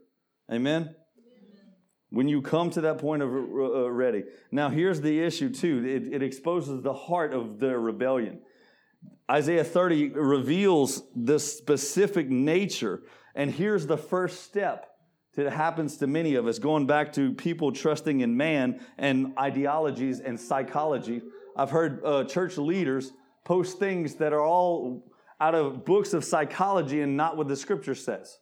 Amen? 0.51 0.95
When 2.11 2.29
you 2.29 2.41
come 2.41 2.71
to 2.71 2.81
that 2.83 2.99
point 2.99 3.23
of 3.23 3.31
uh, 3.31 3.91
ready. 3.91 4.25
Now, 4.53 4.69
here's 4.71 5.01
the 5.01 5.21
issue, 5.21 5.51
too 5.51 5.85
it, 5.85 6.15
it 6.15 6.23
exposes 6.23 6.83
the 6.83 6.95
heart 6.95 7.35
of 7.35 7.59
their 7.59 7.81
rebellion. 7.81 8.41
Isaiah 9.31 9.65
30 9.65 10.11
reveals 10.11 11.03
the 11.17 11.41
specific 11.41 12.29
nature, 12.29 13.03
and 13.35 13.51
here's 13.51 13.87
the 13.87 13.99
first 13.99 14.45
step 14.45 14.87
that 15.35 15.53
happens 15.53 15.99
to 15.99 16.07
many 16.07 16.37
of 16.37 16.47
us, 16.47 16.59
going 16.59 16.87
back 16.87 17.13
to 17.15 17.33
people 17.33 17.73
trusting 17.73 18.21
in 18.21 18.37
man 18.37 18.81
and 18.97 19.35
ideologies 19.39 20.21
and 20.21 20.41
psychology 20.41 21.23
I've 21.57 21.71
heard 21.71 22.05
uh, 22.05 22.25
church 22.25 22.59
leaders 22.59 23.13
post 23.45 23.79
things 23.79 24.17
that 24.17 24.33
are 24.33 24.45
all 24.45 25.05
out 25.41 25.55
of 25.55 25.85
books 25.85 26.13
of 26.13 26.25
psychology 26.25 27.01
and 27.01 27.17
not 27.17 27.37
what 27.37 27.49
the 27.49 27.57
scripture 27.57 27.95
says. 27.95 28.39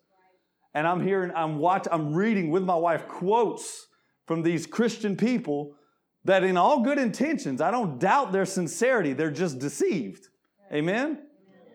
And 0.75 0.87
I'm 0.87 1.01
hearing, 1.01 1.31
I'm 1.35 1.59
watching, 1.59 1.93
I'm 1.93 2.12
reading 2.12 2.51
with 2.51 2.65
my 2.65 2.75
wife 2.75 3.07
quotes 3.07 3.87
from 4.27 4.43
these 4.43 4.67
Christian 4.67 5.17
people 5.17 5.77
that 6.25 6.43
in 6.43 6.57
all 6.57 6.83
good 6.83 6.99
intentions, 6.99 7.61
I 7.61 7.71
don't 7.71 8.01
doubt 8.01 8.33
their 8.33 8.47
sincerity, 8.47 9.12
they're 9.12 9.31
just 9.31 9.59
deceived. 9.59 10.29
Amen? 10.73 11.21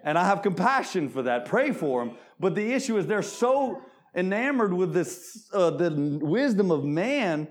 And 0.03 0.17
I 0.17 0.25
have 0.25 0.41
compassion 0.41 1.09
for 1.09 1.23
that. 1.23 1.45
Pray 1.45 1.71
for 1.71 2.03
them. 2.03 2.17
But 2.39 2.55
the 2.55 2.73
issue 2.73 2.97
is 2.97 3.05
they're 3.05 3.21
so 3.21 3.81
enamored 4.15 4.73
with 4.73 4.93
this, 4.93 5.49
uh, 5.53 5.69
the 5.71 6.19
wisdom 6.21 6.71
of 6.71 6.83
man 6.83 7.47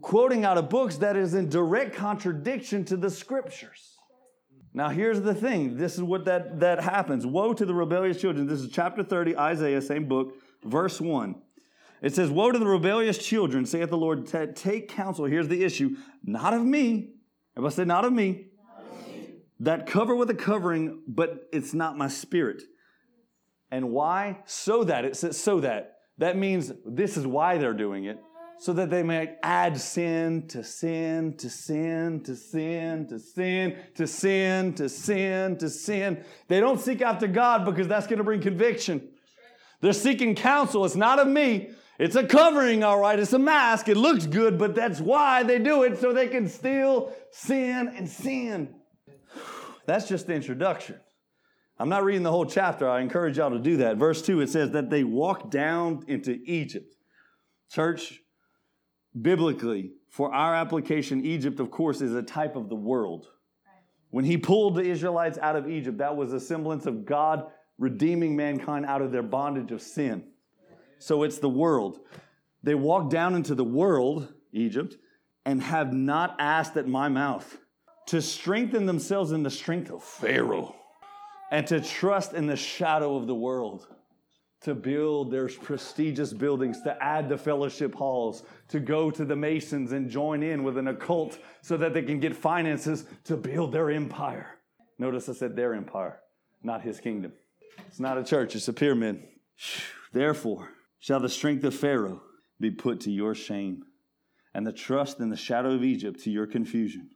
quoting 0.00 0.44
out 0.44 0.58
of 0.58 0.68
books 0.68 0.96
that 0.96 1.16
is 1.16 1.34
in 1.34 1.48
direct 1.48 1.94
contradiction 1.94 2.84
to 2.86 2.96
the 2.96 3.10
scriptures. 3.10 3.96
Now, 4.72 4.90
here's 4.90 5.20
the 5.22 5.34
thing 5.34 5.76
this 5.76 5.94
is 5.94 6.02
what 6.02 6.26
that, 6.26 6.60
that 6.60 6.82
happens. 6.82 7.26
Woe 7.26 7.54
to 7.54 7.64
the 7.64 7.74
rebellious 7.74 8.20
children. 8.20 8.46
This 8.46 8.60
is 8.60 8.70
chapter 8.70 9.02
30, 9.02 9.36
Isaiah, 9.36 9.80
same 9.80 10.06
book, 10.06 10.34
verse 10.64 11.00
1. 11.00 11.34
It 12.02 12.14
says, 12.14 12.30
Woe 12.30 12.52
to 12.52 12.58
the 12.58 12.66
rebellious 12.66 13.18
children, 13.18 13.64
saith 13.64 13.88
the 13.90 13.96
Lord, 13.96 14.26
take 14.26 14.88
counsel. 14.88 15.24
Here's 15.24 15.48
the 15.48 15.64
issue 15.64 15.96
not 16.22 16.52
of 16.52 16.64
me. 16.64 17.12
Everybody 17.56 17.74
say, 17.74 17.84
Not 17.84 18.04
of 18.04 18.12
me. 18.12 18.48
That 19.60 19.86
cover 19.86 20.14
with 20.14 20.28
a 20.28 20.34
covering, 20.34 21.02
but 21.08 21.48
it's 21.52 21.72
not 21.72 21.96
my 21.96 22.08
spirit. 22.08 22.62
And 23.70 23.90
why? 23.90 24.40
So 24.44 24.84
that. 24.84 25.06
It 25.06 25.16
says, 25.16 25.38
So 25.38 25.60
that. 25.60 25.94
That 26.18 26.36
means 26.36 26.72
this 26.84 27.16
is 27.16 27.26
why 27.26 27.56
they're 27.58 27.72
doing 27.72 28.04
it 28.04 28.18
so 28.58 28.72
that 28.72 28.90
they 28.90 29.02
may 29.02 29.36
add 29.42 29.78
sin 29.78 30.46
to 30.48 30.64
sin 30.64 31.36
to 31.36 31.50
sin 31.50 32.22
to 32.22 32.34
sin 32.34 33.06
to 33.06 33.18
sin 33.18 33.76
to 33.94 34.06
sin 34.06 34.74
to 34.74 34.88
sin 34.88 35.58
to 35.58 35.68
sin. 35.68 36.24
They 36.48 36.60
don't 36.60 36.80
seek 36.80 37.02
after 37.02 37.26
God 37.26 37.64
because 37.64 37.86
that's 37.86 38.06
going 38.06 38.18
to 38.18 38.24
bring 38.24 38.40
conviction. 38.40 39.08
They're 39.80 39.92
seeking 39.92 40.34
counsel. 40.34 40.84
It's 40.84 40.96
not 40.96 41.18
of 41.18 41.28
me. 41.28 41.70
It's 41.98 42.16
a 42.16 42.26
covering, 42.26 42.82
all 42.82 42.98
right. 42.98 43.18
It's 43.18 43.32
a 43.32 43.38
mask. 43.38 43.88
It 43.88 43.96
looks 43.96 44.26
good, 44.26 44.58
but 44.58 44.74
that's 44.74 45.00
why 45.00 45.42
they 45.42 45.58
do 45.58 45.82
it 45.82 45.98
so 45.98 46.12
they 46.12 46.28
can 46.28 46.48
still 46.48 47.12
sin 47.30 47.88
and 47.88 48.08
sin. 48.08 48.74
That's 49.86 50.08
just 50.08 50.26
the 50.26 50.34
introduction. 50.34 50.96
I'm 51.78 51.88
not 51.88 52.04
reading 52.04 52.22
the 52.22 52.30
whole 52.30 52.46
chapter. 52.46 52.88
I 52.88 53.00
encourage 53.00 53.36
y'all 53.36 53.50
to 53.50 53.58
do 53.58 53.78
that. 53.78 53.96
Verse 53.98 54.22
2, 54.22 54.40
it 54.40 54.48
says 54.48 54.70
that 54.72 54.90
they 54.90 55.04
walked 55.04 55.50
down 55.50 56.04
into 56.08 56.40
Egypt. 56.44 56.96
Church, 57.70 58.20
biblically, 59.20 59.92
for 60.08 60.32
our 60.32 60.54
application, 60.54 61.24
Egypt, 61.24 61.60
of 61.60 61.70
course, 61.70 62.00
is 62.00 62.14
a 62.14 62.22
type 62.22 62.56
of 62.56 62.68
the 62.68 62.76
world. 62.76 63.28
When 64.10 64.24
he 64.24 64.36
pulled 64.36 64.76
the 64.76 64.82
Israelites 64.82 65.38
out 65.38 65.56
of 65.56 65.68
Egypt, 65.68 65.98
that 65.98 66.16
was 66.16 66.32
a 66.32 66.40
semblance 66.40 66.86
of 66.86 67.04
God 67.04 67.46
redeeming 67.78 68.36
mankind 68.36 68.86
out 68.86 69.02
of 69.02 69.12
their 69.12 69.22
bondage 69.22 69.72
of 69.72 69.82
sin. 69.82 70.24
So 70.98 71.22
it's 71.22 71.38
the 71.38 71.48
world. 71.48 72.00
They 72.62 72.74
walk 72.74 73.10
down 73.10 73.34
into 73.34 73.54
the 73.54 73.64
world, 73.64 74.32
Egypt, 74.52 74.96
and 75.44 75.62
have 75.62 75.92
not 75.92 76.36
asked 76.38 76.76
at 76.76 76.88
my 76.88 77.08
mouth 77.08 77.58
to 78.06 78.22
strengthen 78.22 78.86
themselves 78.86 79.32
in 79.32 79.42
the 79.42 79.50
strength 79.50 79.90
of 79.90 80.02
Pharaoh 80.02 80.74
and 81.50 81.66
to 81.66 81.80
trust 81.80 82.32
in 82.32 82.46
the 82.46 82.56
shadow 82.56 83.16
of 83.16 83.26
the 83.26 83.34
world 83.34 83.86
to 84.62 84.74
build 84.74 85.30
their 85.30 85.48
prestigious 85.48 86.32
buildings, 86.32 86.80
to 86.82 87.02
add 87.02 87.28
the 87.28 87.38
fellowship 87.38 87.94
halls, 87.94 88.42
to 88.68 88.80
go 88.80 89.10
to 89.10 89.24
the 89.24 89.36
Masons 89.36 89.92
and 89.92 90.10
join 90.10 90.42
in 90.42 90.64
with 90.64 90.78
an 90.78 90.88
occult 90.88 91.38
so 91.62 91.76
that 91.76 91.94
they 91.94 92.02
can 92.02 92.20
get 92.20 92.34
finances 92.34 93.04
to 93.24 93.36
build 93.36 93.72
their 93.72 93.90
empire. 93.90 94.58
Notice 94.98 95.28
I 95.28 95.34
said 95.34 95.56
their 95.56 95.74
empire, 95.74 96.20
not 96.62 96.82
his 96.82 97.00
kingdom. 97.00 97.32
It's 97.86 98.00
not 98.00 98.18
a 98.18 98.24
church, 98.24 98.56
it's 98.56 98.68
a 98.68 98.72
pyramid. 98.72 99.22
Therefore, 100.12 100.70
shall 100.98 101.20
the 101.20 101.28
strength 101.28 101.64
of 101.64 101.74
Pharaoh 101.74 102.22
be 102.58 102.70
put 102.70 103.00
to 103.00 103.10
your 103.10 103.34
shame, 103.34 103.84
and 104.54 104.66
the 104.66 104.72
trust 104.72 105.20
in 105.20 105.28
the 105.28 105.36
shadow 105.36 105.72
of 105.72 105.84
Egypt 105.84 106.22
to 106.24 106.30
your 106.30 106.46
confusion. 106.46 107.10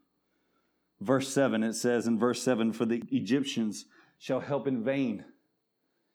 Verse 1.01 1.29
7, 1.33 1.63
it 1.63 1.73
says 1.73 2.07
in 2.07 2.19
verse 2.19 2.43
7 2.43 2.73
For 2.73 2.85
the 2.85 3.03
Egyptians 3.11 3.87
shall 4.19 4.41
help 4.41 4.67
in 4.67 4.85
vain, 4.85 5.25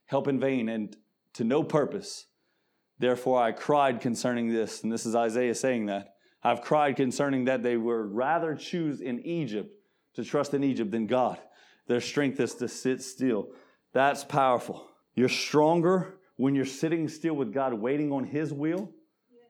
help 0.06 0.28
in 0.28 0.40
vain, 0.40 0.70
and 0.70 0.96
to 1.36 1.44
no 1.44 1.64
purpose. 1.64 2.26
Therefore 3.00 3.42
I 3.42 3.52
cried 3.52 4.02
concerning 4.02 4.52
this, 4.52 4.84
and 4.84 4.92
this 4.92 5.06
is 5.06 5.16
Isaiah 5.16 5.56
saying 5.56 5.86
that. 5.88 6.16
I've 6.44 6.62
cried 6.62 6.96
concerning 6.96 7.46
that 7.46 7.64
they 7.64 7.78
would 7.78 8.14
rather 8.14 8.56
choose 8.56 9.02
in 9.02 9.20
Egypt 9.26 9.72
to 10.16 10.24
trust 10.24 10.54
in 10.54 10.64
Egypt 10.64 10.92
than 10.92 11.08
God. 11.08 11.40
Their 11.88 12.02
strength 12.02 12.40
is 12.40 12.56
to 12.56 12.68
sit 12.68 13.02
still. 13.02 13.50
That's 13.94 14.24
powerful. 14.24 14.88
You're 15.16 15.30
stronger 15.30 16.20
when 16.38 16.56
you're 16.56 16.66
sitting 16.66 17.08
still 17.08 17.36
with 17.36 17.54
God, 17.54 17.74
waiting 17.74 18.12
on 18.12 18.26
His 18.26 18.52
will, 18.52 18.92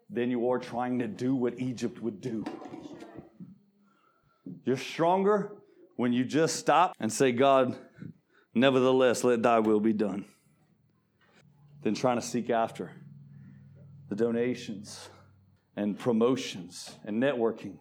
than 0.09 0.29
you 0.29 0.49
are 0.49 0.59
trying 0.59 0.99
to 0.99 1.07
do 1.07 1.35
what 1.35 1.59
Egypt 1.59 2.01
would 2.01 2.21
do. 2.21 2.45
You're 4.63 4.77
stronger 4.77 5.51
when 5.95 6.13
you 6.13 6.23
just 6.23 6.57
stop 6.57 6.95
and 6.99 7.11
say, 7.11 7.31
God, 7.31 7.75
nevertheless, 8.53 9.23
let 9.23 9.41
thy 9.41 9.59
will 9.59 9.79
be 9.79 9.93
done, 9.93 10.25
than 11.85 11.93
trying 11.93 12.19
to 12.19 12.25
seek 12.25 12.49
after 12.49 12.91
the 14.09 14.15
donations 14.15 15.07
and 15.75 15.99
promotions 15.99 16.95
and 17.05 17.21
networking 17.21 17.77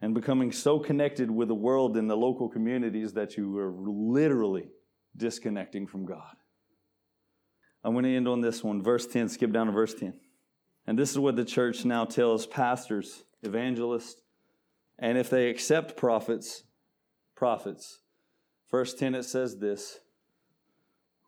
and 0.00 0.14
becoming 0.14 0.50
so 0.50 0.78
connected 0.78 1.30
with 1.30 1.48
the 1.48 1.54
world 1.54 1.98
and 1.98 2.08
the 2.08 2.16
local 2.16 2.48
communities 2.48 3.12
that 3.12 3.36
you 3.36 3.58
are 3.58 3.70
literally 3.70 4.70
disconnecting 5.14 5.86
from 5.86 6.06
God. 6.06 6.34
I'm 7.84 7.92
going 7.92 8.04
to 8.04 8.16
end 8.16 8.26
on 8.28 8.40
this 8.40 8.64
one. 8.64 8.82
Verse 8.82 9.06
10, 9.06 9.28
skip 9.28 9.52
down 9.52 9.66
to 9.66 9.72
verse 9.72 9.92
10. 9.92 10.14
And 10.86 10.98
this 10.98 11.10
is 11.10 11.18
what 11.18 11.36
the 11.36 11.44
church 11.44 11.84
now 11.84 12.06
tells 12.06 12.46
pastors, 12.46 13.24
evangelists, 13.42 14.22
and 14.98 15.18
if 15.18 15.28
they 15.28 15.50
accept 15.50 15.98
prophets, 15.98 16.62
prophets. 17.36 17.98
Verse 18.70 18.94
10 18.94 19.14
it 19.14 19.24
says 19.24 19.58
this 19.58 20.00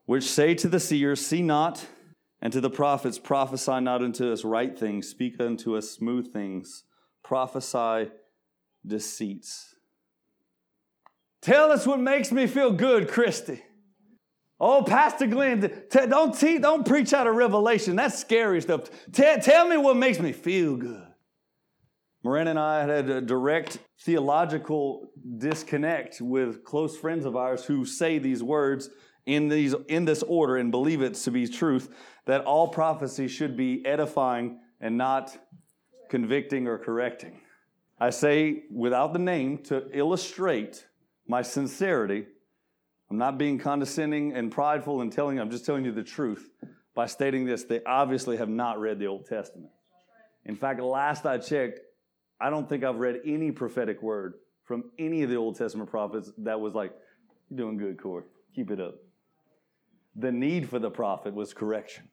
which 0.06 0.24
say 0.24 0.54
to 0.54 0.68
the 0.68 0.80
seers, 0.80 1.24
See 1.24 1.42
not, 1.42 1.84
and 2.46 2.52
to 2.52 2.60
the 2.60 2.70
prophets, 2.70 3.18
Prophesy 3.18 3.80
not 3.80 4.02
unto 4.02 4.32
us 4.32 4.44
right 4.44 4.78
things, 4.78 5.08
speak 5.08 5.40
unto 5.40 5.76
us 5.76 5.90
smooth 5.90 6.32
things, 6.32 6.84
prophesy 7.24 8.12
deceits. 8.86 9.74
Tell 11.42 11.72
us 11.72 11.88
what 11.88 11.98
makes 11.98 12.30
me 12.30 12.46
feel 12.46 12.70
good, 12.70 13.08
Christy. 13.08 13.64
Oh, 14.60 14.84
Pastor 14.84 15.26
Glenn, 15.26 15.60
t- 15.60 16.06
don't, 16.06 16.38
te- 16.38 16.58
don't 16.58 16.86
preach 16.86 17.12
out 17.12 17.26
of 17.26 17.34
revelation. 17.34 17.96
That's 17.96 18.16
scary 18.16 18.60
stuff. 18.60 18.90
T- 19.10 19.40
tell 19.42 19.66
me 19.66 19.76
what 19.76 19.96
makes 19.96 20.20
me 20.20 20.30
feel 20.30 20.76
good. 20.76 21.02
Miranda 22.22 22.50
and 22.50 22.60
I 22.60 22.86
had 22.86 23.10
a 23.10 23.20
direct 23.20 23.78
theological 24.02 25.10
disconnect 25.38 26.20
with 26.20 26.62
close 26.62 26.96
friends 26.96 27.24
of 27.24 27.34
ours 27.34 27.64
who 27.64 27.84
say 27.84 28.20
these 28.20 28.40
words 28.40 28.88
in, 29.26 29.48
these, 29.48 29.74
in 29.88 30.04
this 30.04 30.22
order 30.22 30.56
and 30.56 30.70
believe 30.70 31.02
it 31.02 31.14
to 31.14 31.30
be 31.30 31.46
truth 31.46 31.94
that 32.24 32.44
all 32.44 32.68
prophecy 32.68 33.28
should 33.28 33.56
be 33.56 33.84
edifying 33.84 34.58
and 34.80 34.96
not 34.96 35.36
convicting 36.08 36.66
or 36.66 36.78
correcting. 36.78 37.40
I 37.98 38.10
say 38.10 38.64
without 38.70 39.12
the 39.12 39.18
name 39.18 39.58
to 39.64 39.86
illustrate 39.92 40.86
my 41.26 41.42
sincerity 41.42 42.26
I'm 43.10 43.18
not 43.18 43.38
being 43.38 43.58
condescending 43.58 44.32
and 44.32 44.50
prideful 44.50 45.00
and 45.00 45.12
telling 45.12 45.36
you, 45.36 45.42
I'm 45.42 45.50
just 45.50 45.64
telling 45.64 45.84
you 45.84 45.92
the 45.92 46.02
truth 46.02 46.50
by 46.94 47.06
stating 47.06 47.44
this. 47.44 47.64
They 47.64 47.80
obviously 47.84 48.36
have 48.38 48.48
not 48.48 48.80
read 48.80 48.98
the 48.98 49.06
Old 49.06 49.26
Testament. 49.26 49.70
In 50.44 50.56
fact, 50.56 50.80
last 50.80 51.24
I 51.24 51.38
checked, 51.38 51.80
I 52.40 52.50
don't 52.50 52.68
think 52.68 52.84
I've 52.84 52.96
read 52.96 53.20
any 53.24 53.52
prophetic 53.52 54.02
word 54.02 54.34
from 54.64 54.90
any 54.98 55.22
of 55.22 55.30
the 55.30 55.36
Old 55.36 55.56
Testament 55.56 55.88
prophets 55.88 56.32
that 56.38 56.60
was 56.60 56.74
like, 56.74 56.92
You're 57.48 57.58
doing 57.58 57.76
good, 57.76 58.00
Corey. 58.00 58.24
Keep 58.54 58.72
it 58.72 58.80
up. 58.80 58.96
The 60.18 60.32
need 60.32 60.68
for 60.68 60.78
the 60.78 60.90
prophet 60.90 61.34
was 61.34 61.52
correction. 61.52 62.08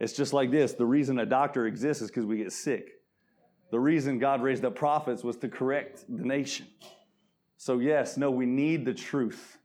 It's 0.00 0.12
just 0.12 0.32
like 0.32 0.50
this 0.50 0.72
the 0.72 0.86
reason 0.86 1.18
a 1.18 1.26
doctor 1.26 1.66
exists 1.66 2.02
is 2.02 2.10
because 2.10 2.26
we 2.26 2.38
get 2.38 2.52
sick. 2.52 2.90
The 3.70 3.80
reason 3.80 4.18
God 4.18 4.42
raised 4.42 4.64
up 4.64 4.74
prophets 4.74 5.22
was 5.22 5.36
to 5.38 5.48
correct 5.48 6.04
the 6.08 6.24
nation. 6.24 6.66
So, 7.58 7.80
yes, 7.80 8.16
no, 8.16 8.30
we 8.30 8.46
need 8.46 8.84
the 8.84 8.94
truth. 8.94 9.58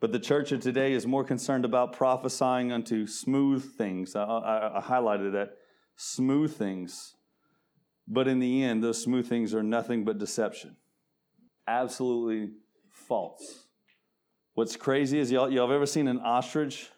But 0.00 0.10
the 0.10 0.18
church 0.18 0.50
of 0.50 0.60
today 0.60 0.92
is 0.92 1.06
more 1.06 1.22
concerned 1.22 1.64
about 1.64 1.92
prophesying 1.92 2.72
unto 2.72 3.06
smooth 3.06 3.76
things. 3.76 4.16
I, 4.16 4.24
I, 4.24 4.78
I 4.78 4.80
highlighted 4.80 5.32
that 5.32 5.56
smooth 5.96 6.54
things. 6.56 7.14
But 8.08 8.26
in 8.26 8.40
the 8.40 8.64
end, 8.64 8.82
those 8.82 9.00
smooth 9.00 9.28
things 9.28 9.54
are 9.54 9.62
nothing 9.62 10.04
but 10.04 10.18
deception. 10.18 10.76
Absolutely 11.68 12.50
false. 12.90 13.66
What's 14.54 14.76
crazy 14.76 15.18
is 15.18 15.32
y'all, 15.32 15.50
y'all 15.50 15.66
have 15.66 15.74
ever 15.74 15.86
seen 15.86 16.08
an 16.08 16.20
ostrich? 16.20 16.90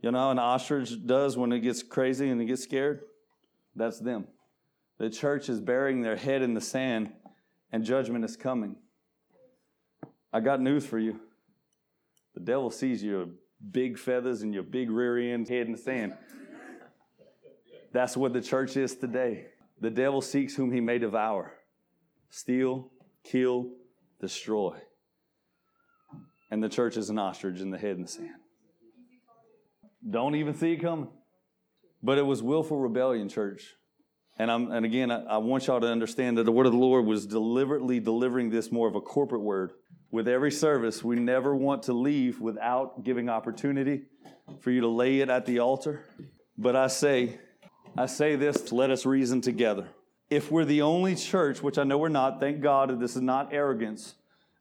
You 0.00 0.10
know 0.10 0.30
an 0.30 0.38
ostrich 0.38 1.06
does 1.06 1.36
when 1.36 1.52
it 1.52 1.60
gets 1.60 1.82
crazy 1.82 2.28
and 2.28 2.40
it 2.40 2.46
gets 2.46 2.64
scared? 2.64 3.02
That's 3.76 4.00
them. 4.00 4.26
The 4.98 5.08
church 5.08 5.48
is 5.48 5.60
burying 5.60 6.02
their 6.02 6.16
head 6.16 6.42
in 6.42 6.54
the 6.54 6.60
sand 6.60 7.12
and 7.70 7.84
judgment 7.84 8.24
is 8.24 8.36
coming. 8.36 8.76
I 10.32 10.40
got 10.40 10.60
news 10.60 10.84
for 10.84 10.98
you. 10.98 11.20
The 12.34 12.40
devil 12.40 12.70
sees 12.70 13.02
your 13.02 13.26
big 13.70 13.96
feathers 13.96 14.42
and 14.42 14.52
your 14.52 14.64
big 14.64 14.90
rear 14.90 15.34
end 15.34 15.48
head 15.48 15.66
in 15.66 15.72
the 15.72 15.78
sand. 15.78 16.14
That's 17.92 18.16
what 18.16 18.32
the 18.32 18.40
church 18.40 18.76
is 18.76 18.96
today. 18.96 19.46
The 19.80 19.90
devil 19.90 20.20
seeks 20.20 20.54
whom 20.54 20.72
he 20.72 20.80
may 20.80 20.98
devour, 20.98 21.52
steal, 22.30 22.90
kill, 23.22 23.68
destroy. 24.20 24.78
And 26.52 26.62
the 26.62 26.68
church 26.68 26.98
is 26.98 27.08
an 27.08 27.18
ostrich 27.18 27.60
in 27.60 27.70
the 27.70 27.78
head 27.78 27.96
in 27.96 28.02
the 28.02 28.08
sand. 28.08 28.28
Don't 30.08 30.34
even 30.34 30.54
see 30.54 30.72
it 30.72 30.82
coming. 30.82 31.08
But 32.02 32.18
it 32.18 32.26
was 32.26 32.42
willful 32.42 32.76
rebellion, 32.76 33.30
church. 33.30 33.74
And, 34.38 34.50
I'm, 34.50 34.70
and 34.70 34.84
again, 34.84 35.10
I, 35.10 35.22
I 35.22 35.36
want 35.38 35.66
y'all 35.66 35.80
to 35.80 35.86
understand 35.86 36.36
that 36.36 36.44
the 36.44 36.52
word 36.52 36.66
of 36.66 36.72
the 36.72 36.78
Lord 36.78 37.06
was 37.06 37.24
deliberately 37.24 38.00
delivering 38.00 38.50
this 38.50 38.70
more 38.70 38.86
of 38.86 38.94
a 38.94 39.00
corporate 39.00 39.40
word 39.40 39.72
with 40.10 40.28
every 40.28 40.50
service, 40.50 41.02
we 41.02 41.16
never 41.16 41.56
want 41.56 41.84
to 41.84 41.94
leave 41.94 42.38
without 42.38 43.02
giving 43.02 43.30
opportunity 43.30 44.02
for 44.60 44.70
you 44.70 44.82
to 44.82 44.88
lay 44.88 45.20
it 45.20 45.30
at 45.30 45.46
the 45.46 45.58
altar. 45.58 46.04
But 46.58 46.76
I 46.76 46.88
say, 46.88 47.40
I 47.96 48.04
say 48.04 48.36
this, 48.36 48.70
let 48.72 48.90
us 48.90 49.06
reason 49.06 49.40
together. 49.40 49.86
If 50.28 50.50
we're 50.50 50.66
the 50.66 50.82
only 50.82 51.14
church, 51.14 51.62
which 51.62 51.78
I 51.78 51.84
know 51.84 51.96
we're 51.96 52.10
not, 52.10 52.40
thank 52.40 52.60
God 52.60 53.00
this 53.00 53.16
is 53.16 53.22
not 53.22 53.54
arrogance, 53.54 54.16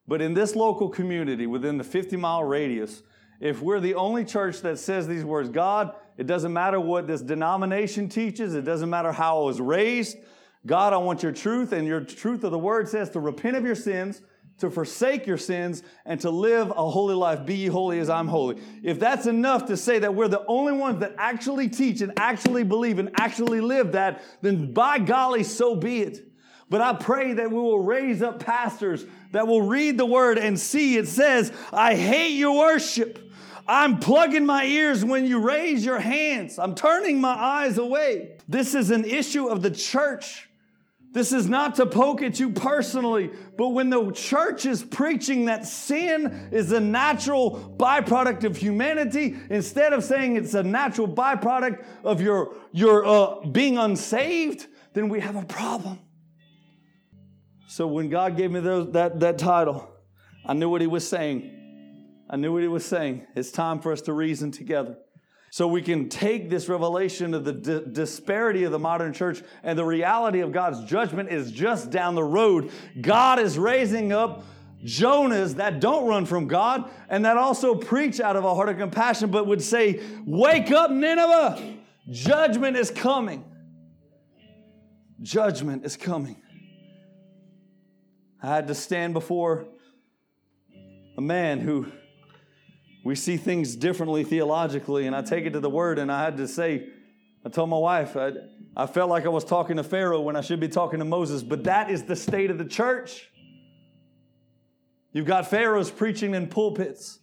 but 0.07 0.21
in 0.21 0.33
this 0.33 0.55
local 0.55 0.89
community 0.89 1.47
within 1.47 1.77
the 1.77 1.83
50 1.83 2.17
mile 2.17 2.43
radius, 2.43 3.03
if 3.39 3.61
we're 3.61 3.79
the 3.79 3.95
only 3.95 4.23
church 4.23 4.61
that 4.61 4.77
says 4.77 5.07
these 5.07 5.25
words, 5.25 5.49
God, 5.49 5.95
it 6.17 6.27
doesn't 6.27 6.53
matter 6.53 6.79
what 6.79 7.07
this 7.07 7.21
denomination 7.21 8.07
teaches, 8.07 8.53
it 8.53 8.63
doesn't 8.63 8.89
matter 8.89 9.11
how 9.11 9.41
I 9.41 9.45
was 9.45 9.59
raised. 9.59 10.17
God, 10.65 10.93
I 10.93 10.97
want 10.97 11.23
your 11.23 11.31
truth, 11.31 11.71
and 11.71 11.87
your 11.87 12.01
truth 12.01 12.43
of 12.43 12.51
the 12.51 12.59
word 12.59 12.87
says 12.87 13.09
to 13.11 13.19
repent 13.19 13.57
of 13.57 13.65
your 13.65 13.73
sins, 13.73 14.21
to 14.59 14.69
forsake 14.69 15.25
your 15.25 15.37
sins 15.37 15.81
and 16.05 16.19
to 16.21 16.29
live 16.29 16.69
a 16.69 16.89
holy 16.89 17.15
life. 17.15 17.45
Be 17.45 17.55
ye 17.55 17.67
holy 17.67 17.97
as 17.97 18.09
I'm 18.09 18.27
holy. 18.27 18.61
If 18.83 18.99
that's 18.99 19.25
enough 19.25 19.65
to 19.67 19.77
say 19.77 19.97
that 19.99 20.13
we're 20.13 20.27
the 20.27 20.45
only 20.45 20.73
ones 20.73 20.99
that 20.99 21.15
actually 21.17 21.67
teach 21.67 22.01
and 22.01 22.13
actually 22.17 22.63
believe 22.63 22.99
and 22.99 23.09
actually 23.15 23.59
live 23.59 23.93
that, 23.93 24.21
then 24.41 24.71
by 24.71 24.99
golly, 24.99 25.43
so 25.43 25.75
be 25.75 26.01
it. 26.03 26.27
But 26.69 26.81
I 26.81 26.93
pray 26.93 27.33
that 27.33 27.49
we 27.49 27.57
will 27.57 27.79
raise 27.79 28.21
up 28.21 28.39
pastors 28.39 29.05
that 29.31 29.47
will 29.47 29.61
read 29.61 29.97
the 29.97 30.05
word 30.05 30.37
and 30.37 30.59
see 30.59 30.97
it 30.97 31.07
says, 31.07 31.51
I 31.71 31.95
hate 31.95 32.35
your 32.35 32.57
worship. 32.57 33.19
I'm 33.67 33.99
plugging 33.99 34.45
my 34.45 34.65
ears 34.65 35.05
when 35.05 35.25
you 35.25 35.39
raise 35.39 35.85
your 35.85 35.99
hands. 35.99 36.59
I'm 36.59 36.75
turning 36.75 37.21
my 37.21 37.33
eyes 37.33 37.77
away. 37.77 38.37
This 38.47 38.75
is 38.75 38.91
an 38.91 39.05
issue 39.05 39.47
of 39.47 39.61
the 39.61 39.71
church 39.71 40.49
This 41.13 41.33
is 41.33 41.49
not 41.49 41.75
to 41.75 41.85
poke 41.85 42.21
at 42.21 42.39
you 42.39 42.51
personally, 42.51 43.31
but 43.57 43.69
when 43.69 43.89
the 43.89 44.11
church 44.11 44.65
is 44.65 44.81
preaching 44.81 45.45
that 45.45 45.67
sin 45.67 46.49
is 46.51 46.71
a 46.71 46.79
natural 46.79 47.75
byproduct 47.77 48.45
of 48.45 48.55
humanity, 48.55 49.35
instead 49.49 49.91
of 49.91 50.05
saying 50.05 50.37
it's 50.37 50.53
a 50.53 50.63
natural 50.63 51.09
byproduct 51.09 51.83
of 52.05 52.21
your, 52.21 52.55
your 52.71 53.05
uh, 53.05 53.45
being 53.45 53.77
unsaved, 53.77 54.67
then 54.93 55.09
we 55.09 55.19
have 55.19 55.35
a 55.35 55.43
problem. 55.43 55.99
So 57.71 57.87
when 57.87 58.09
God 58.09 58.35
gave 58.35 58.51
me 58.51 58.59
those, 58.59 58.91
that, 58.91 59.21
that 59.21 59.37
title, 59.37 59.89
I 60.45 60.51
knew 60.51 60.69
what 60.69 60.81
He 60.81 60.87
was 60.87 61.07
saying. 61.07 62.25
I 62.29 62.35
knew 62.35 62.51
what 62.51 62.63
He 62.63 62.67
was 62.67 62.83
saying. 62.83 63.25
It's 63.33 63.49
time 63.49 63.79
for 63.79 63.93
us 63.93 64.01
to 64.01 64.13
reason 64.13 64.51
together. 64.51 64.97
So 65.51 65.69
we 65.69 65.81
can 65.81 66.09
take 66.09 66.49
this 66.49 66.67
revelation 66.67 67.33
of 67.33 67.45
the 67.45 67.53
di- 67.53 67.89
disparity 67.89 68.65
of 68.65 68.73
the 68.73 68.79
modern 68.79 69.13
church 69.13 69.41
and 69.63 69.79
the 69.79 69.85
reality 69.85 70.41
of 70.41 70.51
God's 70.51 70.83
judgment 70.83 71.29
is 71.29 71.49
just 71.49 71.91
down 71.91 72.13
the 72.13 72.25
road. 72.25 72.71
God 72.99 73.39
is 73.39 73.57
raising 73.57 74.11
up 74.11 74.43
Jonahs 74.83 75.55
that 75.55 75.79
don't 75.79 76.05
run 76.05 76.25
from 76.25 76.49
God 76.49 76.91
and 77.07 77.23
that 77.23 77.37
also 77.37 77.73
preach 77.73 78.19
out 78.19 78.35
of 78.35 78.43
a 78.43 78.53
heart 78.53 78.67
of 78.67 78.79
compassion, 78.79 79.31
but 79.31 79.47
would 79.47 79.61
say, 79.61 80.01
Wake 80.25 80.71
up, 80.71 80.91
Nineveh! 80.91 81.77
Judgment 82.09 82.75
is 82.75 82.91
coming. 82.91 83.45
Judgment 85.21 85.85
is 85.85 85.95
coming. 85.95 86.35
I 88.43 88.47
had 88.47 88.67
to 88.69 88.75
stand 88.75 89.13
before 89.13 89.65
a 91.17 91.21
man 91.21 91.59
who 91.59 91.91
we 93.05 93.15
see 93.15 93.37
things 93.37 93.75
differently 93.75 94.23
theologically, 94.23 95.05
and 95.05 95.15
I 95.15 95.21
take 95.21 95.45
it 95.45 95.51
to 95.51 95.59
the 95.59 95.69
word, 95.69 95.99
and 95.99 96.11
I 96.11 96.23
had 96.23 96.37
to 96.37 96.47
say, 96.47 96.87
I 97.45 97.49
told 97.49 97.69
my 97.69 97.77
wife, 97.77 98.15
I, 98.17 98.31
I 98.75 98.87
felt 98.87 99.09
like 99.09 99.25
I 99.25 99.29
was 99.29 99.43
talking 99.43 99.77
to 99.77 99.83
Pharaoh 99.83 100.21
when 100.21 100.35
I 100.35 100.41
should 100.41 100.59
be 100.59 100.67
talking 100.67 100.99
to 100.99 101.05
Moses, 101.05 101.43
but 101.43 101.63
that 101.65 101.89
is 101.91 102.03
the 102.03 102.15
state 102.15 102.49
of 102.49 102.57
the 102.57 102.65
church. 102.65 103.29
You've 105.13 105.25
got 105.27 105.47
Pharaohs 105.47 105.91
preaching 105.91 106.33
in 106.33 106.47
pulpits. 106.47 107.19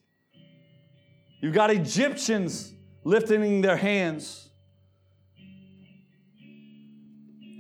You've 1.41 1.55
got 1.55 1.71
Egyptians 1.71 2.73
lifting 3.05 3.61
their 3.61 3.77
hands. 3.77 4.48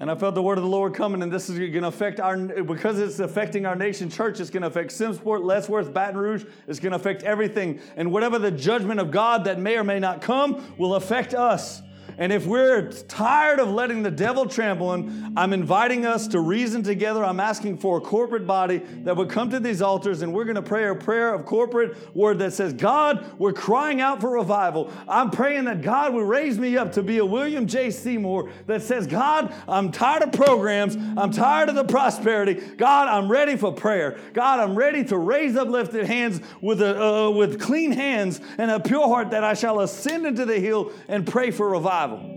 And 0.01 0.11
I 0.11 0.15
felt 0.15 0.37
the 0.37 0.43
word 0.43 0.59
of 0.59 0.65
the 0.65 0.71
Lord 0.71 0.95
coming, 0.95 1.23
and 1.23 1.33
this 1.33 1.49
is 1.51 1.59
going 1.59 1.73
to 1.73 1.89
affect 1.89 2.21
our, 2.21 2.37
because 2.37 3.01
it's 3.01 3.19
affecting 3.19 3.67
our 3.67 3.75
nation 3.75 4.09
church, 4.09 4.39
it's 4.39 4.49
going 4.49 4.61
to 4.61 4.69
affect 4.69 4.93
Simmesport, 4.93 5.43
Lesworth, 5.43 5.93
Baton 5.93 6.17
Rouge, 6.17 6.45
it's 6.69 6.79
going 6.79 6.93
to 6.93 6.97
affect 6.97 7.25
everything. 7.25 7.81
And 7.97 8.13
whatever 8.13 8.39
the 8.39 8.53
judgment 8.53 9.01
of 9.01 9.11
God 9.11 9.45
that 9.45 9.59
may 9.59 9.77
or 9.77 9.83
may 9.83 9.99
not 9.99 10.23
come 10.23 10.77
will 10.79 10.95
affect 10.95 11.35
us. 11.35 11.83
And 12.19 12.33
if 12.33 12.47
we're 12.47 12.91
tired 12.91 13.61
of 13.61 13.69
letting 13.69 14.03
the 14.03 14.11
devil 14.11 14.47
trample 14.47 14.93
him, 14.93 15.33
I'm 15.37 15.53
inviting 15.53 16.05
us 16.05 16.27
to 16.29 16.41
reason 16.41 16.83
together. 16.83 17.25
I'm 17.25 17.39
asking 17.39 17.79
for 17.79 17.99
a 17.99 18.01
corporate 18.01 18.45
body 18.45 18.79
that 19.05 19.17
would 19.17 19.31
come 19.31 19.51
to 19.51 19.61
these 19.61 19.81
altars 19.81 20.23
and 20.23 20.35
we're 20.35 20.45
going 20.45 20.57
to 20.57 20.63
pray 20.63 20.89
a 20.89 20.97
prayer 20.97 21.33
of 21.33 21.47
corporate 21.47 22.17
word 22.17 22.41
that 22.41 22.53
says, 22.53 22.73
God, 22.73 23.25
we're 23.39 23.53
crying 23.53 24.01
out 24.01 24.21
for 24.21 24.31
revival. 24.31 24.93
I'm 25.07 25.31
praying 25.31 25.67
that 25.67 25.81
God 25.81 26.13
would 26.13 26.27
raise 26.27 26.59
me 26.59 26.77
up 26.77 26.93
to 26.95 27.05
be 27.05 27.19
a 27.19 27.25
William 27.25 27.69
J. 27.69 27.93
Seymour 27.93 28.51
that 28.67 28.83
says, 28.83 29.07
God, 29.07 29.55
I'm 29.69 29.93
tired 29.93 30.23
of 30.25 30.33
programs. 30.33 30.97
I'm 30.97 31.31
tired 31.31 31.69
of 31.69 31.77
the 31.77 31.85
prosperity. 31.85 32.55
God, 32.55 33.07
I'm 33.07 33.31
ready 33.31 33.57
for 33.57 33.73
prayer. 33.73 34.19
God, 34.33 34.59
I'm 34.59 34.75
ready 34.75 35.05
to 35.05 35.17
raise 35.17 35.55
uplifted 35.55 36.07
hands 36.07 36.41
with, 36.61 36.83
a, 36.83 37.01
uh, 37.01 37.31
with 37.31 37.61
clean 37.61 37.93
hands 37.93 38.41
and 38.59 38.73
a 38.73 38.81
pure 38.81 39.07
heart 39.07 39.31
that 39.31 39.45
I 39.45 39.55
shall 39.55 39.79
ascend 39.79 40.27
into 40.27 40.45
the 40.45 40.59
hill 40.59 40.91
and 41.07 41.25
pray 41.25 41.53
for 41.53 41.69
revival 41.69 42.08
revival. 42.09 42.35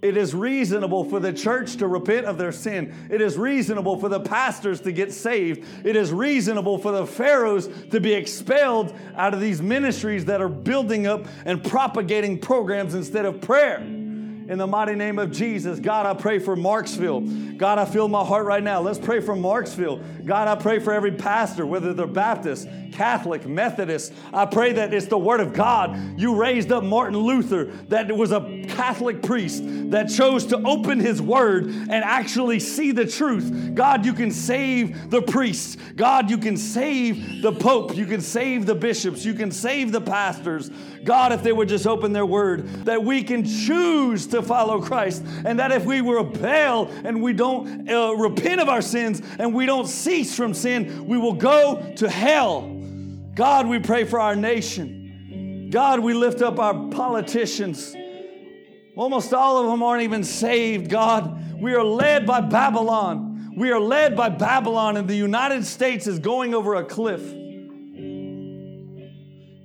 It 0.00 0.16
is 0.16 0.32
reasonable 0.32 1.04
for 1.04 1.18
the 1.18 1.32
church 1.32 1.76
to 1.78 1.88
repent 1.88 2.26
of 2.26 2.38
their 2.38 2.52
sin. 2.52 2.94
It 3.10 3.20
is 3.20 3.36
reasonable 3.36 3.98
for 3.98 4.08
the 4.08 4.20
pastors 4.20 4.80
to 4.82 4.92
get 4.92 5.12
saved. 5.12 5.66
It 5.84 5.96
is 5.96 6.12
reasonable 6.12 6.78
for 6.78 6.92
the 6.92 7.04
pharaohs 7.04 7.68
to 7.90 7.98
be 7.98 8.12
expelled 8.12 8.94
out 9.16 9.34
of 9.34 9.40
these 9.40 9.60
ministries 9.60 10.26
that 10.26 10.40
are 10.40 10.48
building 10.48 11.08
up 11.08 11.26
and 11.44 11.64
propagating 11.64 12.38
programs 12.38 12.94
instead 12.94 13.24
of 13.24 13.40
prayer 13.40 13.80
in 14.48 14.56
the 14.56 14.66
mighty 14.66 14.94
name 14.94 15.18
of 15.18 15.30
Jesus. 15.30 15.78
God, 15.78 16.06
I 16.06 16.14
pray 16.14 16.38
for 16.38 16.56
Marksville. 16.56 17.58
God, 17.58 17.78
I 17.78 17.84
feel 17.84 18.08
my 18.08 18.24
heart 18.24 18.46
right 18.46 18.62
now. 18.62 18.80
Let's 18.80 18.98
pray 18.98 19.20
for 19.20 19.34
Marksville. 19.34 20.24
God, 20.24 20.48
I 20.48 20.54
pray 20.54 20.78
for 20.78 20.92
every 20.92 21.12
pastor, 21.12 21.66
whether 21.66 21.92
they're 21.92 22.06
Baptist, 22.06 22.66
Catholic, 22.92 23.46
Methodist. 23.46 24.12
I 24.32 24.46
pray 24.46 24.72
that 24.74 24.94
it's 24.94 25.06
the 25.06 25.18
Word 25.18 25.40
of 25.40 25.52
God. 25.52 26.18
You 26.18 26.34
raised 26.34 26.72
up 26.72 26.82
Martin 26.82 27.18
Luther, 27.18 27.66
that 27.88 28.10
was 28.14 28.32
a 28.32 28.64
Catholic 28.68 29.22
priest 29.22 29.62
that 29.90 30.04
chose 30.04 30.46
to 30.46 30.58
open 30.64 30.98
his 30.98 31.20
Word 31.20 31.66
and 31.66 31.92
actually 31.92 32.60
see 32.60 32.92
the 32.92 33.06
truth. 33.06 33.74
God, 33.74 34.06
you 34.06 34.14
can 34.14 34.30
save 34.30 35.10
the 35.10 35.20
priests. 35.20 35.76
God, 35.96 36.30
you 36.30 36.38
can 36.38 36.56
save 36.56 37.42
the 37.42 37.52
Pope. 37.52 37.96
You 37.96 38.06
can 38.06 38.20
save 38.22 38.64
the 38.64 38.74
bishops. 38.74 39.24
You 39.24 39.34
can 39.34 39.50
save 39.50 39.92
the 39.92 40.00
pastors. 40.00 40.70
God, 41.04 41.32
if 41.32 41.42
they 41.42 41.52
would 41.52 41.68
just 41.68 41.86
open 41.86 42.12
their 42.12 42.26
Word, 42.26 42.66
that 42.84 43.02
we 43.02 43.22
can 43.22 43.44
choose 43.44 44.26
to 44.28 44.37
to 44.40 44.46
follow 44.46 44.80
Christ. 44.80 45.24
And 45.44 45.58
that 45.58 45.72
if 45.72 45.84
we 45.84 46.00
rebel 46.00 46.88
and 47.04 47.22
we 47.22 47.32
don't 47.32 47.88
uh, 47.88 48.12
repent 48.14 48.60
of 48.60 48.68
our 48.68 48.82
sins 48.82 49.20
and 49.38 49.54
we 49.54 49.66
don't 49.66 49.86
cease 49.86 50.34
from 50.34 50.54
sin, 50.54 51.06
we 51.06 51.18
will 51.18 51.34
go 51.34 51.92
to 51.96 52.08
hell. 52.08 52.62
God, 53.34 53.66
we 53.66 53.78
pray 53.78 54.04
for 54.04 54.20
our 54.20 54.34
nation. 54.34 55.68
God, 55.70 56.00
we 56.00 56.14
lift 56.14 56.40
up 56.42 56.58
our 56.58 56.88
politicians. 56.88 57.94
Almost 58.96 59.32
all 59.32 59.58
of 59.58 59.66
them 59.70 59.82
aren't 59.82 60.02
even 60.02 60.24
saved, 60.24 60.90
God. 60.90 61.60
We 61.60 61.74
are 61.74 61.84
led 61.84 62.26
by 62.26 62.40
Babylon. 62.40 63.54
We 63.56 63.70
are 63.70 63.80
led 63.80 64.16
by 64.16 64.28
Babylon, 64.28 64.96
and 64.96 65.08
the 65.08 65.16
United 65.16 65.64
States 65.64 66.06
is 66.06 66.18
going 66.18 66.54
over 66.54 66.74
a 66.74 66.84
cliff. 66.84 67.22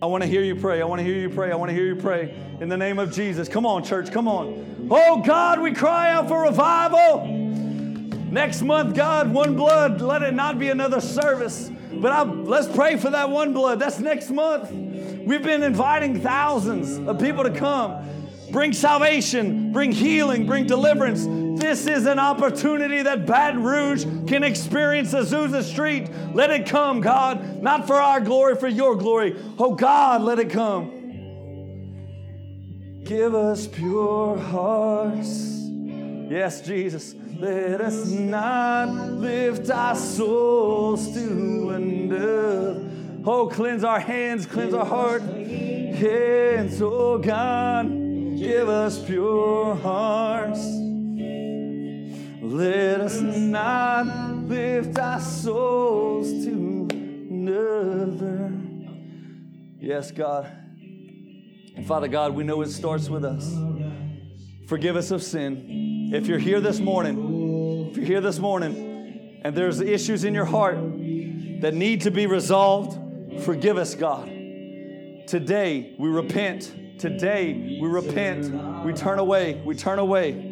I 0.04 0.06
want 0.06 0.22
to 0.22 0.28
hear 0.28 0.42
you 0.42 0.58
pray. 0.58 0.82
I 0.82 0.84
want 0.84 1.00
to 1.00 1.06
hear 1.06 1.16
you 1.16 1.30
pray. 1.30 1.50
I 1.50 1.56
want 1.56 1.70
to 1.70 1.74
hear 1.74 1.86
you 1.86 1.96
pray 1.96 2.36
in 2.60 2.68
the 2.68 2.76
name 2.76 3.00
of 3.00 3.14
Jesus. 3.14 3.48
Come 3.48 3.66
on, 3.66 3.86
church. 3.86 4.12
Come 4.12 4.28
on. 4.28 4.90
Oh, 4.92 5.22
God, 5.22 5.62
we 5.62 5.72
cry 5.72 6.12
out 6.12 6.28
for 6.28 6.42
revival. 6.42 7.26
Next 7.26 8.64
month, 8.64 8.98
God, 8.98 9.34
one 9.34 9.56
blood. 9.56 10.02
Let 10.02 10.22
it 10.22 10.34
not 10.34 10.60
be 10.60 10.68
another 10.68 11.00
service. 11.00 11.72
But 11.94 12.12
I, 12.12 12.24
let's 12.24 12.68
pray 12.68 12.98
for 12.98 13.12
that 13.12 13.30
one 13.30 13.54
blood. 13.54 13.80
That's 13.80 14.00
next 14.00 14.30
month. 14.30 14.72
We've 14.72 15.42
been 15.42 15.64
inviting 15.64 16.20
thousands 16.20 16.98
of 17.08 17.18
people 17.18 17.46
to 17.46 17.52
come. 17.52 18.06
Bring 18.54 18.72
salvation, 18.72 19.72
bring 19.72 19.92
healing, 19.92 20.46
bring 20.46 20.68
deliverance. 20.68 21.26
This 21.60 21.88
is 21.88 22.06
an 22.06 22.20
opportunity 22.20 23.02
that 23.02 23.26
Baton 23.26 23.64
Rouge 23.64 24.04
can 24.28 24.44
experience 24.44 25.12
Azusa 25.12 25.64
Street. 25.64 26.08
Let 26.36 26.52
it 26.52 26.68
come, 26.68 27.02
God, 27.02 27.64
not 27.64 27.88
for 27.88 27.96
our 27.96 28.22
glory, 28.22 28.56
for 28.56 28.68
your 28.68 28.96
glory. 28.96 29.36
Oh 29.58 29.74
God, 29.74 30.22
let 30.22 30.38
it 30.38 30.52
come. 30.52 30.92
Give 33.04 33.34
us 33.34 33.66
pure 33.66 34.38
hearts. 34.38 35.50
Yes, 36.30 36.62
Jesus. 36.62 37.16
Let 37.40 37.82
us 37.82 38.06
not 38.06 38.90
lift 38.90 39.72
our 39.72 39.96
souls 39.96 41.12
to 41.16 41.72
another. 41.72 42.88
Oh, 43.26 43.48
cleanse 43.48 43.84
our 43.84 44.00
hands, 44.00 44.46
cleanse 44.46 44.76
our 44.76 44.86
heart. 44.86 45.24
Hands, 45.24 46.82
oh 46.84 47.18
God, 47.18 48.03
give 48.44 48.68
us 48.68 49.04
pure 49.04 49.76
hearts. 49.76 50.60
Let 52.42 53.00
us 53.02 53.22
not 53.22 54.06
lift 54.48 55.00
our 55.00 55.22
souls 55.22 56.30
to 56.46 56.88
another. 56.92 58.52
Yes, 59.80 60.12
God. 60.12 60.52
And 61.76 61.88
Father 61.88 62.10
God, 62.10 62.36
we 62.36 62.44
know 62.44 62.62
it 62.62 62.70
starts 62.70 63.10
with 63.10 63.24
us. 63.24 63.56
Forgive 64.68 64.98
us 64.98 65.12
of 65.12 65.24
sin. 65.24 66.12
If 66.14 66.28
you're 66.28 66.38
here 66.38 66.60
this 66.60 66.80
morning, 66.80 67.90
if 67.92 67.98
you're 67.98 68.06
here 68.06 68.22
this 68.22 68.40
morning 68.40 69.40
and 69.44 69.56
there's 69.56 69.80
issues 69.80 70.26
in 70.26 70.34
your 70.34 70.46
heart 70.46 70.76
that 71.62 71.74
need 71.74 72.02
to 72.02 72.12
be 72.12 72.28
resolved, 72.28 73.42
forgive 73.44 73.78
us, 73.78 73.96
God. 73.96 74.28
Today 75.28 75.96
we 75.98 76.10
repent. 76.10 76.83
Today 76.98 77.78
we 77.82 77.88
repent. 77.88 78.86
We 78.86 78.94
turn 78.94 79.20
away. 79.20 79.62
We 79.66 79.76
turn 79.76 80.00
away. 80.00 80.50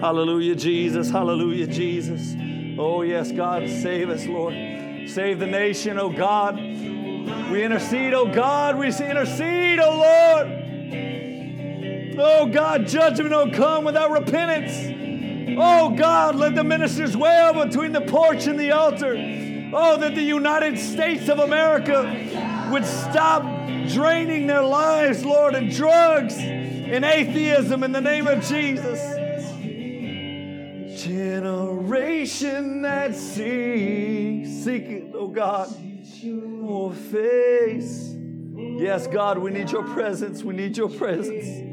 Hallelujah, 0.00 0.56
Jesus. 0.56 1.10
Hallelujah, 1.10 1.66
Jesus. 1.66 2.34
Oh, 2.78 3.02
yes, 3.02 3.32
God, 3.32 3.68
save 3.68 4.10
us, 4.10 4.26
Lord. 4.26 4.54
Save 5.08 5.38
the 5.38 5.46
nation, 5.46 5.98
oh 5.98 6.10
God. 6.10 6.56
We 6.56 7.64
intercede, 7.64 8.12
oh 8.12 8.26
God. 8.26 8.76
We 8.76 8.88
intercede, 8.88 9.78
oh 9.80 9.96
Lord. 9.96 10.62
Oh 12.18 12.46
God, 12.46 12.86
judgment 12.86 13.30
will 13.30 13.52
come 13.52 13.84
without 13.84 14.10
repentance. 14.10 15.56
Oh 15.58 15.90
God, 15.90 16.34
let 16.34 16.54
the 16.54 16.64
ministers 16.64 17.16
wail 17.16 17.52
between 17.64 17.92
the 17.92 18.00
porch 18.00 18.46
and 18.46 18.58
the 18.58 18.72
altar. 18.72 19.14
Oh, 19.72 19.96
that 19.98 20.14
the 20.14 20.22
United 20.22 20.78
States 20.78 21.28
of 21.28 21.38
America 21.38 22.04
would 22.70 22.86
stop 22.86 23.42
draining 23.88 24.46
their 24.46 24.62
lives, 24.62 25.24
Lord, 25.24 25.54
in 25.54 25.70
drugs 25.70 26.36
in 26.86 27.02
atheism 27.02 27.82
in 27.82 27.92
the 27.92 28.00
name 28.00 28.26
of 28.26 28.44
Jesus. 28.44 29.00
Generation 31.02 32.82
that 32.82 33.14
seeks, 33.14 34.48
seek 34.48 34.84
it, 34.84 35.12
oh 35.14 35.28
God, 35.28 35.68
your 36.22 36.92
face. 36.92 38.14
Yes, 38.54 39.06
God, 39.06 39.38
we 39.38 39.50
need 39.50 39.70
your 39.70 39.82
presence. 39.82 40.42
We 40.42 40.54
need 40.54 40.76
your 40.76 40.88
presence. 40.88 41.64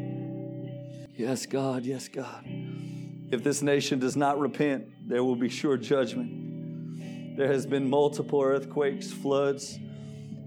Yes, 1.16 1.46
God, 1.46 1.86
yes, 1.86 2.08
God. 2.08 2.44
If 2.46 3.44
this 3.44 3.62
nation 3.62 4.00
does 4.00 4.16
not 4.18 4.40
repent, 4.40 4.88
there 5.08 5.24
will 5.24 5.36
be 5.36 5.50
sure 5.50 5.78
judgment. 5.78 7.38
There 7.38 7.48
has 7.48 7.66
been 7.66 7.90
multiple 7.90 8.42
earthquakes, 8.42 9.12
floods. 9.12 9.80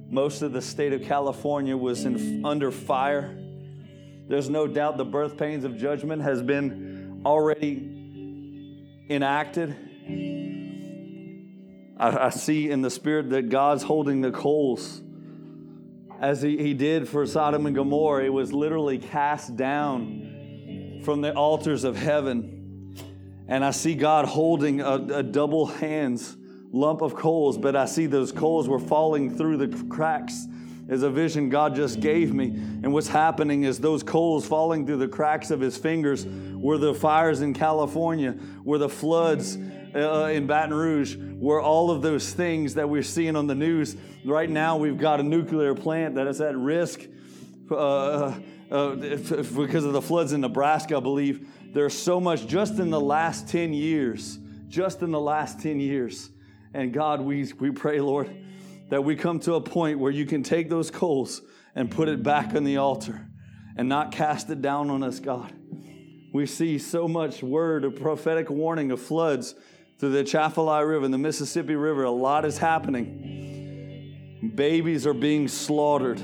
Most 0.08 0.42
of 0.42 0.52
the 0.52 0.62
state 0.62 0.92
of 0.92 1.02
California 1.02 1.76
was 1.76 2.04
in, 2.04 2.44
under 2.44 2.70
fire. 2.70 3.36
There's 4.28 4.48
no 4.48 4.66
doubt 4.66 4.96
the 4.96 5.04
birth 5.04 5.36
pains 5.36 5.64
of 5.64 5.76
judgment 5.76 6.22
has 6.22 6.42
been 6.42 7.22
already 7.24 7.96
enacted. 9.10 9.74
I, 11.98 12.26
I, 12.26 12.28
see 12.30 12.70
in 12.70 12.82
the 12.82 12.90
spirit 12.90 13.30
that 13.30 13.48
God's 13.48 13.82
holding 13.82 14.20
the 14.20 14.30
coals 14.30 15.00
as 16.20 16.42
he, 16.42 16.56
he 16.56 16.74
did 16.74 17.08
for 17.08 17.26
Sodom 17.26 17.66
and 17.66 17.74
Gomorrah. 17.74 18.24
It 18.24 18.32
was 18.32 18.52
literally 18.52 18.98
cast 18.98 19.56
down 19.56 21.00
from 21.04 21.20
the 21.20 21.34
altars 21.34 21.84
of 21.84 21.96
heaven. 21.96 22.94
And 23.48 23.64
I 23.64 23.70
see 23.70 23.94
God 23.94 24.26
holding 24.26 24.80
a, 24.80 24.94
a 24.94 25.22
double 25.22 25.66
hands 25.66 26.35
lump 26.72 27.02
of 27.02 27.14
coals, 27.14 27.56
but 27.58 27.76
I 27.76 27.86
see 27.86 28.06
those 28.06 28.32
coals 28.32 28.68
were 28.68 28.78
falling 28.78 29.36
through 29.36 29.56
the 29.58 29.84
cracks 29.86 30.46
is 30.88 31.02
a 31.02 31.10
vision 31.10 31.48
God 31.48 31.74
just 31.74 32.00
gave 32.00 32.32
me. 32.32 32.46
And 32.46 32.92
what's 32.92 33.08
happening 33.08 33.64
is 33.64 33.78
those 33.78 34.02
coals 34.02 34.46
falling 34.46 34.86
through 34.86 34.98
the 34.98 35.08
cracks 35.08 35.50
of 35.50 35.60
his 35.60 35.76
fingers 35.76 36.26
were 36.26 36.78
the 36.78 36.94
fires 36.94 37.40
in 37.40 37.54
California, 37.54 38.36
were 38.62 38.78
the 38.78 38.88
floods 38.88 39.56
uh, 39.94 40.30
in 40.32 40.46
Baton 40.46 40.74
Rouge, 40.74 41.16
were 41.16 41.60
all 41.60 41.90
of 41.90 42.02
those 42.02 42.32
things 42.32 42.74
that 42.74 42.88
we're 42.88 43.02
seeing 43.02 43.34
on 43.34 43.46
the 43.46 43.54
news. 43.54 43.96
Right 44.24 44.48
now, 44.48 44.76
we've 44.76 44.98
got 44.98 45.20
a 45.20 45.22
nuclear 45.22 45.74
plant 45.74 46.14
that 46.16 46.26
is 46.26 46.40
at 46.40 46.56
risk 46.56 47.00
uh, 47.70 48.34
uh, 48.70 48.94
because 48.94 49.84
of 49.84 49.92
the 49.92 50.02
floods 50.02 50.32
in 50.32 50.40
Nebraska, 50.40 50.98
I 50.98 51.00
believe. 51.00 51.48
There's 51.72 51.98
so 51.98 52.20
much 52.20 52.46
just 52.46 52.78
in 52.78 52.90
the 52.90 53.00
last 53.00 53.48
10 53.48 53.72
years, 53.72 54.38
just 54.68 55.02
in 55.02 55.10
the 55.10 55.20
last 55.20 55.60
10 55.60 55.80
years. 55.80 56.30
And 56.76 56.92
God, 56.92 57.22
we, 57.22 57.50
we 57.58 57.70
pray, 57.70 58.02
Lord, 58.02 58.28
that 58.90 59.02
we 59.02 59.16
come 59.16 59.40
to 59.40 59.54
a 59.54 59.62
point 59.62 59.98
where 59.98 60.12
you 60.12 60.26
can 60.26 60.42
take 60.42 60.68
those 60.68 60.90
coals 60.90 61.40
and 61.74 61.90
put 61.90 62.06
it 62.06 62.22
back 62.22 62.54
on 62.54 62.64
the 62.64 62.76
altar 62.76 63.26
and 63.78 63.88
not 63.88 64.12
cast 64.12 64.50
it 64.50 64.60
down 64.60 64.90
on 64.90 65.02
us, 65.02 65.18
God. 65.18 65.54
We 66.34 66.44
see 66.44 66.76
so 66.76 67.08
much 67.08 67.42
word 67.42 67.86
of 67.86 67.96
prophetic 67.96 68.50
warning 68.50 68.90
of 68.90 69.00
floods 69.00 69.54
through 69.98 70.10
the 70.10 70.18
Atchafalaya 70.18 70.84
River 70.84 71.06
and 71.06 71.14
the 71.14 71.18
Mississippi 71.18 71.76
River. 71.76 72.04
A 72.04 72.10
lot 72.10 72.44
is 72.44 72.58
happening. 72.58 74.52
Babies 74.54 75.06
are 75.06 75.14
being 75.14 75.48
slaughtered. 75.48 76.20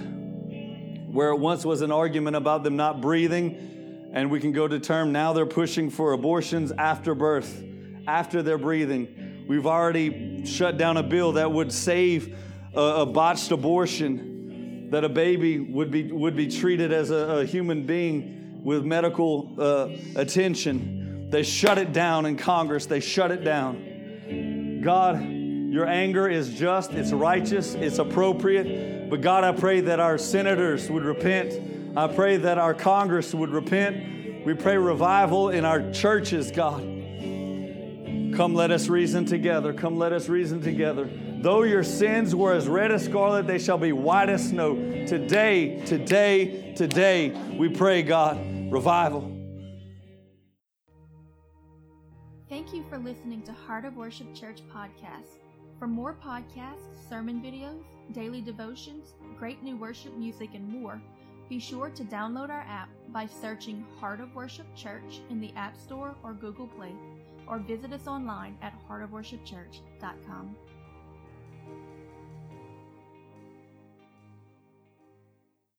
Where 1.10 1.30
it 1.30 1.38
once 1.38 1.64
was 1.64 1.80
an 1.80 1.90
argument 1.90 2.36
about 2.36 2.62
them 2.62 2.76
not 2.76 3.00
breathing, 3.00 4.10
and 4.12 4.30
we 4.30 4.38
can 4.38 4.52
go 4.52 4.68
to 4.68 4.78
term 4.78 5.12
now 5.12 5.32
they're 5.32 5.46
pushing 5.46 5.88
for 5.88 6.12
abortions 6.12 6.72
after 6.72 7.14
birth, 7.14 7.64
after 8.06 8.42
they're 8.42 8.58
breathing. 8.58 9.31
We've 9.52 9.66
already 9.66 10.46
shut 10.46 10.78
down 10.78 10.96
a 10.96 11.02
bill 11.02 11.32
that 11.32 11.52
would 11.52 11.72
save 11.72 12.38
a, 12.74 12.80
a 12.80 13.04
botched 13.04 13.50
abortion, 13.50 14.88
that 14.92 15.04
a 15.04 15.10
baby 15.10 15.58
would 15.58 15.90
be, 15.90 16.10
would 16.10 16.34
be 16.34 16.48
treated 16.48 16.90
as 16.90 17.10
a, 17.10 17.40
a 17.40 17.44
human 17.44 17.84
being 17.84 18.62
with 18.64 18.82
medical 18.82 19.54
uh, 19.58 19.90
attention. 20.16 21.28
They 21.28 21.42
shut 21.42 21.76
it 21.76 21.92
down 21.92 22.24
in 22.24 22.38
Congress, 22.38 22.86
they 22.86 23.00
shut 23.00 23.30
it 23.30 23.44
down. 23.44 24.80
God, 24.82 25.22
your 25.22 25.86
anger 25.86 26.30
is 26.30 26.54
just, 26.54 26.92
it's 26.92 27.12
righteous, 27.12 27.74
it's 27.74 27.98
appropriate. 27.98 29.10
But 29.10 29.20
God, 29.20 29.44
I 29.44 29.52
pray 29.52 29.82
that 29.82 30.00
our 30.00 30.16
senators 30.16 30.90
would 30.90 31.04
repent. 31.04 31.94
I 31.94 32.06
pray 32.06 32.38
that 32.38 32.56
our 32.56 32.72
Congress 32.72 33.34
would 33.34 33.50
repent. 33.50 34.46
We 34.46 34.54
pray 34.54 34.78
revival 34.78 35.50
in 35.50 35.66
our 35.66 35.92
churches, 35.92 36.50
God. 36.50 37.01
Come, 38.34 38.54
let 38.54 38.70
us 38.70 38.88
reason 38.88 39.26
together. 39.26 39.74
Come, 39.74 39.98
let 39.98 40.12
us 40.12 40.28
reason 40.28 40.62
together. 40.62 41.08
Though 41.42 41.64
your 41.64 41.84
sins 41.84 42.34
were 42.34 42.54
as 42.54 42.66
red 42.66 42.90
as 42.90 43.04
scarlet, 43.04 43.46
they 43.46 43.58
shall 43.58 43.76
be 43.76 43.92
white 43.92 44.30
as 44.30 44.48
snow. 44.48 44.74
Today, 45.06 45.84
today, 45.84 46.72
today, 46.74 47.30
we 47.58 47.68
pray, 47.68 48.02
God, 48.02 48.38
revival. 48.72 49.30
Thank 52.48 52.72
you 52.72 52.84
for 52.88 52.96
listening 52.96 53.42
to 53.42 53.52
Heart 53.52 53.84
of 53.84 53.96
Worship 53.96 54.34
Church 54.34 54.60
podcast. 54.72 55.38
For 55.78 55.86
more 55.86 56.14
podcasts, 56.14 57.08
sermon 57.08 57.42
videos, 57.42 57.82
daily 58.12 58.40
devotions, 58.40 59.14
great 59.38 59.62
new 59.62 59.76
worship 59.76 60.16
music, 60.16 60.50
and 60.54 60.68
more, 60.68 61.02
be 61.48 61.58
sure 61.58 61.90
to 61.90 62.04
download 62.04 62.50
our 62.50 62.64
app 62.68 62.88
by 63.08 63.26
searching 63.26 63.84
Heart 63.98 64.20
of 64.20 64.34
Worship 64.34 64.66
Church 64.74 65.20
in 65.28 65.40
the 65.40 65.52
App 65.54 65.76
Store 65.76 66.14
or 66.22 66.32
Google 66.32 66.66
Play, 66.66 66.92
or 67.52 67.58
visit 67.58 67.92
us 67.92 68.06
online 68.06 68.56
at 68.62 68.72
heartofworshipchurch.com. 68.88 70.56